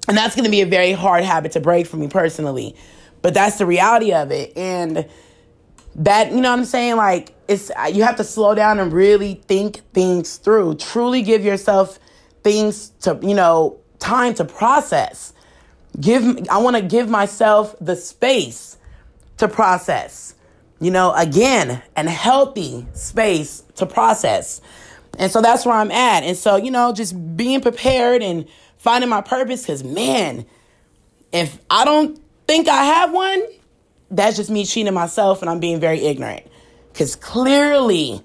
And 0.09 0.17
that's 0.17 0.35
going 0.35 0.47
to 0.47 0.51
be 0.51 0.63
a 0.63 0.67
very 0.67 0.93
hard 0.93 1.23
habit 1.23 1.53
to 1.53 1.61
break 1.61 1.87
for 1.87 1.99
me 1.99 2.09
personally. 2.09 2.75
But 3.21 3.35
that's 3.35 3.59
the 3.59 3.67
reality 3.67 4.15
of 4.15 4.31
it. 4.31 4.57
And 4.57 5.07
that 5.95 6.33
you 6.33 6.41
know 6.41 6.51
what 6.51 6.59
i'm 6.59 6.65
saying 6.65 6.97
like 6.97 7.35
it's 7.49 7.71
you 7.93 8.03
have 8.03 8.17
to 8.17 8.25
slow 8.25 8.55
down 8.55 8.79
and 8.79 8.95
really 8.95 9.35
think 9.47 9.83
things 9.93 10.39
through 10.39 10.75
truly 10.77 11.21
give 11.21 11.45
yourself 11.45 11.99
things 12.43 12.91
to 13.01 13.19
you 13.23 13.35
know 13.35 13.79
time 13.99 14.35
to 14.35 14.45
process. 14.45 15.33
Give 16.01 16.47
i 16.51 16.59
want 16.59 16.77
to 16.77 16.83
give 16.83 17.09
myself 17.09 17.75
the 17.81 17.97
space 17.97 18.79
to 19.39 19.49
process 19.49 20.35
you 20.81 20.91
know 20.91 21.13
again 21.15 21.83
and 21.97 22.09
healthy 22.09 22.87
space 22.95 23.63
to 23.77 23.87
process. 23.87 24.61
And 25.19 25.31
so 25.31 25.43
that's 25.43 25.67
where 25.67 25.77
i'm 25.77 25.91
at. 25.91 26.23
And 26.23 26.37
so 26.37 26.57
you 26.57 26.71
know 26.71 26.93
just 26.93 27.37
being 27.37 27.61
prepared 27.61 28.23
and 28.23 28.47
finding 28.79 29.11
my 29.11 29.21
purpose 29.21 29.63
because 29.63 29.85
man 29.85 30.47
if 31.33 31.59
i 31.71 31.85
don't 31.85 32.19
think 32.47 32.69
i 32.69 32.85
have 32.85 33.13
one 33.13 33.45
that's 34.13 34.37
just 34.37 34.51
me 34.51 34.65
cheating 34.65 34.95
myself 34.95 35.41
and 35.41 35.51
I'm 35.51 35.59
being 35.59 35.81
very 35.81 36.01
ignorant. 36.01 36.47
Because 36.93 37.17
clearly, 37.17 38.21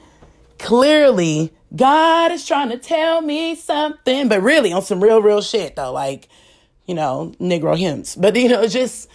clearly, 0.60 1.51
God 1.75 2.32
is 2.32 2.45
trying 2.45 2.69
to 2.69 2.77
tell 2.77 3.21
me 3.21 3.56
something, 3.56 4.30
but 4.30 4.41
really 4.41 4.71
on 4.71 4.82
some 4.82 5.03
real, 5.03 5.21
real 5.21 5.41
shit 5.41 5.75
though, 5.75 5.91
like, 5.91 6.30
you 6.86 6.95
know, 6.95 7.34
Negro 7.39 7.77
hymns. 7.77 8.15
But 8.15 8.36
you 8.36 8.49
know, 8.49 8.65
just 8.67 9.10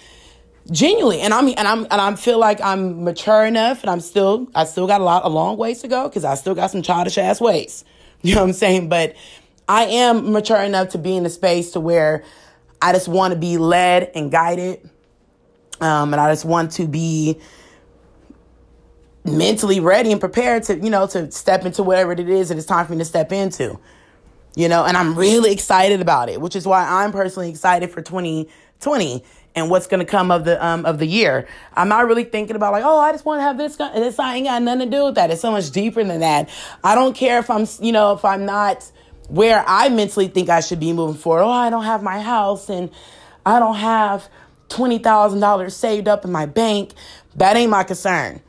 genuinely. 0.71 1.21
And 1.21 1.33
I'm 1.33 1.49
and 1.49 1.67
I'm 1.67 1.85
and 1.91 1.95
I 1.95 2.15
feel 2.15 2.39
like 2.39 2.61
I'm 2.61 3.05
mature 3.05 3.45
enough 3.45 3.83
and 3.83 3.91
I'm 3.91 4.01
still 4.01 4.49
I 4.55 4.65
still 4.65 4.87
got 4.87 5.01
a 5.01 5.05
lot 5.05 5.25
a 5.25 5.29
long 5.29 5.57
ways 5.57 5.81
to 5.83 5.89
go 5.89 6.09
because 6.09 6.25
I 6.25 6.35
still 6.35 6.55
got 6.55 6.71
some 6.71 6.83
childish 6.83 7.19
ass 7.19 7.41
ways. 7.41 7.85
You 8.25 8.37
know 8.37 8.43
what 8.43 8.51
I'm 8.51 8.53
saying? 8.53 8.89
But 8.89 9.17
I 9.67 9.83
am 9.83 10.31
mature 10.31 10.61
enough 10.61 10.91
to 10.91 10.99
be 10.99 11.17
in 11.17 11.27
a 11.27 11.29
space 11.29 11.73
to 11.73 11.81
where 11.81 12.23
I 12.81 12.93
just 12.93 13.09
want 13.09 13.35
to 13.35 13.39
be 13.41 13.59
led 13.59 14.13
and 14.15 14.31
guided 14.31 14.89
um, 15.81 16.15
and 16.15 16.21
I 16.21 16.31
just 16.31 16.45
want 16.45 16.71
to 16.73 16.87
be 16.87 17.41
mentally 19.25 19.81
ready 19.81 20.13
and 20.13 20.21
prepared 20.21 20.65
to, 20.65 20.79
you 20.79 20.91
know, 20.91 21.07
to 21.09 21.31
step 21.33 21.65
into 21.65 21.83
whatever 21.83 22.13
it 22.13 22.21
is 22.21 22.49
that 22.51 22.59
it's 22.59 22.67
time 22.67 22.87
for 22.87 22.93
me 22.93 22.99
to 22.99 23.05
step 23.05 23.33
into. 23.33 23.79
you 24.57 24.69
know, 24.69 24.85
and 24.85 24.97
I'm 24.97 25.17
really 25.19 25.53
excited 25.53 26.01
about 26.01 26.29
it, 26.29 26.41
which 26.41 26.57
is 26.57 26.67
why 26.67 26.85
I'm 26.87 27.13
personally 27.13 27.51
excited 27.51 27.91
for 27.91 28.03
2020 28.03 29.25
and 29.55 29.71
what's 29.71 29.87
going 29.87 30.01
to 30.01 30.07
come 30.07 30.31
of 30.31 30.45
the 30.45 30.65
um 30.65 30.85
of 30.87 30.99
the 30.99 31.07
year. 31.07 31.49
I'm 31.75 31.89
not 31.89 32.07
really 32.07 32.25
thinking 32.25 32.57
about 32.57 32.73
like, 32.73 32.85
oh, 32.85 32.99
I 32.99 33.13
just 33.13 33.25
want 33.25 33.39
to 33.41 33.45
have 33.45 33.59
this. 33.59 33.77
This 33.77 34.19
I 34.19 34.37
ain't 34.37 34.47
got 34.47 34.63
nothing 34.63 34.91
to 34.91 34.97
do 34.97 35.05
with 35.07 35.15
that. 35.17 35.31
It's 35.31 35.41
so 35.43 35.51
much 35.51 35.71
deeper 35.71 36.05
than 36.05 36.21
that. 36.21 36.51
I 36.85 36.95
don't 36.95 37.15
care 37.17 37.39
if 37.39 37.51
I'm, 37.51 37.67
you 37.81 37.93
know, 37.93 38.13
if 38.13 38.25
I'm 38.25 38.45
not 38.47 38.91
where 39.29 39.65
I 39.67 39.89
mentally 39.89 40.29
think 40.29 40.51
I 40.51 40.61
should 40.61 40.81
be 40.81 40.93
moving 40.93 41.17
forward. 41.21 41.45
Oh, 41.45 41.51
I 41.51 41.71
don't 41.71 41.85
have 41.85 42.03
my 42.03 42.21
house 42.21 42.69
and 42.71 42.91
I 43.47 43.59
don't 43.59 43.77
have 43.77 44.29
twenty 44.69 44.99
thousand 44.99 45.41
dollars 45.41 45.77
saved 45.77 46.09
up 46.09 46.25
in 46.25 46.33
my 46.33 46.47
bank. 46.47 46.93
That 47.37 47.57
ain't 47.57 47.71
my 47.71 47.85
concern. 47.85 48.43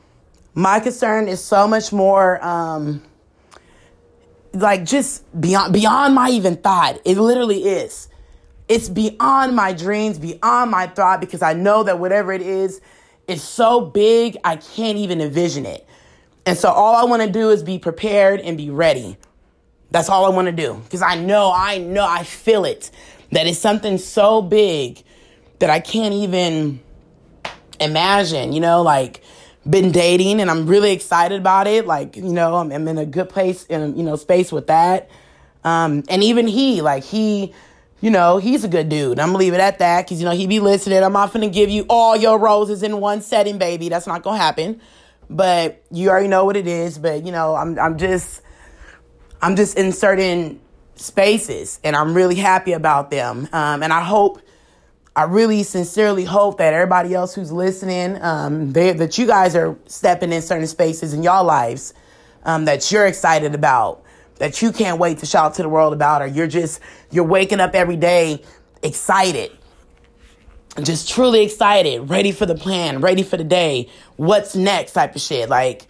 My 0.54 0.80
concern 0.80 1.28
is 1.28 1.42
so 1.42 1.66
much 1.66 1.92
more. 1.92 2.42
um 2.44 3.02
like 4.54 4.84
just 4.84 5.24
beyond 5.40 5.72
beyond 5.72 6.14
my 6.14 6.30
even 6.30 6.56
thought. 6.56 7.00
It 7.04 7.18
literally 7.18 7.64
is. 7.64 8.08
It's 8.68 8.88
beyond 8.88 9.54
my 9.54 9.72
dreams, 9.72 10.18
beyond 10.18 10.70
my 10.70 10.86
thought, 10.86 11.20
because 11.20 11.42
I 11.42 11.52
know 11.52 11.82
that 11.82 11.98
whatever 11.98 12.32
it 12.32 12.40
is, 12.40 12.80
it's 13.28 13.42
so 13.42 13.80
big, 13.80 14.38
I 14.42 14.56
can't 14.56 14.96
even 14.96 15.20
envision 15.20 15.66
it. 15.66 15.86
And 16.46 16.56
so 16.56 16.70
all 16.70 16.94
I 16.94 17.04
want 17.04 17.22
to 17.22 17.30
do 17.30 17.50
is 17.50 17.62
be 17.62 17.78
prepared 17.78 18.40
and 18.40 18.56
be 18.56 18.70
ready. 18.70 19.18
That's 19.90 20.08
all 20.08 20.24
I 20.24 20.30
want 20.30 20.46
to 20.46 20.52
do. 20.52 20.74
Because 20.84 21.02
I 21.02 21.16
know, 21.16 21.52
I 21.54 21.78
know, 21.78 22.06
I 22.06 22.22
feel 22.24 22.64
it. 22.64 22.90
That 23.32 23.46
it's 23.46 23.58
something 23.58 23.98
so 23.98 24.40
big 24.40 25.02
that 25.58 25.68
I 25.68 25.80
can't 25.80 26.14
even 26.14 26.80
imagine, 27.80 28.52
you 28.52 28.60
know, 28.60 28.82
like 28.82 29.22
been 29.68 29.92
dating 29.92 30.40
and 30.40 30.50
I'm 30.50 30.66
really 30.66 30.92
excited 30.92 31.40
about 31.40 31.66
it. 31.66 31.86
Like, 31.86 32.16
you 32.16 32.22
know, 32.22 32.56
I'm, 32.56 32.70
I'm 32.70 32.86
in 32.88 32.98
a 32.98 33.06
good 33.06 33.28
place 33.28 33.64
in, 33.66 33.96
you 33.96 34.02
know, 34.02 34.16
space 34.16 34.52
with 34.52 34.66
that. 34.66 35.10
Um, 35.64 36.04
and 36.08 36.22
even 36.22 36.46
he, 36.46 36.82
like 36.82 37.04
he, 37.04 37.54
you 38.00 38.10
know, 38.10 38.36
he's 38.36 38.64
a 38.64 38.68
good 38.68 38.90
dude. 38.90 39.18
I'm 39.18 39.28
gonna 39.28 39.38
leave 39.38 39.54
it 39.54 39.60
at 39.60 39.78
that 39.78 40.04
because 40.04 40.20
you 40.20 40.26
know 40.26 40.34
he 40.34 40.46
be 40.46 40.60
listening. 40.60 41.02
I'm 41.02 41.14
not 41.14 41.32
gonna 41.32 41.48
give 41.48 41.70
you 41.70 41.86
all 41.88 42.14
your 42.14 42.38
roses 42.38 42.82
in 42.82 43.00
one 43.00 43.22
setting, 43.22 43.56
baby. 43.56 43.88
That's 43.88 44.06
not 44.06 44.22
gonna 44.22 44.36
happen. 44.36 44.82
But 45.30 45.82
you 45.90 46.10
already 46.10 46.28
know 46.28 46.44
what 46.44 46.56
it 46.56 46.66
is. 46.66 46.98
But 46.98 47.24
you 47.24 47.32
know, 47.32 47.54
I'm 47.54 47.78
I'm 47.78 47.96
just 47.96 48.42
I'm 49.40 49.56
just 49.56 49.78
in 49.78 49.92
certain 49.92 50.60
spaces, 50.96 51.80
and 51.82 51.96
I'm 51.96 52.12
really 52.12 52.34
happy 52.34 52.72
about 52.72 53.10
them. 53.10 53.48
Um, 53.54 53.82
and 53.82 53.90
I 53.90 54.02
hope, 54.02 54.40
I 55.16 55.24
really 55.24 55.62
sincerely 55.62 56.24
hope 56.24 56.58
that 56.58 56.74
everybody 56.74 57.14
else 57.14 57.34
who's 57.34 57.52
listening, 57.52 58.20
um, 58.20 58.72
they, 58.72 58.92
that 58.92 59.16
you 59.16 59.26
guys 59.26 59.54
are 59.54 59.76
stepping 59.86 60.32
in 60.32 60.42
certain 60.42 60.66
spaces 60.66 61.12
in 61.14 61.22
your 61.22 61.44
lives 61.44 61.94
um, 62.44 62.64
that 62.64 62.90
you're 62.90 63.06
excited 63.06 63.54
about 63.54 64.04
that 64.38 64.60
you 64.62 64.72
can't 64.72 64.98
wait 64.98 65.18
to 65.18 65.26
shout 65.26 65.54
to 65.54 65.62
the 65.62 65.68
world 65.68 65.92
about, 65.92 66.22
or 66.22 66.26
you're 66.26 66.46
just, 66.46 66.80
you're 67.10 67.24
waking 67.24 67.60
up 67.60 67.74
every 67.74 67.96
day 67.96 68.42
excited, 68.82 69.50
just 70.82 71.08
truly 71.08 71.42
excited, 71.44 72.10
ready 72.10 72.32
for 72.32 72.46
the 72.46 72.54
plan, 72.54 73.00
ready 73.00 73.22
for 73.22 73.36
the 73.36 73.44
day, 73.44 73.88
what's 74.16 74.56
next 74.56 74.92
type 74.92 75.14
of 75.14 75.20
shit. 75.20 75.48
Like, 75.48 75.86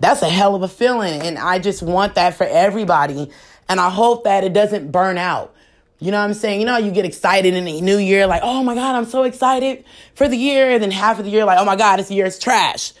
that's 0.00 0.22
a 0.22 0.28
hell 0.28 0.54
of 0.54 0.62
a 0.62 0.68
feeling. 0.68 1.22
And 1.22 1.38
I 1.38 1.58
just 1.58 1.82
want 1.82 2.16
that 2.16 2.34
for 2.34 2.44
everybody. 2.44 3.30
And 3.68 3.80
I 3.80 3.88
hope 3.88 4.24
that 4.24 4.44
it 4.44 4.52
doesn't 4.52 4.90
burn 4.92 5.16
out. 5.16 5.54
You 5.98 6.10
know 6.10 6.18
what 6.18 6.24
I'm 6.24 6.34
saying? 6.34 6.60
You 6.60 6.66
know, 6.66 6.76
you 6.76 6.90
get 6.90 7.06
excited 7.06 7.54
in 7.54 7.64
the 7.64 7.80
new 7.80 7.96
year, 7.96 8.26
like, 8.26 8.42
oh 8.44 8.62
my 8.62 8.74
God, 8.74 8.94
I'm 8.94 9.06
so 9.06 9.22
excited 9.22 9.84
for 10.14 10.28
the 10.28 10.36
year. 10.36 10.72
And 10.72 10.82
then 10.82 10.90
half 10.90 11.18
of 11.18 11.24
the 11.24 11.30
year, 11.30 11.44
like, 11.44 11.58
oh 11.58 11.64
my 11.64 11.76
God, 11.76 11.98
this 11.98 12.10
year 12.10 12.26
is 12.26 12.38
trash. 12.38 12.92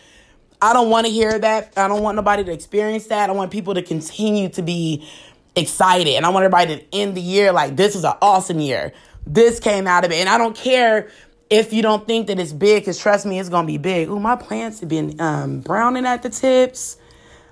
I 0.62 0.72
don't 0.72 0.88
want 0.88 1.06
to 1.06 1.12
hear 1.12 1.38
that. 1.38 1.74
I 1.76 1.88
don't 1.88 2.02
want 2.02 2.16
nobody 2.16 2.42
to 2.44 2.52
experience 2.52 3.08
that. 3.08 3.28
I 3.28 3.32
want 3.34 3.50
people 3.50 3.74
to 3.74 3.82
continue 3.82 4.48
to 4.50 4.62
be 4.62 5.06
excited. 5.54 6.14
And 6.14 6.24
I 6.24 6.30
want 6.30 6.44
everybody 6.44 6.76
to 6.76 6.84
end 6.94 7.16
the 7.16 7.20
year 7.20 7.52
like 7.52 7.76
this 7.76 7.94
is 7.94 8.04
an 8.04 8.14
awesome 8.22 8.60
year. 8.60 8.92
This 9.26 9.60
came 9.60 9.86
out 9.86 10.04
of 10.04 10.12
it. 10.12 10.16
And 10.16 10.28
I 10.28 10.38
don't 10.38 10.56
care 10.56 11.10
if 11.50 11.72
you 11.72 11.82
don't 11.82 12.06
think 12.06 12.28
that 12.28 12.40
it's 12.40 12.52
big, 12.52 12.82
because 12.82 12.98
trust 12.98 13.26
me, 13.26 13.38
it's 13.38 13.48
going 13.48 13.66
to 13.66 13.72
be 13.72 13.78
big. 13.78 14.08
Ooh, 14.08 14.18
my 14.18 14.36
plants 14.36 14.80
have 14.80 14.88
been 14.88 15.20
um, 15.20 15.60
browning 15.60 16.06
at 16.06 16.22
the 16.22 16.30
tips. 16.30 16.96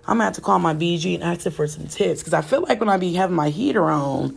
I'm 0.07 0.17
going 0.17 0.21
to 0.21 0.25
have 0.25 0.35
to 0.35 0.41
call 0.41 0.59
my 0.59 0.75
BG 0.75 1.15
and 1.15 1.23
ask 1.23 1.45
her 1.45 1.51
for 1.51 1.67
some 1.67 1.87
tips. 1.87 2.21
Because 2.21 2.35
I 2.35 2.43
feel 2.43 2.63
like 2.63 2.81
when 2.81 2.89
I 2.89 2.97
be 2.97 3.13
having 3.13 3.37
my 3.37 3.51
heater 3.51 3.85
on, 3.91 4.37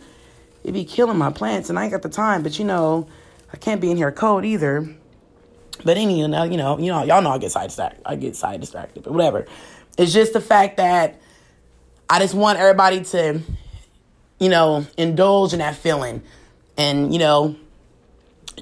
it 0.64 0.72
be 0.72 0.84
killing 0.84 1.18
my 1.18 1.30
plants. 1.30 1.70
And 1.70 1.78
I 1.78 1.84
ain't 1.84 1.92
got 1.92 2.02
the 2.02 2.08
time. 2.08 2.42
But, 2.42 2.58
you 2.58 2.64
know, 2.64 3.08
I 3.52 3.56
can't 3.56 3.80
be 3.80 3.90
in 3.90 3.96
here 3.96 4.12
cold 4.12 4.44
either. 4.44 4.88
But 5.84 5.96
anyway, 5.96 6.20
you 6.20 6.28
know, 6.28 6.44
you 6.44 6.56
know, 6.56 6.78
you 6.78 6.86
know, 6.86 7.04
y'all 7.04 7.22
know 7.22 7.30
I 7.30 7.38
get 7.38 7.52
side 7.52 7.66
distracted. 7.68 8.02
I 8.04 8.16
get 8.16 8.36
side 8.36 8.60
distracted, 8.60 9.04
but 9.04 9.12
whatever. 9.12 9.46
It's 9.96 10.12
just 10.12 10.32
the 10.32 10.40
fact 10.40 10.76
that 10.78 11.20
I 12.10 12.18
just 12.18 12.34
want 12.34 12.58
everybody 12.58 13.02
to, 13.04 13.40
you 14.38 14.48
know, 14.48 14.86
indulge 14.96 15.52
in 15.52 15.60
that 15.60 15.76
feeling 15.76 16.22
and, 16.76 17.12
you 17.12 17.18
know, 17.18 17.56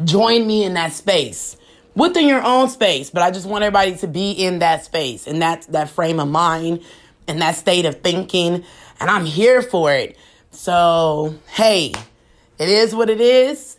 join 0.05 0.47
me 0.47 0.65
in 0.65 0.75
that 0.75 0.93
space 0.93 1.57
within 1.95 2.29
your 2.29 2.43
own 2.43 2.69
space. 2.69 3.11
But 3.11 3.23
I 3.23 3.31
just 3.31 3.47
want 3.47 3.65
everybody 3.65 3.97
to 3.97 4.07
be 4.07 4.33
in 4.33 4.61
that 4.61 4.85
space 4.85 5.27
and 5.27 5.43
that 5.43 5.63
that 5.71 5.91
frame 5.91 6.21
of 6.21 6.29
mind 6.29 6.83
and 7.27 7.41
that 7.41 7.57
state 7.57 7.87
of 7.87 8.03
thinking. 8.03 8.65
And 9.01 9.11
I'm 9.11 9.25
here 9.25 9.63
for 9.63 9.93
it. 9.93 10.17
So 10.51 11.39
hey, 11.49 11.93
it 12.59 12.69
is 12.69 12.95
what 12.95 13.11
it 13.11 13.21
is 13.21 13.77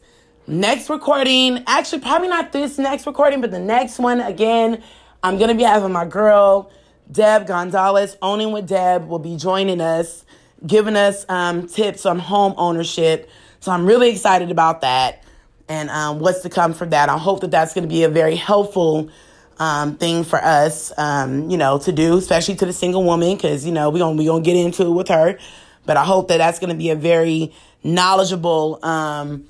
next 0.47 0.89
recording, 0.89 1.63
actually, 1.67 1.99
probably 1.99 2.30
not 2.30 2.51
this 2.51 2.77
next 2.77 3.06
recording, 3.06 3.41
but 3.41 3.51
the 3.51 3.60
next 3.60 3.99
one 3.99 4.21
again, 4.21 4.82
I'm 5.21 5.38
going 5.38 5.49
to 5.49 5.56
be 5.56 5.63
having 5.63 5.91
my 5.91 6.06
girl, 6.06 6.71
Deb 7.12 7.47
Gonzalez, 7.47 8.17
Owning 8.21 8.51
with 8.53 8.67
Deb, 8.67 9.08
will 9.08 9.19
be 9.19 9.36
joining 9.36 9.82
us, 9.82 10.25
giving 10.65 10.95
us 10.95 11.25
um, 11.30 11.67
tips 11.67 12.06
on 12.06 12.19
home 12.19 12.53
ownership. 12.58 13.30
So 13.60 13.71
I'm 13.71 13.86
really 13.86 14.10
excited 14.10 14.51
about 14.51 14.82
that 14.82 15.23
and 15.67 15.89
um, 15.89 16.19
what's 16.19 16.41
to 16.41 16.49
come 16.49 16.73
from 16.73 16.91
that. 16.91 17.10
I 17.10 17.17
hope 17.17 17.41
that 17.41 17.51
that's 17.51 17.73
going 17.73 17.84
to 17.84 17.93
be 17.93 18.03
a 18.03 18.10
very 18.10 18.36
helpful 18.36 19.10
um, 19.60 19.97
thing 19.97 20.23
for 20.23 20.41
us, 20.41 20.93
um, 20.97 21.49
you 21.49 21.58
know, 21.58 21.80
to 21.80 21.91
do, 21.91 22.17
especially 22.17 22.56
to 22.56 22.65
the 22.65 22.73
single 22.73 23.03
woman, 23.03 23.36
because, 23.36 23.65
you 23.65 23.73
know, 23.73 23.89
we're 23.89 23.99
going 23.99 24.15
we 24.15 24.25
gonna 24.25 24.43
get 24.43 24.56
into 24.56 24.84
it 24.84 24.91
with 24.91 25.10
her. 25.10 25.38
But 25.88 25.97
I 25.97 26.04
hope 26.04 26.28
that 26.28 26.38
that's 26.38 26.60
going 26.60 26.69
to 26.69 26.76
be 26.76 26.91
a 26.91 26.95
very 26.95 27.52
knowledgeable, 27.84 28.78
um, 28.84 29.47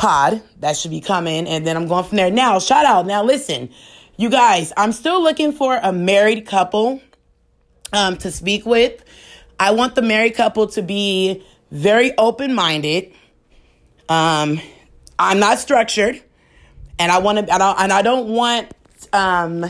pod 0.00 0.42
that 0.60 0.76
should 0.76 0.90
be 0.90 1.00
coming. 1.00 1.46
And 1.46 1.66
then 1.66 1.76
I'm 1.76 1.86
going 1.86 2.04
from 2.04 2.16
there. 2.16 2.30
Now, 2.30 2.58
shout 2.58 2.86
out. 2.86 3.06
Now, 3.06 3.22
listen, 3.22 3.70
you 4.16 4.30
guys, 4.30 4.72
I'm 4.76 4.92
still 4.92 5.22
looking 5.22 5.52
for 5.52 5.78
a 5.80 5.92
married 5.92 6.46
couple 6.46 7.00
um, 7.92 8.16
to 8.18 8.30
speak 8.30 8.66
with. 8.66 9.04
I 9.58 9.72
want 9.72 9.94
the 9.94 10.02
married 10.02 10.34
couple 10.34 10.66
to 10.68 10.82
be 10.82 11.44
very 11.70 12.16
open 12.16 12.54
minded. 12.54 13.12
Um, 14.08 14.60
I'm 15.18 15.38
not 15.38 15.58
structured, 15.58 16.20
and 16.98 17.12
I 17.12 17.18
want 17.18 17.46
to. 17.46 17.52
And 17.52 17.92
I 17.92 18.02
don't 18.02 18.28
want. 18.28 18.72
Um, 19.12 19.66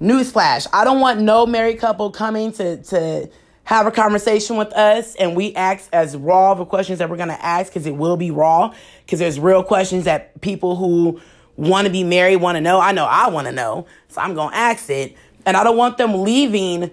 newsflash: 0.00 0.66
I 0.72 0.84
don't 0.84 1.00
want 1.00 1.20
no 1.20 1.46
married 1.46 1.78
couple 1.78 2.10
coming 2.10 2.52
to 2.52 2.82
to 2.84 3.28
have 3.64 3.86
a 3.86 3.90
conversation 3.90 4.56
with 4.56 4.72
us 4.72 5.14
and 5.16 5.36
we 5.36 5.54
ask 5.54 5.88
as 5.92 6.16
raw 6.16 6.54
the 6.54 6.64
questions 6.64 6.98
that 6.98 7.08
we're 7.08 7.16
going 7.16 7.28
to 7.28 7.44
ask 7.44 7.72
because 7.72 7.86
it 7.86 7.96
will 7.96 8.16
be 8.16 8.30
raw 8.30 8.74
because 9.04 9.18
there's 9.18 9.38
real 9.38 9.62
questions 9.62 10.04
that 10.04 10.40
people 10.40 10.76
who 10.76 11.20
want 11.56 11.86
to 11.86 11.92
be 11.92 12.02
married 12.02 12.36
want 12.36 12.56
to 12.56 12.60
know. 12.60 12.80
I 12.80 12.92
know 12.92 13.04
I 13.04 13.28
want 13.28 13.46
to 13.46 13.52
know. 13.52 13.86
So 14.08 14.20
I'm 14.20 14.34
going 14.34 14.50
to 14.50 14.56
ask 14.56 14.88
it. 14.90 15.16
And 15.46 15.56
I 15.56 15.64
don't 15.64 15.76
want 15.76 15.98
them 15.98 16.22
leaving 16.22 16.90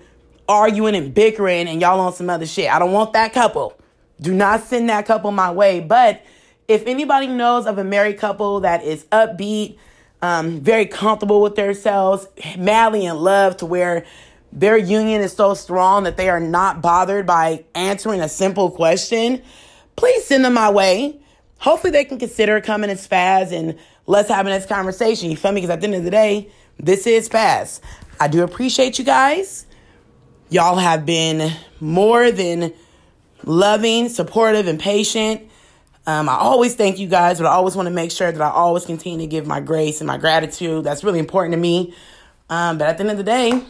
arguing 0.48 0.96
and 0.96 1.14
bickering 1.14 1.68
and 1.68 1.82
y'all 1.82 2.00
on 2.00 2.14
some 2.14 2.30
other 2.30 2.46
shit. 2.46 2.72
I 2.72 2.80
don't 2.80 2.92
want 2.92 3.14
that 3.14 3.34
couple. 3.34 3.78
Do 4.22 4.34
not 4.34 4.64
send 4.64 4.90
that 4.90 5.06
couple 5.06 5.32
my 5.32 5.52
way. 5.52 5.80
But 5.80 6.24
if 6.68 6.86
anybody 6.86 7.28
knows 7.28 7.66
of 7.66 7.78
a 7.78 7.84
married 7.84 8.18
couple 8.18 8.62
that 8.62 8.84
is 8.84 9.06
upbeat, 9.06 9.78
um, 10.22 10.60
very 10.62 10.86
comfortable 10.86 11.42
with 11.42 11.56
themselves, 11.56 12.28
madly 12.58 13.06
in 13.06 13.18
love 13.18 13.58
to 13.58 13.66
where 13.66 14.06
their 14.52 14.78
union 14.78 15.22
is 15.22 15.34
so 15.34 15.54
strong 15.54 16.04
that 16.04 16.18
they 16.18 16.30
are 16.30 16.40
not 16.40 16.82
bothered 16.82 17.26
by 17.26 17.66
answering 17.76 18.22
a 18.22 18.30
simple 18.30 18.72
question, 18.72 19.42
please 19.96 20.26
send 20.26 20.46
them 20.46 20.54
my 20.54 20.70
way. 20.70 21.20
Hopefully 21.60 21.92
they 21.92 22.06
can 22.06 22.20
consider 22.20 22.62
coming 22.62 22.90
as 22.90 23.06
Spaz 23.06 23.52
and 23.52 23.78
let's 24.06 24.30
have 24.30 24.46
a 24.48 24.50
this 24.50 24.66
conversation. 24.66 25.30
You 25.30 25.38
feel 25.38 25.52
me? 25.52 25.62
Because 25.62 25.72
at 25.72 25.82
the 25.82 25.88
end 25.88 25.96
of 25.96 26.04
the 26.04 26.12
day, 26.12 26.50
this 26.80 27.06
is 27.08 27.30
Spaz. 27.30 27.82
I 28.20 28.28
do 28.28 28.44
appreciate 28.44 28.98
you 28.98 29.06
guys. 29.06 29.66
Y'all 30.50 30.78
have 30.78 31.06
been 31.06 31.52
more 31.80 32.32
than 32.32 32.74
loving, 33.44 34.10
supportive, 34.10 34.68
and 34.68 34.80
patient. 34.80 35.50
Um, 36.06 36.30
I 36.30 36.36
always 36.36 36.74
thank 36.76 37.00
you 37.00 37.08
guys, 37.08 37.38
but 37.38 37.48
I 37.48 37.52
always 37.52 37.76
want 37.76 37.88
to 37.88 37.94
make 37.94 38.12
sure 38.12 38.32
that 38.32 38.42
I 38.42 38.50
always 38.50 38.86
continue 38.86 39.20
to 39.20 39.28
give 39.28 39.46
my 39.46 39.60
grace 39.60 40.00
and 40.00 40.08
my 40.08 40.18
gratitude. 40.18 40.86
That's 40.86 41.04
really 41.04 41.20
important 41.20 41.54
to 41.54 41.60
me. 41.60 41.94
Um, 42.50 42.78
but 42.78 42.88
at 42.88 42.98
the 42.98 43.02
end 43.02 43.12
of 43.12 43.18
the 43.18 43.24
day, 43.24 43.62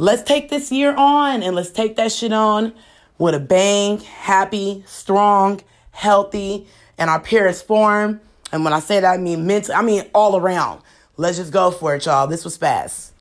let's 0.00 0.22
take 0.22 0.48
this 0.48 0.72
year 0.72 0.94
on 0.96 1.42
and 1.42 1.54
let's 1.54 1.70
take 1.70 1.96
that 1.96 2.10
shit 2.10 2.32
on 2.32 2.72
with 3.18 3.34
a 3.34 3.38
bang, 3.38 3.98
happy, 3.98 4.82
strong, 4.86 5.60
healthy, 5.90 6.66
and 6.96 7.10
our 7.10 7.20
purest 7.20 7.66
form. 7.66 8.18
And 8.50 8.64
when 8.64 8.72
I 8.72 8.80
say 8.80 9.00
that, 9.00 9.12
I 9.12 9.18
mean 9.18 9.46
mental, 9.46 9.74
I 9.74 9.82
mean 9.82 10.04
all 10.14 10.36
around. 10.36 10.80
Let's 11.18 11.36
just 11.36 11.52
go 11.52 11.70
for 11.70 11.94
it, 11.94 12.06
y'all. 12.06 12.26
This 12.26 12.46
was 12.46 12.56
fast. 12.56 13.12